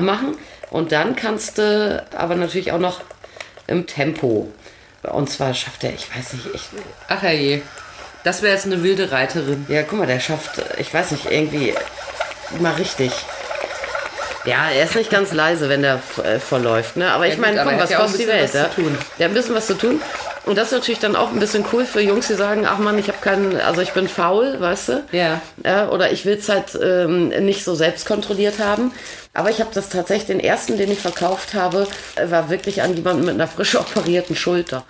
machen. 0.00 0.36
Und 0.70 0.92
dann 0.92 1.14
kannst 1.14 1.58
du 1.58 2.02
aber 2.16 2.36
natürlich 2.36 2.72
auch 2.72 2.78
noch 2.78 3.00
im 3.66 3.86
Tempo. 3.86 4.48
Und 5.02 5.28
zwar 5.28 5.52
schafft 5.52 5.84
er, 5.84 5.92
ich 5.92 6.08
weiß 6.16 6.32
nicht, 6.34 6.46
ich. 6.54 6.62
Ach 7.08 7.22
je. 7.24 7.60
Das 8.24 8.42
wäre 8.42 8.54
jetzt 8.54 8.66
eine 8.66 8.82
wilde 8.82 9.12
Reiterin. 9.12 9.66
Ja, 9.68 9.82
guck 9.82 9.98
mal, 9.98 10.06
der 10.06 10.18
schafft, 10.18 10.60
ich 10.78 10.92
weiß 10.92 11.12
nicht, 11.12 11.30
irgendwie 11.30 11.74
mal 12.58 12.72
richtig. 12.74 13.12
Ja, 14.46 14.68
er 14.70 14.84
ist 14.84 14.94
nicht 14.94 15.10
ganz 15.10 15.32
leise, 15.32 15.68
wenn 15.68 15.82
der 15.82 16.00
äh, 16.22 16.38
verläuft, 16.38 16.96
ne? 16.96 17.12
Aber 17.12 17.26
ich 17.26 17.34
Ja, 17.34 17.40
meine, 17.40 17.62
komm, 17.62 17.74
er 17.74 17.80
was 17.80 17.90
ja 17.90 17.98
kostet 17.98 18.20
die 18.22 18.26
Welt, 18.26 18.52
ja? 18.52 18.68
Der 19.18 19.26
hat 19.26 19.30
ein 19.30 19.34
bisschen 19.34 19.54
was 19.54 19.66
zu 19.66 19.74
tun. 19.74 20.02
Und 20.44 20.58
das 20.58 20.66
ist 20.68 20.72
natürlich 20.72 21.00
dann 21.00 21.16
auch 21.16 21.32
ein 21.32 21.38
bisschen 21.38 21.64
cool 21.72 21.86
für 21.86 22.02
Jungs, 22.02 22.26
die 22.26 22.34
sagen, 22.34 22.66
ach 22.66 22.76
man, 22.78 22.98
ich 22.98 23.08
habe 23.08 23.18
keinen, 23.22 23.58
also 23.60 23.80
ich 23.80 23.92
bin 23.92 24.08
faul, 24.08 24.60
weißt 24.60 24.88
du? 24.88 25.04
Ja. 25.12 25.40
ja 25.64 25.88
oder 25.88 26.12
ich 26.12 26.26
will 26.26 26.36
es 26.36 26.48
halt 26.50 26.78
ähm, 26.82 27.28
nicht 27.28 27.64
so 27.64 27.74
selbst 27.74 28.06
kontrolliert 28.06 28.58
haben. 28.58 28.92
Aber 29.36 29.50
ich 29.50 29.60
habe 29.60 29.70
das 29.74 29.88
tatsächlich, 29.88 30.28
den 30.28 30.38
ersten, 30.38 30.78
den 30.78 30.92
ich 30.92 31.00
verkauft 31.00 31.54
habe, 31.54 31.88
äh, 32.14 32.30
war 32.30 32.50
wirklich 32.50 32.82
an 32.82 32.94
jemanden 32.94 33.24
mit 33.24 33.34
einer 33.34 33.48
frisch 33.48 33.74
operierten 33.74 34.36
Schulter. 34.36 34.84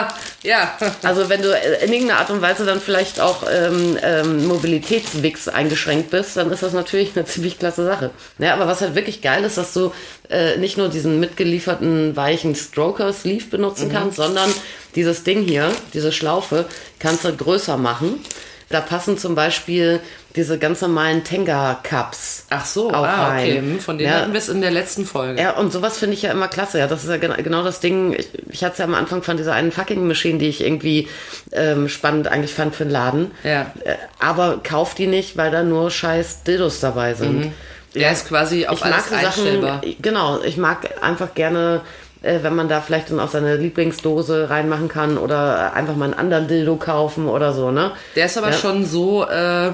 ja. 0.44 0.78
Also 1.02 1.28
wenn 1.28 1.42
du 1.42 1.50
in 1.82 1.92
irgendeiner 1.92 2.20
Art 2.20 2.30
und 2.30 2.40
Weise 2.40 2.64
dann 2.64 2.80
vielleicht 2.80 3.20
auch 3.20 3.42
ähm, 3.52 3.98
ähm, 4.00 4.46
Mobilitätswix 4.46 5.48
eingeschränkt 5.48 6.10
bist, 6.10 6.36
dann 6.36 6.50
ist 6.52 6.62
das 6.62 6.72
natürlich 6.72 7.16
eine 7.16 7.24
ziemlich 7.26 7.58
klasse 7.58 7.84
Sache. 7.84 8.10
Ja, 8.38 8.54
aber 8.54 8.68
was 8.68 8.80
halt 8.80 8.94
wirklich 8.94 9.20
geil 9.20 9.42
ist, 9.42 9.58
dass 9.58 9.72
du 9.74 9.92
äh, 10.30 10.56
nicht 10.58 10.78
nur 10.78 10.88
diesen 10.88 11.18
mitgelieferten 11.18 12.14
weichen 12.14 12.54
Stroker-Sleeve 12.54 13.46
benutzen 13.46 13.90
kannst, 13.90 14.16
sondern 14.16 14.52
dieses 14.94 15.24
Ding 15.24 15.42
hier, 15.42 15.72
diese 15.92 16.12
Schlaufe, 16.12 16.66
kannst 17.00 17.24
du 17.24 17.34
größer 17.34 17.76
machen. 17.76 18.24
Da 18.70 18.82
passen 18.82 19.16
zum 19.16 19.34
Beispiel 19.34 20.00
diese 20.36 20.58
ganz 20.58 20.82
normalen 20.82 21.24
Tenga-Cups. 21.24 22.44
Ach 22.50 22.66
so, 22.66 22.90
auch 22.90 23.02
ah, 23.06 23.28
rein. 23.28 23.38
okay. 23.46 23.58
Hm, 23.60 23.80
Von 23.80 23.96
denen 23.96 24.10
Ja. 24.12 24.18
hatten 24.20 24.32
wir 24.32 24.38
es 24.38 24.50
in 24.50 24.60
der 24.60 24.70
letzten 24.70 25.06
Folge. 25.06 25.40
Ja, 25.40 25.52
und 25.52 25.72
sowas 25.72 25.96
finde 25.98 26.14
ich 26.14 26.22
ja 26.22 26.30
immer 26.32 26.48
klasse. 26.48 26.78
Ja, 26.78 26.86
das 26.86 27.02
ist 27.02 27.08
ja 27.08 27.16
genau, 27.16 27.36
genau 27.36 27.62
das 27.62 27.80
Ding. 27.80 28.12
Ich, 28.12 28.28
ich 28.50 28.62
hatte 28.62 28.72
es 28.72 28.78
ja 28.78 28.84
am 28.84 28.94
Anfang 28.94 29.22
von 29.22 29.38
dieser 29.38 29.54
einen 29.54 29.72
fucking 29.72 30.06
Machine, 30.06 30.38
die 30.38 30.48
ich 30.48 30.60
irgendwie 30.62 31.08
ähm, 31.52 31.88
spannend 31.88 32.28
eigentlich 32.28 32.52
fand 32.52 32.74
für 32.74 32.84
den 32.84 32.92
Laden. 32.92 33.30
Ja. 33.42 33.72
Äh, 33.84 33.94
aber 34.18 34.60
kauf 34.62 34.94
die 34.94 35.06
nicht, 35.06 35.36
weil 35.38 35.50
da 35.50 35.62
nur 35.62 35.90
scheiß 35.90 36.42
Dildos 36.42 36.80
dabei 36.80 37.14
sind. 37.14 37.52
Der 37.94 38.12
ist 38.12 38.28
quasi 38.28 38.66
auf 38.66 38.78
Ich 38.80 38.84
alles 38.84 39.10
mag 39.10 39.24
einstellbar. 39.24 39.80
Sachen, 39.82 39.96
genau, 40.02 40.42
ich 40.42 40.58
mag 40.58 41.02
einfach 41.02 41.34
gerne, 41.34 41.80
äh, 42.22 42.38
wenn 42.42 42.54
man 42.54 42.68
da 42.68 42.80
vielleicht 42.80 43.10
dann 43.10 43.20
auch 43.20 43.28
seine 43.30 43.56
Lieblingsdose 43.56 44.50
reinmachen 44.50 44.88
kann 44.88 45.18
oder 45.18 45.72
einfach 45.74 45.96
mal 45.96 46.06
einen 46.06 46.14
anderen 46.14 46.48
Dildo 46.48 46.76
kaufen 46.76 47.26
oder 47.28 47.52
so, 47.52 47.70
ne? 47.70 47.92
Der 48.16 48.26
ist 48.26 48.36
aber 48.38 48.48
Ja. 48.48 48.52
schon 48.54 48.84
so, 48.84 49.24
äh, 49.26 49.72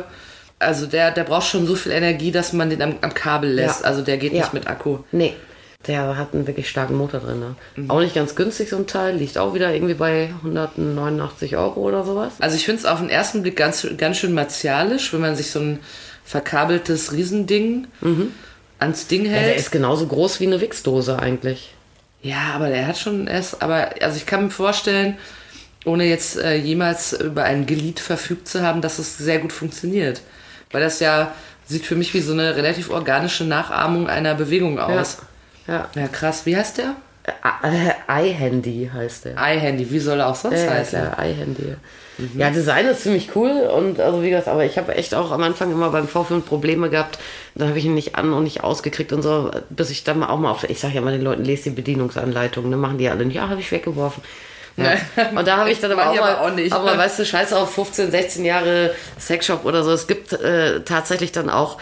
also 0.59 0.87
der, 0.87 1.11
der 1.11 1.25
braucht 1.25 1.47
schon 1.47 1.67
so 1.67 1.75
viel 1.75 1.93
Energie, 1.93 2.31
dass 2.33 2.53
man 2.53 2.71
den 2.71 2.81
am, 2.83 2.95
am 3.01 3.13
Kabel 3.15 3.51
lässt. 3.51 3.81
Ja. 3.83 3.87
Also 3.87 4.03
der 4.03 4.17
geht 4.19 4.33
Ja. 4.33 4.41
nicht 4.41 4.55
mit 4.55 4.67
Akku. 4.67 4.99
Nee. 5.13 5.35
Der 5.87 6.17
hat 6.17 6.33
einen 6.33 6.47
wirklich 6.47 6.71
starken 6.71 6.95
Motor 6.97 7.21
drin. 7.21 7.41
Ne? 7.41 7.55
Mhm. 7.77 7.91
Auch 7.91 8.01
nicht 8.01 8.15
ganz 8.15 8.35
günstig, 8.35 8.71
so 8.71 8.77
ein 8.77 8.87
Teil. 8.87 9.17
Liegt 9.17 9.37
auch 9.37 9.53
wieder 9.53 9.75
irgendwie 9.75 9.93
bei 9.93 10.31
189 10.43 11.57
Euro 11.59 11.81
oder 11.81 12.05
sowas. 12.05 12.33
Also 12.41 12.57
ich 12.57 12.65
finde 12.65 12.81
es 12.81 12.87
auf 12.87 13.01
den 13.01 13.11
ersten 13.11 13.43
Blick 13.43 13.57
ganz, 13.57 13.87
ganz 13.99 14.17
schön 14.17 14.33
martialisch, 14.33 15.13
wenn 15.13 15.21
man 15.21 15.37
sich 15.37 15.51
so 15.51 15.61
ein 15.61 15.81
verkabeltes 16.25 17.13
Riesending 17.13 17.87
ans 18.79 19.07
Ding 19.09 19.27
Ja, 19.27 19.33
der 19.33 19.41
hält. 19.41 19.59
ist 19.59 19.73
genauso 19.73 20.07
groß 20.07 20.41
wie 20.41 20.47
eine 20.47 20.61
Wichsdose 20.63 21.19
eigentlich. 21.19 21.75
Ja, 22.25 22.55
aber 22.55 22.69
der 22.71 22.87
hat 22.87 22.97
schon 22.99 23.27
erst, 23.27 23.63
aber 23.63 23.91
also 24.01 24.17
ich 24.17 24.25
kann 24.27 24.45
mir 24.45 24.51
vorstellen, 24.51 25.19
ohne 25.85 26.05
jetzt 26.05 26.39
äh, 26.39 26.55
jemals 26.57 27.13
über 27.13 27.45
ein 27.45 27.67
Glied 27.67 28.01
verfügt 28.01 28.49
zu 28.49 28.63
haben, 28.63 28.81
dass 28.81 28.99
es 28.99 29.19
sehr 29.19 29.39
gut 29.39 29.53
funktioniert. 29.53 30.23
Weil 30.73 30.81
das 30.81 31.01
ja 31.01 31.33
sieht 31.67 31.85
für 31.85 31.97
mich 31.97 32.15
wie 32.15 32.21
so 32.21 32.33
eine 32.33 32.57
relativ 32.57 32.91
organische 32.91 33.45
Nachahmung 33.45 34.09
einer 34.09 34.35
Bewegung 34.35 34.79
aus. 34.81 35.19
Ja. 35.67 35.89
Ja, 35.95 36.09
krass. 36.09 36.47
Wie 36.47 36.57
heißt 36.57 36.79
der? 36.79 36.97
Äh, 37.63 37.93
iHandy 38.31 38.91
heißt 38.93 39.27
der. 39.27 39.35
iHandy. 39.39 39.91
Wie 39.91 39.99
soll 39.99 40.21
er 40.21 40.29
auch 40.29 40.35
sonst 40.35 40.61
Ja, 40.61 40.65
ja, 40.67 40.71
heißen? 40.73 41.01
klar, 41.01 41.27
iHandy. 41.27 41.77
Ja, 42.37 42.51
Design 42.51 42.87
ist 42.87 43.03
ziemlich 43.03 43.31
cool 43.35 43.51
und 43.51 44.01
also 44.01 44.23
wie 44.23 44.31
gesagt, 44.31 44.49
aber 44.49 44.65
ich 44.65 44.79
habe 44.79 44.95
echt 44.95 45.15
auch 45.15 45.33
am 45.33 45.43
Anfang 45.43 45.73
immer 45.73 45.91
beim 45.91 46.07
Vorführen 46.07 46.43
Probleme 46.43 46.91
gehabt. 46.91 47.19
Dann 47.55 47.69
habe 47.69 47.79
ich 47.79 47.85
ihn 47.85 47.95
nicht 47.95 48.15
an 48.15 48.33
und 48.33 48.45
nicht 48.45 48.63
ausgekriegt 48.63 49.13
und 49.13 49.23
so, 49.23 49.51
bis 49.71 49.91
ich 49.91 50.05
dann 50.05 50.23
auch 50.23 50.39
mal 50.39 50.51
auf, 50.51 50.65
ich 50.65 50.79
sage 50.79 50.95
ja 50.95 51.01
mal 51.01 51.13
den 51.13 51.23
Leuten, 51.23 51.45
lest 51.45 51.67
die 51.67 51.71
Bedienungsanleitung, 51.71 52.69
ne, 52.69 52.77
machen 52.77 52.99
die 52.99 53.09
alle 53.09 53.25
nicht, 53.25 53.37
ja, 53.37 53.49
habe 53.49 53.61
ich 53.61 53.71
weggeworfen. 53.73 54.23
Ja. 54.77 54.97
Und 55.39 55.47
da 55.47 55.59
habe 55.59 55.71
ich 55.71 55.81
dann 55.81 55.93
aber 55.93 56.11
auch 56.11 56.15
mal, 56.17 56.33
aber 56.35 56.41
auch 56.41 56.51
nicht. 56.55 56.73
aber 56.73 56.85
mal, 56.85 56.99
weißt 56.99 57.21
du, 57.21 57.25
scheiß 57.25 57.53
auf 57.53 57.73
15, 57.75 58.11
16 58.11 58.45
Jahre 58.45 58.95
Sexshop 59.19 59.65
oder 59.65 59.85
so. 59.85 59.93
Es 59.93 60.07
gibt 60.07 60.33
äh, 60.33 60.81
tatsächlich 60.81 61.33
dann 61.33 61.49
auch 61.49 61.79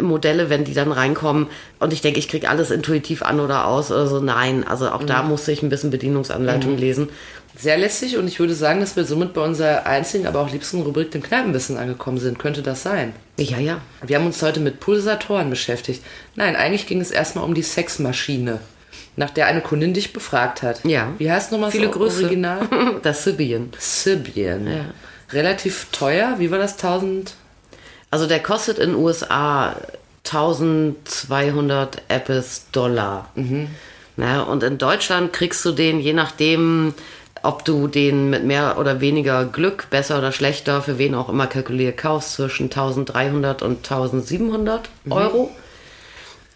Modelle, 0.00 0.50
wenn 0.50 0.64
die 0.64 0.74
dann 0.74 0.92
reinkommen 0.92 1.48
und 1.80 1.92
ich 1.92 2.00
denke, 2.00 2.18
ich 2.18 2.28
kriege 2.28 2.48
alles 2.48 2.70
intuitiv 2.70 3.22
an 3.22 3.40
oder 3.40 3.66
aus 3.66 3.90
oder 3.90 4.06
so. 4.06 4.20
Nein, 4.20 4.66
also 4.66 4.90
auch 4.90 5.02
da 5.02 5.22
musste 5.22 5.52
ich 5.52 5.62
ein 5.62 5.68
bisschen 5.68 5.90
Bedienungsanleitung 5.90 6.76
lesen. 6.76 7.08
Sehr 7.58 7.76
lästig 7.76 8.16
und 8.16 8.28
ich 8.28 8.38
würde 8.38 8.54
sagen, 8.54 8.80
dass 8.80 8.94
wir 8.96 9.04
somit 9.04 9.34
bei 9.34 9.40
unserer 9.42 9.84
einzigen, 9.84 10.26
aber 10.26 10.40
auch 10.40 10.50
liebsten 10.50 10.82
Rubrik 10.82 11.10
dem 11.10 11.22
Kneipenwissen 11.22 11.76
angekommen 11.76 12.18
sind. 12.18 12.38
Könnte 12.38 12.62
das 12.62 12.82
sein? 12.82 13.12
Ja, 13.38 13.58
ja. 13.58 13.80
Wir 14.06 14.16
haben 14.16 14.26
uns 14.26 14.40
heute 14.42 14.60
mit 14.60 14.80
Pulsatoren 14.80 15.50
beschäftigt. 15.50 16.02
Nein, 16.36 16.54
eigentlich 16.56 16.86
ging 16.86 17.00
es 17.00 17.10
erstmal 17.10 17.44
um 17.44 17.54
die 17.54 17.62
Sexmaschine, 17.62 18.60
nach 19.16 19.30
der 19.30 19.46
eine 19.46 19.60
Kundin 19.60 19.92
dich 19.92 20.12
befragt 20.12 20.62
hat. 20.62 20.84
Ja. 20.84 21.08
Wie 21.18 21.30
heißt 21.30 21.50
nochmal 21.50 21.72
Viele 21.72 21.86
so 21.86 21.90
Grüße. 21.92 22.22
original? 22.22 22.60
Das 23.02 23.24
Sibian. 23.24 23.70
Sibian. 23.78 24.68
Relativ 25.32 25.88
teuer. 25.90 26.36
Wie 26.38 26.50
war 26.50 26.58
das? 26.58 26.74
1000? 26.74 27.34
Also 28.10 28.26
der 28.26 28.40
kostet 28.40 28.78
in 28.78 28.90
den 28.90 28.98
USA 28.98 29.76
1200 30.24 32.02
Apples 32.08 32.66
Dollar. 32.72 33.28
Na, 34.16 34.42
und 34.42 34.62
in 34.62 34.78
Deutschland 34.78 35.32
kriegst 35.32 35.64
du 35.64 35.72
den, 35.72 36.00
je 36.00 36.12
nachdem, 36.12 36.92
ob 37.42 37.64
du 37.64 37.88
den 37.88 38.28
mit 38.28 38.44
mehr 38.44 38.76
oder 38.78 39.00
weniger 39.00 39.46
Glück, 39.46 39.88
besser 39.88 40.18
oder 40.18 40.32
schlechter, 40.32 40.82
für 40.82 40.98
wen 40.98 41.14
auch 41.14 41.28
immer 41.28 41.46
kalkuliert, 41.46 41.96
kaufst, 41.96 42.34
zwischen 42.34 42.64
1300 42.64 43.62
und 43.62 43.78
1700 43.78 44.90
Euro. 45.08 45.50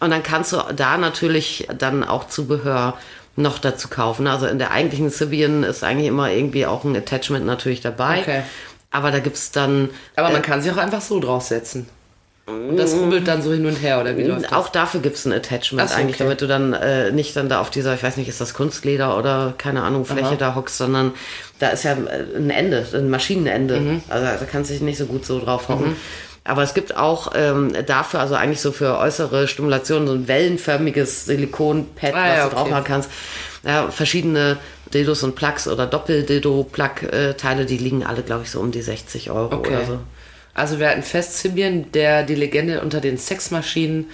Und 0.01 0.11
dann 0.11 0.23
kannst 0.23 0.53
du 0.53 0.59
da 0.77 0.99
natürlich 0.99 1.69
dann 1.79 2.05
auch 2.05 2.29
Zubehör 2.29 2.99
noch 3.37 3.59
dazu 3.59 3.89
kaufen. 3.89 4.27
Also 4.27 4.47
in 4.47 4.59
der 4.59 4.71
eigentlichen 4.73 5.09
Sibian 5.11 5.63
ist 5.65 5.83
eigentlich 5.83 6.09
immer 6.09 6.31
irgendwie 6.31 6.67
auch 6.67 6.85
ein 6.85 6.95
Attachment 6.95 7.47
natürlich 7.47 7.81
dabei. 7.81 8.21
Okay. 8.21 8.43
Aber 8.95 9.11
da 9.11 9.19
gibt's 9.19 9.51
dann 9.51 9.89
Aber 10.15 10.31
man 10.31 10.41
kann 10.41 10.63
sich 10.63 10.71
auch 10.71 10.77
einfach 10.77 11.01
so 11.01 11.19
draufsetzen. 11.19 11.87
Und 12.47 12.77
das 12.77 12.95
rubbelt 12.95 13.27
dann 13.27 13.43
so 13.43 13.53
hin 13.53 13.67
und 13.67 13.75
her, 13.77 14.01
oder 14.01 14.17
wie 14.17 14.23
läuft 14.23 14.45
das? 14.45 14.53
Auch 14.53 14.69
dafür 14.69 15.01
gibt 15.01 15.17
es 15.17 15.25
ein 15.25 15.33
Attachment 15.33 15.83
Ach 15.83 15.93
so, 15.93 15.99
eigentlich, 15.99 16.17
okay. 16.17 16.25
damit 16.25 16.43
du 16.43 16.47
dann 16.47 16.75
äh, 16.75 17.11
nicht 17.11 17.35
dann 17.35 17.49
da 17.49 17.61
auf 17.61 17.71
dieser, 17.71 17.95
ich 17.95 18.03
weiß 18.03 18.19
nicht, 18.19 18.29
ist 18.29 18.41
das 18.41 18.55
Kunstleder 18.55 19.19
oder 19.19 19.55
keine 19.59 19.83
Ahnung, 19.83 20.05
Fläche 20.05 20.27
Aha. 20.27 20.37
da 20.37 20.55
hockst, 20.55 20.77
sondern 20.77 21.13
da 21.59 21.71
ist 21.71 21.83
ja 21.83 21.93
äh, 21.93 22.37
ein 22.37 22.51
Ende, 22.51 22.87
ein 22.95 23.11
Maschinenende. 23.11 23.81
Mhm. 23.81 24.03
Also 24.11 24.27
da 24.27 24.45
kannst 24.45 24.71
du 24.71 24.75
dich 24.75 24.83
nicht 24.83 24.99
so 24.99 25.07
gut 25.07 25.25
so 25.27 25.41
drauf 25.41 25.69
hocken. 25.69 25.97
Aber 26.45 26.63
es 26.63 26.75
gibt 26.75 26.97
auch 26.97 27.33
ähm, 27.35 27.73
dafür, 27.87 28.21
also 28.21 28.35
eigentlich 28.37 28.61
so 28.61 28.71
für 28.71 28.99
äußere 28.99 29.49
Stimulation, 29.49 30.07
so 30.07 30.13
ein 30.13 30.29
wellenförmiges 30.29 31.25
Silikonpad, 31.25 32.15
Ah, 32.15 32.29
was 32.29 32.37
ja, 32.37 32.45
du 32.45 32.51
drauf 32.51 32.61
okay. 32.63 32.71
machen 32.71 32.85
kannst. 32.85 33.11
Ja, 33.65 33.91
verschiedene 33.91 34.59
Dildos 34.93 35.23
und 35.23 35.35
Plugs 35.35 35.67
oder 35.69 35.87
Doppel-Dildo-Plug-Teile, 35.87 37.67
die 37.67 37.79
liegen 37.79 38.05
alle, 38.05 38.23
glaube 38.23 38.43
ich, 38.45 38.51
so 38.51 38.61
um 38.61 38.71
die 38.71 38.83
60 38.83 39.31
Euro 39.31 39.55
Okay. 39.57 39.71
oder 39.77 39.85
so. 39.87 39.99
Also 40.55 40.79
wir 40.79 40.89
hatten 40.89 41.03
fest, 41.03 41.45
der 41.95 42.23
die 42.23 42.35
Legende 42.35 42.81
unter 42.81 43.01
den 43.01 43.19
Sexmaschinen 43.19 44.11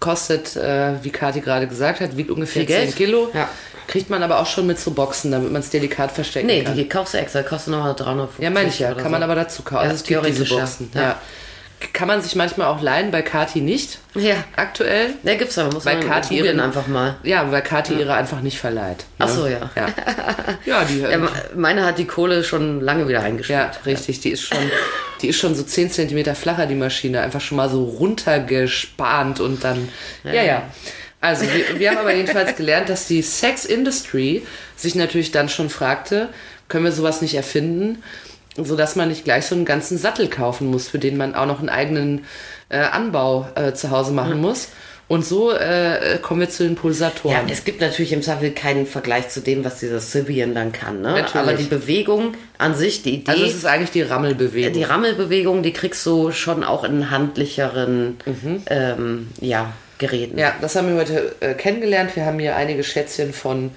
kostet, 0.00 0.54
äh, 0.56 1.02
wie 1.02 1.10
Kathi 1.10 1.40
gerade 1.40 1.66
gesagt 1.66 2.00
hat, 2.00 2.16
wiegt 2.16 2.30
ungefähr 2.30 2.62
Viel 2.66 2.68
10 2.68 2.84
Geld. 2.84 2.96
Kilo. 2.96 3.30
Ja. 3.34 3.48
Kriegt 3.86 4.10
man 4.10 4.22
aber 4.22 4.38
auch 4.40 4.46
schon 4.46 4.66
mit 4.66 4.78
so 4.78 4.90
Boxen, 4.90 5.32
damit 5.32 5.50
man 5.50 5.62
es 5.62 5.70
delikat 5.70 6.12
verstecken 6.12 6.46
Nee, 6.46 6.62
kann. 6.62 6.76
die 6.76 6.86
kaufst 6.88 7.14
du 7.14 7.18
extra, 7.18 7.42
kostet 7.42 7.72
nochmal 7.72 7.94
350 7.94 8.44
ja, 8.44 8.50
meine 8.50 8.68
ich 8.68 8.78
ja. 8.78 8.92
Kann 8.92 9.10
man 9.10 9.20
so. 9.22 9.24
aber 9.24 9.34
dazu 9.34 9.62
kaufen. 9.62 9.76
Ja, 9.76 9.90
Also 9.90 9.94
es 9.94 10.04
gibt 10.04 10.26
diese. 10.26 10.44
Boxen. 10.44 10.90
Ja. 10.94 11.00
Ja. 11.02 11.20
Kann 11.92 12.08
man 12.08 12.20
sich 12.22 12.34
manchmal 12.34 12.66
auch 12.68 12.82
leihen, 12.82 13.10
bei 13.12 13.22
Kati 13.22 13.60
nicht. 13.60 13.98
Ja. 14.14 14.34
Aktuell. 14.56 15.10
Ja, 15.22 15.34
gibt's 15.36 15.56
aber, 15.58 15.72
muss 15.72 15.84
Bei 15.84 15.94
man 15.94 16.06
Kati 16.06 16.42
bin- 16.42 16.58
einfach 16.58 16.88
mal. 16.88 17.16
Ja, 17.22 17.50
weil 17.52 17.62
Kati 17.62 17.94
ihre 17.94 18.14
einfach 18.14 18.40
nicht 18.40 18.58
verleiht. 18.58 19.04
Ach 19.18 19.28
so, 19.28 19.46
ja. 19.46 19.70
Ja, 19.76 19.86
ja 20.64 20.84
die 20.84 21.00
Ja, 21.00 21.16
me- 21.18 21.30
meine 21.54 21.84
hat 21.84 21.98
die 21.98 22.04
Kohle 22.06 22.42
schon 22.42 22.80
lange 22.80 23.06
wieder 23.06 23.22
eingespielt. 23.22 23.58
Ja, 23.58 23.70
richtig. 23.86 24.20
Die 24.20 24.30
ist 24.30 24.42
schon, 24.42 24.58
die 25.22 25.28
ist 25.28 25.38
schon 25.38 25.54
so 25.54 25.62
10 25.62 25.90
Zentimeter 25.92 26.34
flacher, 26.34 26.66
die 26.66 26.74
Maschine. 26.74 27.20
Einfach 27.20 27.40
schon 27.40 27.56
mal 27.56 27.70
so 27.70 27.84
runtergespannt 27.84 29.40
und 29.40 29.62
dann. 29.64 29.88
Ja, 30.24 30.42
ja. 30.42 30.62
Also, 31.20 31.44
wir, 31.52 31.78
wir 31.78 31.90
haben 31.90 31.98
aber 31.98 32.14
jedenfalls 32.14 32.56
gelernt, 32.56 32.88
dass 32.88 33.06
die 33.06 33.22
Sex 33.22 33.64
Industry 33.64 34.46
sich 34.76 34.94
natürlich 34.94 35.32
dann 35.32 35.48
schon 35.48 35.68
fragte, 35.70 36.28
können 36.68 36.84
wir 36.84 36.92
sowas 36.92 37.22
nicht 37.22 37.34
erfinden, 37.34 38.02
sodass 38.64 38.96
man 38.96 39.08
nicht 39.08 39.24
gleich 39.24 39.46
so 39.46 39.54
einen 39.54 39.64
ganzen 39.64 39.98
Sattel 39.98 40.28
kaufen 40.28 40.68
muss, 40.70 40.88
für 40.88 40.98
den 40.98 41.16
man 41.16 41.34
auch 41.34 41.46
noch 41.46 41.60
einen 41.60 41.68
eigenen 41.68 42.24
äh, 42.68 42.78
Anbau 42.78 43.48
äh, 43.54 43.72
zu 43.72 43.90
Hause 43.90 44.12
machen 44.12 44.40
muss. 44.40 44.68
Und 45.06 45.24
so 45.24 45.52
äh, 45.52 46.18
kommen 46.20 46.40
wir 46.40 46.50
zu 46.50 46.64
den 46.64 46.74
Ja, 46.74 46.80
Pulsatoren. 46.82 47.48
es 47.48 47.64
gibt 47.64 47.80
natürlich 47.80 48.12
im 48.12 48.20
Zweifel 48.20 48.50
keinen 48.50 48.86
Vergleich 48.86 49.30
zu 49.30 49.40
dem, 49.40 49.64
was 49.64 49.80
dieser 49.80 50.00
Sibian 50.00 50.54
dann 50.54 50.70
kann. 50.72 51.00
Ne? 51.00 51.12
Natürlich. 51.12 51.34
Aber 51.34 51.54
die 51.54 51.64
Bewegung 51.64 52.34
an 52.58 52.74
sich, 52.74 53.02
die 53.02 53.14
Idee, 53.14 53.30
also, 53.30 53.44
es 53.46 53.54
ist 53.54 53.64
eigentlich 53.64 53.90
die 53.92 54.02
Rammelbewegung. 54.02 54.74
die 54.74 54.82
Rammelbewegung, 54.84 55.62
die 55.62 55.72
kriegst 55.72 56.04
du 56.04 56.30
schon 56.30 56.62
auch 56.62 56.84
in 56.84 57.10
handlicheren, 57.10 58.18
Mhm. 58.26 58.62
ähm, 58.68 59.28
ja, 59.40 59.72
Geräten. 59.96 60.38
Ja, 60.38 60.54
das 60.60 60.76
haben 60.76 60.88
wir 60.88 60.96
heute 61.00 61.34
äh, 61.40 61.54
kennengelernt. 61.54 62.14
Wir 62.14 62.26
haben 62.26 62.38
hier 62.38 62.54
einige 62.54 62.84
Schätzchen 62.84 63.32
von 63.32 63.70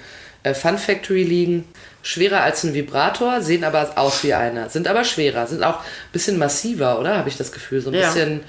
äh, 0.43 0.53
Fun 0.53 0.77
Factory 0.77 1.23
liegen. 1.23 1.63
Schwerer 2.03 2.41
als 2.41 2.63
ein 2.63 2.73
Vibrator, 2.73 3.41
sehen 3.41 3.63
aber 3.63 3.91
aus 3.95 4.23
wie 4.23 4.33
einer. 4.33 4.69
Sind 4.69 4.87
aber 4.87 5.03
schwerer, 5.03 5.45
sind 5.47 5.63
auch 5.63 5.79
ein 5.79 6.11
bisschen 6.13 6.37
massiver, 6.37 6.99
oder? 6.99 7.17
Habe 7.17 7.29
ich 7.29 7.37
das 7.37 7.51
Gefühl. 7.51 7.81
So 7.81 7.89
ein 7.91 7.95
Ja. 7.95 8.07
bisschen, 8.07 8.41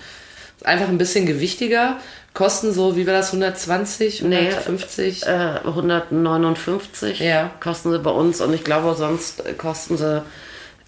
einfach 0.64 0.88
ein 0.88 0.98
bisschen 0.98 1.26
gewichtiger. 1.26 1.96
Kosten 2.34 2.72
so, 2.72 2.96
wie 2.96 3.06
war 3.06 3.12
das, 3.12 3.28
120, 3.32 4.22
Nee, 4.22 4.48
150? 4.48 5.26
Äh, 5.26 5.60
159 5.64 7.20
Ja. 7.20 7.50
kosten 7.60 7.90
sie 7.92 7.98
bei 7.98 8.10
uns 8.10 8.40
und 8.40 8.54
ich 8.54 8.64
glaube, 8.64 8.94
sonst 8.94 9.42
kosten 9.58 9.96
sie, 9.98 10.22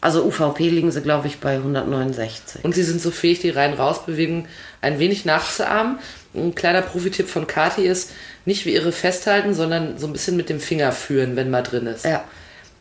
also 0.00 0.24
UVP 0.24 0.68
liegen 0.70 0.90
sie, 0.90 1.02
glaube 1.02 1.26
ich, 1.26 1.40
bei 1.40 1.56
169. 1.58 2.64
Und 2.64 2.74
sie 2.74 2.82
sind 2.82 3.00
so 3.00 3.10
fähig, 3.10 3.40
die 3.40 3.50
Rein-Raus-Bewegung 3.50 4.46
ein 4.80 4.98
wenig 4.98 5.24
nachzuahmen. 5.24 5.98
Ein 6.34 6.54
kleiner 6.54 6.82
Profi-Tipp 6.82 7.28
von 7.28 7.46
Kati 7.46 7.86
ist, 7.86 8.10
nicht 8.44 8.66
wie 8.66 8.74
ihre 8.74 8.92
festhalten, 8.92 9.54
sondern 9.54 9.98
so 9.98 10.06
ein 10.06 10.12
bisschen 10.12 10.36
mit 10.36 10.48
dem 10.48 10.60
Finger 10.60 10.92
führen, 10.92 11.36
wenn 11.36 11.50
mal 11.50 11.62
drin 11.62 11.86
ist. 11.86 12.04
Ja. 12.04 12.24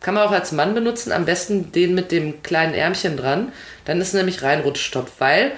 Kann 0.03 0.13
man 0.13 0.27
auch 0.27 0.31
als 0.31 0.51
Mann 0.51 0.75
benutzen, 0.75 1.11
am 1.11 1.25
besten 1.25 1.71
den 1.71 1.95
mit 1.95 2.11
dem 2.11 2.43
kleinen 2.43 2.75
Ärmchen 2.75 3.17
dran. 3.17 3.51
Dann 3.85 3.99
ist 3.99 4.13
nämlich 4.13 4.43
Reinrutschstopp, 4.43 5.09
weil 5.17 5.51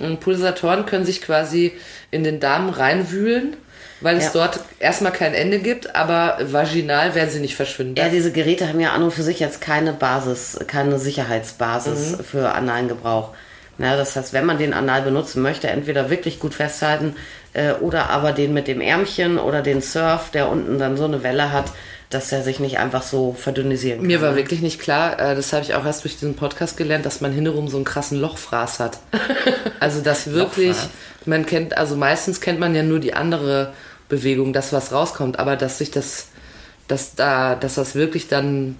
ähm, 0.00 0.16
Pulsatoren 0.18 0.86
können 0.86 1.04
sich 1.04 1.22
quasi 1.22 1.72
in 2.10 2.24
den 2.24 2.40
Darm 2.40 2.68
reinwühlen, 2.70 3.56
weil 4.00 4.16
es 4.16 4.24
Ja. 4.24 4.30
dort 4.32 4.60
erstmal 4.80 5.12
kein 5.12 5.34
Ende 5.34 5.60
gibt, 5.60 5.94
aber 5.94 6.38
vaginal 6.50 7.14
werden 7.14 7.30
sie 7.30 7.38
nicht 7.40 7.54
verschwinden. 7.56 7.94
Ja, 7.96 8.08
diese 8.08 8.32
Geräte 8.32 8.68
haben 8.68 8.80
ja 8.80 8.92
an 8.92 9.02
und 9.04 9.12
für 9.12 9.22
sich 9.22 9.38
jetzt 9.38 9.60
keine 9.60 9.92
Basis, 9.92 10.58
keine 10.66 10.98
Sicherheitsbasis 10.98 12.16
für 12.28 12.52
analen 12.52 12.88
Gebrauch. 12.88 13.30
Ja, 13.78 13.96
das 13.96 14.14
heißt, 14.14 14.32
wenn 14.32 14.46
man 14.46 14.58
den 14.58 14.72
anal 14.72 15.02
benutzen 15.02 15.42
möchte, 15.42 15.68
entweder 15.68 16.08
wirklich 16.08 16.38
gut 16.38 16.54
festhalten 16.54 17.16
äh, 17.54 17.72
oder 17.72 18.08
aber 18.10 18.32
den 18.32 18.54
mit 18.54 18.68
dem 18.68 18.80
Ärmchen 18.80 19.36
oder 19.38 19.62
den 19.62 19.82
Surf, 19.82 20.30
der 20.30 20.48
unten 20.48 20.78
dann 20.78 20.96
so 20.96 21.04
eine 21.04 21.22
Welle 21.24 21.50
hat, 21.52 21.66
dass 22.14 22.30
er 22.30 22.42
sich 22.42 22.60
nicht 22.60 22.78
einfach 22.78 23.02
so 23.02 23.34
verdünnisieren 23.38 23.98
kann. 23.98 24.06
Mir 24.06 24.22
war 24.22 24.36
wirklich 24.36 24.60
nicht 24.60 24.80
klar, 24.80 25.18
äh, 25.18 25.34
das 25.34 25.52
habe 25.52 25.64
ich 25.64 25.74
auch 25.74 25.84
erst 25.84 26.04
durch 26.04 26.14
diesen 26.14 26.34
Podcast 26.36 26.76
gelernt, 26.76 27.04
dass 27.04 27.20
man 27.20 27.32
hintenrum 27.32 27.68
so 27.68 27.76
einen 27.76 27.84
krassen 27.84 28.20
Lochfraß 28.20 28.80
hat. 28.80 28.98
Also 29.80 30.00
das 30.00 30.32
wirklich, 30.32 30.76
man 31.26 31.44
kennt, 31.44 31.76
also 31.76 31.94
meistens 31.94 32.40
kennt 32.40 32.58
man 32.58 32.74
ja 32.74 32.82
nur 32.82 33.00
die 33.00 33.12
andere 33.12 33.74
Bewegung, 34.08 34.54
das 34.54 34.72
was 34.72 34.92
rauskommt, 34.92 35.38
aber 35.38 35.56
dass 35.56 35.76
sich 35.76 35.90
das, 35.90 36.28
dass 36.88 37.16
da, 37.16 37.54
dass 37.54 37.74
das 37.74 37.94
wirklich 37.94 38.28
dann 38.28 38.76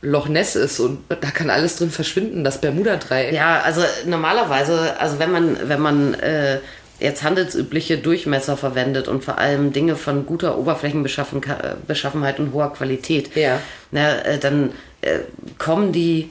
Loch 0.00 0.28
Ness 0.28 0.54
ist 0.54 0.78
und 0.78 1.00
da 1.08 1.30
kann 1.32 1.50
alles 1.50 1.76
drin 1.76 1.90
verschwinden, 1.90 2.44
das 2.44 2.60
Bermuda-Dreieck. 2.60 3.32
Ja, 3.32 3.62
also 3.62 3.82
normalerweise, 4.06 5.00
also 5.00 5.18
wenn 5.18 5.32
man, 5.32 5.56
wenn 5.64 5.80
man 5.80 6.14
äh, 6.14 6.60
jetzt 7.00 7.22
handelsübliche 7.22 7.98
Durchmesser 7.98 8.56
verwendet 8.56 9.06
und 9.08 9.22
vor 9.24 9.38
allem 9.38 9.72
Dinge 9.72 9.94
von 9.96 10.26
guter 10.26 10.58
Oberflächenbeschaffenheit 10.58 12.38
und 12.40 12.52
hoher 12.52 12.72
Qualität, 12.72 13.34
Ja. 13.36 13.60
na, 13.90 14.18
äh, 14.22 14.38
dann 14.38 14.70
äh, 15.02 15.20
kommen 15.58 15.92
die 15.92 16.30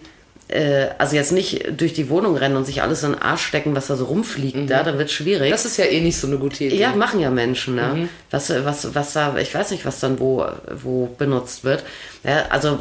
äh, 0.49 0.87
also 0.97 1.15
jetzt 1.17 1.31
nicht 1.33 1.65
durch 1.79 1.91
die 1.93 2.09
Wohnung 2.09 2.37
rennen 2.37 2.55
und 2.55 2.65
sich 2.65 2.81
alles 2.81 3.03
in 3.03 3.11
den 3.13 3.21
Arsch 3.21 3.45
stecken, 3.45 3.75
was 3.75 3.87
da 3.87 3.97
so 3.97 4.05
rumfliegt, 4.05 4.69
da, 4.69 4.81
dann 4.83 4.97
wird 4.97 5.11
schwierig. 5.11 5.51
Das 5.51 5.65
ist 5.65 5.75
ja 5.77 5.83
eh 5.85 5.99
nicht 5.99 6.17
so 6.17 6.25
eine 6.27 6.37
gute 6.37 6.63
Idee. 6.63 6.77
Ja, 6.77 6.95
machen 6.95 7.19
ja 7.19 7.29
Menschen, 7.29 7.75
ne? 7.75 8.07
Was, 8.31 8.49
was, 8.63 8.95
was 8.95 9.11
da, 9.13 9.35
ich 9.37 9.53
weiß 9.53 9.71
nicht, 9.71 9.85
was 9.85 9.99
dann 9.99 10.19
wo, 10.21 10.45
wo 10.81 11.07
benutzt 11.17 11.65
wird. 11.65 11.83
Ja, 12.23 12.45
also 12.49 12.79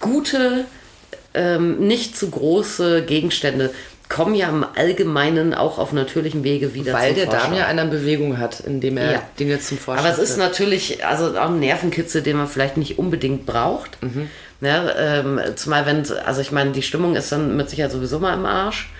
gute, 0.00 0.66
ähm, 1.34 1.78
nicht 1.86 2.16
zu 2.16 2.30
große 2.30 3.04
Gegenstände 3.04 3.70
kommen 4.08 4.34
ja 4.34 4.48
im 4.48 4.64
Allgemeinen 4.76 5.52
auch 5.54 5.78
auf 5.78 5.92
natürlichem 5.92 6.42
Wege 6.44 6.72
wieder 6.74 6.92
Weil 6.94 7.14
der 7.14 7.26
Darm 7.26 7.40
Vorschein. 7.40 7.56
ja 7.58 7.66
eine 7.66 7.84
Bewegung 7.86 8.38
hat, 8.38 8.60
indem 8.60 8.96
er 8.96 9.12
Ja. 9.12 9.22
Dinge 9.38 9.60
zum 9.60 9.76
Vorschein 9.78 10.04
Aber 10.04 10.12
es 10.12 10.18
ist 10.18 10.36
natürlich 10.38 11.04
also 11.04 11.38
auch 11.38 11.48
ein 11.50 11.60
Nervenkitzel, 11.60 12.22
den 12.22 12.36
man 12.38 12.46
vielleicht 12.48 12.76
nicht 12.76 12.98
unbedingt 12.98 13.44
braucht. 13.46 14.02
Mhm. 14.02 14.30
Ja, 14.60 14.90
ähm, 14.96 15.40
zumal 15.56 15.86
wenn, 15.86 16.04
also 16.24 16.40
ich 16.40 16.50
meine, 16.52 16.72
die 16.72 16.82
Stimmung 16.82 17.14
ist 17.16 17.30
dann 17.30 17.56
mit 17.56 17.70
Sicherheit 17.70 17.92
sowieso 17.92 18.18
mal 18.18 18.34
im 18.34 18.44
Arsch. 18.46 18.90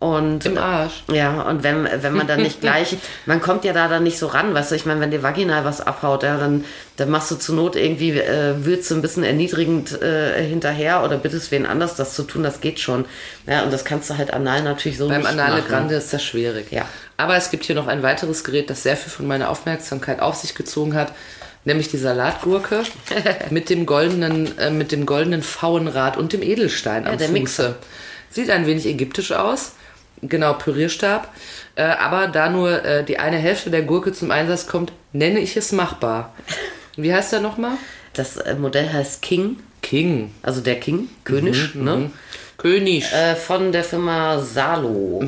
Und 0.00 0.46
Im 0.46 0.56
Arsch. 0.56 1.04
Ja, 1.12 1.42
und 1.42 1.62
wenn, 1.62 1.86
wenn 2.00 2.14
man 2.14 2.26
dann 2.26 2.40
nicht 2.40 2.60
gleich, 2.62 2.96
man 3.26 3.42
kommt 3.42 3.66
ja 3.66 3.74
da 3.74 3.86
dann 3.86 4.02
nicht 4.02 4.18
so 4.18 4.28
ran, 4.28 4.54
weißt 4.54 4.70
du, 4.70 4.74
ich 4.74 4.86
meine, 4.86 4.98
wenn 5.00 5.10
dir 5.10 5.22
vaginal 5.22 5.66
was 5.66 5.82
abhaut, 5.82 6.22
ja, 6.22 6.38
dann, 6.38 6.64
dann 6.96 7.10
machst 7.10 7.30
du 7.30 7.36
zur 7.36 7.54
Not 7.54 7.76
irgendwie, 7.76 8.12
äh, 8.18 8.64
würzt 8.64 8.90
du 8.90 8.94
ein 8.94 9.02
bisschen 9.02 9.24
erniedrigend 9.24 10.00
äh, 10.00 10.42
hinterher 10.42 11.04
oder 11.04 11.18
bittest 11.18 11.50
wen 11.50 11.66
anders 11.66 11.96
das 11.96 12.14
zu 12.14 12.22
tun, 12.22 12.42
das 12.42 12.62
geht 12.62 12.80
schon. 12.80 13.04
Ja, 13.46 13.62
und 13.62 13.74
das 13.74 13.84
kannst 13.84 14.08
du 14.08 14.16
halt 14.16 14.32
anal 14.32 14.62
natürlich 14.62 14.96
so 14.96 15.06
Beim 15.06 15.18
nicht 15.18 15.28
Anale 15.28 15.56
machen. 15.56 15.68
Grande 15.68 15.96
ist 15.96 16.14
das 16.14 16.24
schwierig. 16.24 16.72
Ja. 16.72 16.86
Aber 17.18 17.36
es 17.36 17.50
gibt 17.50 17.64
hier 17.64 17.74
noch 17.74 17.86
ein 17.86 18.02
weiteres 18.02 18.42
Gerät, 18.42 18.70
das 18.70 18.82
sehr 18.82 18.96
viel 18.96 19.12
von 19.12 19.26
meiner 19.26 19.50
Aufmerksamkeit 19.50 20.20
auf 20.20 20.34
sich 20.36 20.54
gezogen 20.54 20.94
hat, 20.94 21.12
nämlich 21.66 21.88
die 21.88 21.98
Salatgurke 21.98 22.84
mit 23.50 23.68
dem 23.68 23.84
goldenen, 23.84 24.56
äh, 24.56 24.70
mit 24.70 24.92
dem 24.92 25.04
goldenen 25.04 25.42
Pfauenrad 25.42 26.16
und 26.16 26.32
dem 26.32 26.42
Edelstein 26.42 27.06
am 27.06 27.18
der 27.18 27.28
Fuße. 27.28 27.38
Mixer. 27.38 27.74
Sieht 28.30 28.48
ein 28.48 28.66
wenig 28.66 28.86
ägyptisch 28.86 29.32
aus. 29.32 29.72
Genau, 30.22 30.54
Pürierstab. 30.54 31.28
Äh, 31.76 31.82
aber 31.82 32.28
da 32.28 32.48
nur 32.50 32.84
äh, 32.84 33.04
die 33.04 33.18
eine 33.18 33.36
Hälfte 33.38 33.70
der 33.70 33.82
Gurke 33.82 34.12
zum 34.12 34.30
Einsatz 34.30 34.66
kommt, 34.66 34.92
nenne 35.12 35.40
ich 35.40 35.56
es 35.56 35.72
machbar. 35.72 36.34
Wie 36.96 37.12
heißt 37.12 37.32
der 37.32 37.40
nochmal? 37.40 37.72
Das 38.12 38.36
äh, 38.36 38.54
Modell 38.54 38.92
heißt 38.92 39.22
King, 39.22 39.58
King. 39.82 40.34
also 40.42 40.60
der 40.60 40.78
King, 40.80 41.08
König, 41.24 41.74
ne? 41.74 42.10
König. 42.58 43.10
Äh, 43.12 43.36
von 43.36 43.72
der 43.72 43.84
Firma 43.84 44.38
Salo. 44.40 45.24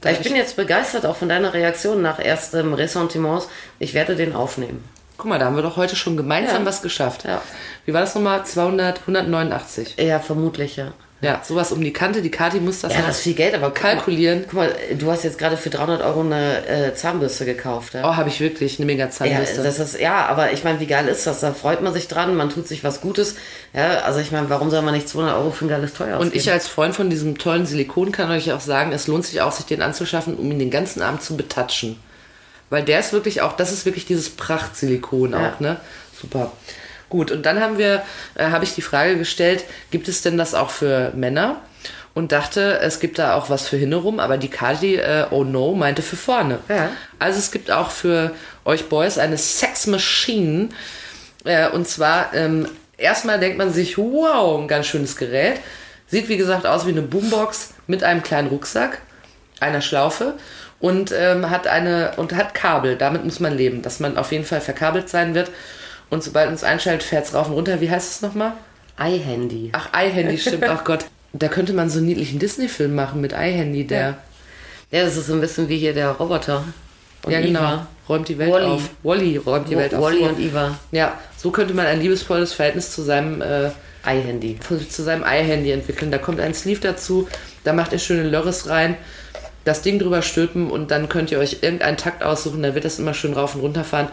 Da 0.00 0.10
ich 0.10 0.20
bin 0.20 0.36
jetzt 0.36 0.54
begeistert 0.54 1.04
auch 1.06 1.16
von 1.16 1.28
deiner 1.28 1.52
Reaktion 1.52 2.00
nach 2.00 2.20
erstem 2.20 2.74
Ressentiments. 2.74 3.48
Ich 3.80 3.92
werde 3.94 4.14
den 4.14 4.32
aufnehmen. 4.36 4.84
Guck 5.16 5.30
mal, 5.30 5.38
da 5.40 5.46
haben 5.46 5.56
wir 5.56 5.62
doch 5.62 5.76
heute 5.76 5.96
schon 5.96 6.16
gemeinsam 6.16 6.62
Ja. 6.62 6.66
was 6.66 6.82
geschafft. 6.82 7.24
Ja. 7.24 7.40
Wie 7.86 7.92
war 7.94 8.02
das 8.02 8.14
nochmal? 8.14 8.44
200, 8.44 9.00
189. 9.00 9.96
Ja, 9.98 10.20
vermutlich, 10.20 10.76
ja. 10.76 10.92
Ja, 11.22 11.40
sowas 11.42 11.72
um 11.72 11.80
die 11.80 11.94
Kante. 11.94 12.20
Die 12.20 12.30
Kati 12.30 12.60
muss 12.60 12.80
das 12.82 12.92
Ja, 12.92 13.00
das 13.00 13.16
ist 13.16 13.22
viel 13.22 13.32
Geld, 13.34 13.54
aber 13.54 13.70
guck 13.70 13.82
mal- 13.82 13.92
kalkulieren. 13.94 14.42
Guck 14.44 14.52
mal, 14.52 14.74
du 14.98 15.10
hast 15.10 15.24
jetzt 15.24 15.38
gerade 15.38 15.56
für 15.56 15.70
300 15.70 16.02
Euro 16.02 16.20
eine 16.20 16.66
äh, 16.66 16.94
Zahnbürste 16.94 17.46
gekauft. 17.46 17.94
Ja? 17.94 18.06
Oh, 18.08 18.16
habe 18.16 18.28
ich 18.28 18.38
wirklich 18.40 18.78
eine 18.78 18.84
mega 18.84 19.04
Ja, 19.04 19.10
Zahnbürste. 19.10 19.62
das 19.62 19.78
ist, 19.78 19.98
ja, 19.98 20.26
aber 20.26 20.52
ich 20.52 20.62
meine, 20.62 20.78
wie 20.78 20.86
geil 20.86 21.08
ist 21.08 21.26
das? 21.26 21.40
Da 21.40 21.52
freut 21.54 21.80
man 21.80 21.94
sich 21.94 22.06
dran, 22.08 22.36
man 22.36 22.50
tut 22.50 22.68
sich 22.68 22.84
was 22.84 23.00
Gutes. 23.00 23.36
Ja, 23.72 24.00
also 24.00 24.20
ich 24.20 24.30
meine, 24.30 24.50
warum 24.50 24.70
soll 24.70 24.82
man 24.82 24.92
nicht 24.94 25.08
200 25.08 25.36
Euro 25.38 25.50
für 25.52 25.64
ein 25.64 25.68
geiles 25.68 25.94
Teuer 25.94 26.16
und 26.18 26.26
ausgeben? 26.26 26.36
ich 26.38 26.52
als 26.52 26.68
Freund 26.68 26.94
von 26.94 27.08
diesem 27.08 27.38
tollen 27.38 27.64
Silikon 27.64 28.12
kann 28.12 28.30
euch 28.30 28.52
auch 28.52 28.60
sagen, 28.60 28.92
es 28.92 29.06
lohnt 29.06 29.24
sich 29.24 29.40
auch, 29.40 29.52
sich 29.52 29.64
den 29.64 29.80
anzuschaffen, 29.80 30.36
um 30.36 30.50
ihn 30.50 30.58
den 30.58 30.70
ganzen 30.70 31.00
Abend 31.00 31.22
zu 31.22 31.34
betatschen. 31.36 31.98
Weil 32.68 32.82
der 32.82 33.00
ist 33.00 33.14
wirklich 33.14 33.40
auch, 33.40 33.54
das 33.56 33.72
ist 33.72 33.86
wirklich 33.86 34.04
dieses 34.04 34.28
Prachtsilikon 34.28 35.32
Ja. 35.32 35.52
auch, 35.54 35.60
ne? 35.60 35.78
Super. 36.20 36.52
Gut, 37.08 37.30
und 37.30 37.46
dann 37.46 37.60
haben 37.60 37.78
wir, 37.78 38.02
äh, 38.34 38.46
habe 38.46 38.64
ich 38.64 38.74
die 38.74 38.82
Frage 38.82 39.16
gestellt, 39.16 39.64
gibt 39.90 40.08
es 40.08 40.22
denn 40.22 40.36
das 40.36 40.54
auch 40.54 40.70
für 40.70 41.12
Männer? 41.14 41.60
Und 42.14 42.32
dachte, 42.32 42.78
es 42.80 42.98
gibt 42.98 43.18
da 43.18 43.34
auch 43.34 43.50
was 43.50 43.68
für 43.68 43.76
hintenrum, 43.76 44.20
aber 44.20 44.38
die 44.38 44.48
Kati, 44.48 44.96
äh, 44.96 45.26
oh 45.30 45.44
no, 45.44 45.74
meinte 45.74 46.00
für 46.00 46.16
vorne. 46.16 46.60
Ja. 46.66 46.88
Also 47.18 47.38
es 47.38 47.50
gibt 47.50 47.70
auch 47.70 47.90
für 47.90 48.32
euch 48.64 48.88
Boys 48.88 49.18
eine 49.18 49.36
Sex 49.36 49.86
Machine. 49.86 50.70
Äh, 51.44 51.68
und 51.68 51.86
zwar, 51.86 52.32
ähm, 52.32 52.68
erstmal 52.96 53.38
denkt 53.38 53.58
man 53.58 53.70
sich, 53.70 53.98
wow, 53.98 54.58
ein 54.58 54.66
ganz 54.66 54.86
schönes 54.86 55.16
Gerät. 55.16 55.60
Sieht 56.06 56.30
wie 56.30 56.38
gesagt 56.38 56.66
aus 56.66 56.86
wie 56.86 56.90
eine 56.90 57.02
Boombox 57.02 57.74
mit 57.86 58.02
einem 58.02 58.22
kleinen 58.22 58.48
Rucksack, 58.48 59.02
einer 59.60 59.82
Schlaufe 59.82 60.34
und 60.80 61.12
ähm, 61.12 61.50
hat 61.50 61.66
eine 61.66 62.12
und 62.16 62.34
hat 62.34 62.54
Kabel. 62.54 62.96
Damit 62.96 63.24
muss 63.24 63.40
man 63.40 63.56
leben, 63.56 63.82
dass 63.82 64.00
man 64.00 64.16
auf 64.16 64.32
jeden 64.32 64.44
Fall 64.44 64.60
verkabelt 64.60 65.08
sein 65.08 65.34
wird. 65.34 65.50
Und 66.10 66.22
sobald 66.22 66.52
es 66.52 66.64
einschaltet, 66.64 67.02
fährt 67.02 67.26
es 67.26 67.34
rauf 67.34 67.48
und 67.48 67.54
runter. 67.54 67.80
Wie 67.80 67.90
heißt 67.90 68.10
es 68.10 68.22
nochmal? 68.22 68.52
iHandy. 68.98 69.70
Ach, 69.72 69.88
iHandy, 69.94 70.38
stimmt. 70.38 70.64
Ach 70.64 70.84
Gott. 70.84 71.06
Da 71.32 71.48
könnte 71.48 71.72
man 71.74 71.90
so 71.90 71.98
einen 71.98 72.06
niedlichen 72.06 72.38
Disney-Film 72.38 72.94
machen 72.94 73.20
mit 73.20 73.32
iHandy, 73.32 73.86
der. 73.86 74.16
Ja, 74.90 75.04
das 75.04 75.16
ist 75.16 75.26
so 75.26 75.34
ein 75.34 75.40
bisschen 75.40 75.68
wie 75.68 75.76
hier 75.78 75.92
der 75.92 76.10
Roboter. 76.12 76.64
Und 77.24 77.32
Ja, 77.32 77.40
genau. 77.40 77.58
Eva. 77.60 77.86
Räumt 78.08 78.28
die 78.28 78.38
Welt 78.38 78.52
Wall-E. 78.52 78.66
auf. 78.66 78.82
Wally 79.02 79.36
räumt 79.36 79.68
die 79.68 79.76
Welt 79.76 79.94
auf. 79.94 80.02
Wally 80.04 80.18
So. 80.20 80.24
und 80.26 80.38
Eva. 80.38 80.78
Ja, 80.92 81.18
so 81.36 81.50
könnte 81.50 81.74
man 81.74 81.86
ein 81.86 82.00
liebesvolles 82.00 82.52
Verhältnis 82.52 82.92
zu 82.92 83.02
seinem, 83.02 83.42
äh, 83.42 83.70
iHandy. 84.06 84.58
zu 84.88 85.02
seinem 85.02 85.24
iHandy 85.24 85.72
entwickeln. 85.72 86.12
Da 86.12 86.18
kommt 86.18 86.38
ein 86.38 86.54
Sleeve 86.54 86.80
dazu, 86.80 87.28
da 87.64 87.72
macht 87.72 87.92
ihr 87.92 87.98
schöne 87.98 88.22
Lörres 88.22 88.68
rein, 88.68 88.96
das 89.64 89.82
Ding 89.82 89.98
drüber 89.98 90.22
stülpen 90.22 90.70
und 90.70 90.92
dann 90.92 91.08
könnt 91.08 91.32
ihr 91.32 91.40
euch 91.40 91.58
irgendeinen 91.62 91.96
Takt 91.96 92.22
aussuchen, 92.22 92.62
da 92.62 92.76
wird 92.76 92.84
das 92.84 93.00
immer 93.00 93.12
schön 93.14 93.32
rauf 93.32 93.56
und 93.56 93.62
runter 93.62 93.82
fahren 93.82 94.08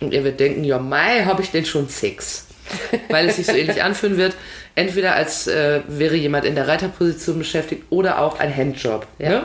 und 0.00 0.12
ihr 0.12 0.24
werdet 0.24 0.40
denken, 0.40 0.64
ja 0.64 0.78
mai, 0.78 1.24
habe 1.24 1.42
ich 1.42 1.50
denn 1.50 1.64
schon 1.64 1.88
Six? 1.88 2.46
Weil 3.08 3.28
es 3.28 3.36
sich 3.36 3.46
so 3.46 3.52
ähnlich 3.52 3.82
anfühlen 3.82 4.16
wird. 4.16 4.34
Entweder 4.74 5.14
als 5.14 5.46
äh, 5.46 5.80
wäre 5.88 6.14
jemand 6.14 6.44
in 6.44 6.54
der 6.54 6.68
Reiterposition 6.68 7.38
beschäftigt 7.38 7.84
oder 7.90 8.20
auch 8.20 8.38
ein 8.38 8.54
Handjob. 8.54 9.06
Ja. 9.18 9.28
Ne? 9.28 9.44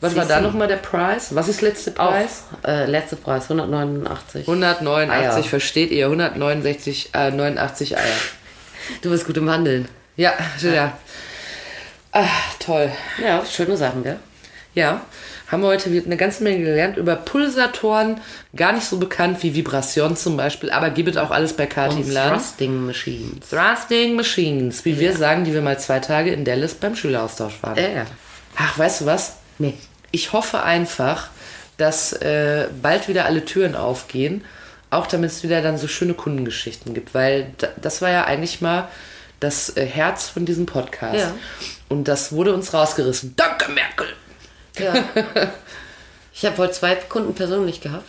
Was 0.00 0.14
war 0.14 0.26
da 0.26 0.40
nochmal 0.40 0.68
der 0.68 0.76
Preis? 0.76 1.34
Was 1.34 1.48
ist 1.48 1.60
letzte 1.60 1.92
Auch, 1.98 2.10
Preis? 2.10 2.44
äh, 2.64 2.86
letzter 2.86 3.16
Preis, 3.16 3.44
189. 3.44 4.42
189, 4.42 5.12
Eier. 5.12 5.42
versteht 5.42 5.90
ihr? 5.90 6.06
169, 6.06 7.10
äh, 7.14 7.30
89 7.30 7.98
Eier. 7.98 8.04
Du 9.02 9.10
bist 9.10 9.26
gut 9.26 9.36
im 9.36 9.50
Handeln. 9.50 9.88
Ja, 10.16 10.32
ja. 10.62 10.96
Ah, 12.12 12.26
toll. 12.58 12.90
Ja, 13.22 13.44
schöne 13.44 13.76
Sachen, 13.76 14.02
gell? 14.02 14.18
Ja, 14.74 15.02
haben 15.50 15.62
wir 15.62 15.68
heute 15.68 15.88
eine 15.88 16.16
ganze 16.16 16.42
Menge 16.44 16.64
gelernt 16.64 16.98
über 16.98 17.16
Pulsatoren, 17.16 18.20
gar 18.54 18.72
nicht 18.72 18.84
so 18.84 18.98
bekannt 18.98 19.42
wie 19.42 19.54
Vibration 19.54 20.14
zum 20.14 20.36
Beispiel, 20.36 20.70
aber 20.70 20.90
gibt 20.90 21.08
es 21.08 21.16
auch 21.16 21.30
alles 21.30 21.54
bei 21.54 21.66
Kati 21.66 22.02
im 22.02 22.10
Laden. 22.10 22.38
Thrusting 22.38 22.86
Machines. 22.86 23.48
Thrusting 23.48 24.14
Machines, 24.14 24.84
wie 24.84 25.00
wir 25.00 25.16
sagen, 25.16 25.44
die 25.44 25.54
wir 25.54 25.62
mal 25.62 25.78
zwei 25.78 26.00
Tage 26.00 26.32
in 26.32 26.44
Dallas 26.44 26.74
beim 26.74 26.94
Schüleraustausch 26.94 27.62
waren. 27.62 27.76
Ja. 27.78 28.06
Ach, 28.56 28.78
weißt 28.78 29.00
du 29.00 29.06
was? 29.06 29.36
Nee. 29.58 29.74
Ich 30.10 30.32
hoffe 30.32 30.62
einfach, 30.62 31.30
dass 31.78 32.12
äh, 32.12 32.68
bald 32.82 33.08
wieder 33.08 33.24
alle 33.24 33.44
Türen 33.44 33.74
aufgehen, 33.74 34.44
auch 34.90 35.06
damit 35.06 35.30
es 35.30 35.42
wieder 35.42 35.62
dann 35.62 35.78
so 35.78 35.88
schöne 35.88 36.14
Kundengeschichten 36.14 36.92
gibt, 36.92 37.14
weil 37.14 37.52
da, 37.56 37.68
das 37.80 38.02
war 38.02 38.10
ja 38.10 38.24
eigentlich 38.24 38.60
mal 38.60 38.88
das 39.40 39.76
äh, 39.76 39.86
Herz 39.86 40.28
von 40.28 40.44
diesem 40.44 40.66
Podcast. 40.66 41.18
Ja. 41.18 41.34
Und 41.88 42.04
das 42.04 42.32
wurde 42.32 42.52
uns 42.52 42.74
rausgerissen. 42.74 43.34
Danke, 43.36 43.70
Merkel! 43.72 44.08
Ja. 44.78 44.94
Ich 46.32 46.44
habe 46.46 46.56
heute 46.58 46.72
zwei 46.72 46.94
Kunden 46.94 47.34
persönlich 47.34 47.80
gehabt 47.80 48.08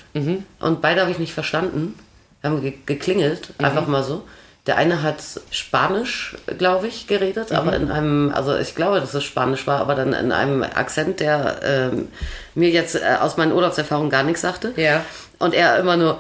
und 0.60 0.82
beide 0.82 1.02
habe 1.02 1.12
ich 1.12 1.20
nicht 1.20 1.34
verstanden. 1.34 1.98
Haben 2.44 2.62
ge 2.62 2.74
geklingelt, 2.86 3.50
einfach 3.58 3.88
mal 3.88 4.04
so. 4.04 4.24
Der 4.68 4.78
eine 4.78 5.02
hat 5.02 5.24
Spanisch, 5.50 6.36
glaube 6.60 6.88
ich, 6.88 7.08
geredet, 7.08 7.52
aber 7.52 7.76
in 7.76 7.90
einem, 7.90 8.32
also 8.32 8.56
ich 8.56 8.76
glaube, 8.76 9.00
dass 9.00 9.14
es 9.16 9.24
Spanisch 9.24 9.66
war, 9.66 9.80
aber 9.80 9.96
dann 9.96 10.14
in 10.14 10.32
einem 10.32 10.62
Akzent, 10.62 11.22
der 11.22 11.60
ähm, 11.64 12.10
mir 12.54 12.70
jetzt 12.70 12.96
äh, 12.96 13.18
aus 13.20 13.38
meinen 13.38 13.52
Urlaubserfahrungen 13.52 14.12
gar 14.12 14.22
nichts 14.22 14.42
sagte. 14.42 14.74
Ja. 14.76 15.04
Und 15.40 15.56
er 15.56 15.80
immer 15.80 15.98
nur, 15.98 16.20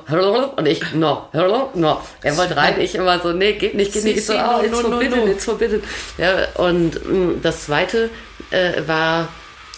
und 0.57 0.65
ich, 0.65 0.93
no, 0.93 1.27
hello, 1.31 1.69
no. 1.75 1.99
Er 2.23 2.37
wollte 2.37 2.57
rein, 2.57 2.79
ich 2.79 2.95
immer 2.95 3.19
so, 3.19 3.33
nee, 3.33 3.53
geht 3.53 3.75
nicht, 3.75 3.93
geht 3.93 4.05
nicht. 4.05 4.17
Ich 4.17 4.25
so, 4.25 4.33
oh, 4.33 4.63
it's 4.63 4.79
forbidden, 4.79 5.27
it's 5.29 5.45
forbidden. 5.45 5.83
Ja, 6.17 6.47
und 6.55 7.05
mh, 7.05 7.33
das 7.43 7.65
zweite 7.65 8.09
äh, 8.49 8.81
war 8.87 9.27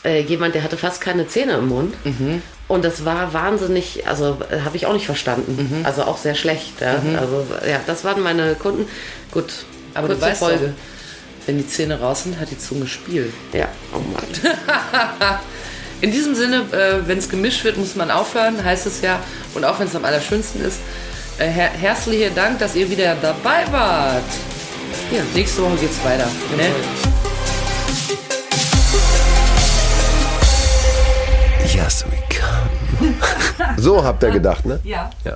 äh, 0.04 0.22
jemand, 0.22 0.56
der 0.56 0.64
hatte 0.64 0.78
fast 0.78 1.02
keine 1.02 1.28
Zähne 1.28 1.54
im 1.54 1.68
Mund. 1.70 1.94
Mhm. 2.06 2.42
Und 2.68 2.86
das 2.86 3.06
war 3.06 3.34
wahnsinnig, 3.34 4.08
also 4.08 4.38
äh, 4.50 4.62
habe 4.62 4.78
ich 4.78 4.86
auch 4.86 4.94
nicht 4.94 5.06
verstanden. 5.06 5.70
Mhm. 5.80 5.86
Also 5.86 6.04
auch 6.04 6.18
sehr 6.18 6.36
schlecht. 6.36 6.82
Ja. 6.82 7.02
Also 7.20 7.46
ja, 7.68 7.80
das 7.86 8.04
waren 8.04 8.22
meine 8.22 8.56
Kunden. 8.56 8.88
Gut, 9.32 9.52
Aber 9.94 10.08
du 10.08 10.14
kurze 10.14 10.30
weißt 10.30 10.40
Folge. 10.40 10.66
doch, 10.68 11.48
wenn 11.48 11.58
die 11.58 11.68
Zähne 11.68 12.00
raus 12.00 12.24
sind, 12.24 12.40
hat 12.40 12.50
die 12.52 12.58
Zunge 12.58 12.88
Spiel. 12.88 13.32
Ja, 13.54 13.68
oh 13.94 14.00
Mann. 14.00 15.40
In 16.02 16.12
diesem 16.12 16.34
Sinne, 16.34 16.64
äh, 16.72 17.08
wenn 17.08 17.20
es 17.20 17.30
gemischt 17.30 17.64
wird, 17.64 17.78
muss 17.78 17.96
man 17.96 18.10
aufhören, 18.10 18.64
heißt 18.64 18.88
es 18.88 19.02
ja. 19.02 19.20
Und 19.54 19.66
auch 19.66 19.80
wenn 19.80 19.88
es 19.88 19.96
am 19.96 20.04
allerschönsten 20.04 20.66
ist, 20.66 20.80
äh, 21.38 21.48
her 21.48 21.70
herzlichen 21.70 22.34
Dank, 22.34 22.60
dass 22.60 22.76
ihr 22.76 22.90
wieder 22.90 23.16
dabei 23.22 23.66
wart. 23.72 24.24
Ja. 25.12 25.22
Nächste 25.36 25.62
Woche 25.62 25.76
geht's 25.76 26.04
weiter. 26.04 26.28
Ne? 26.58 27.31
Yes, 31.74 32.06
we 32.06 32.18
come. 32.30 33.16
So 33.78 34.04
habt 34.04 34.24
ihr 34.24 34.32
gedacht, 34.32 34.66
ne? 34.66 34.80
Ja. 34.84 35.10
Ja. 35.24 35.36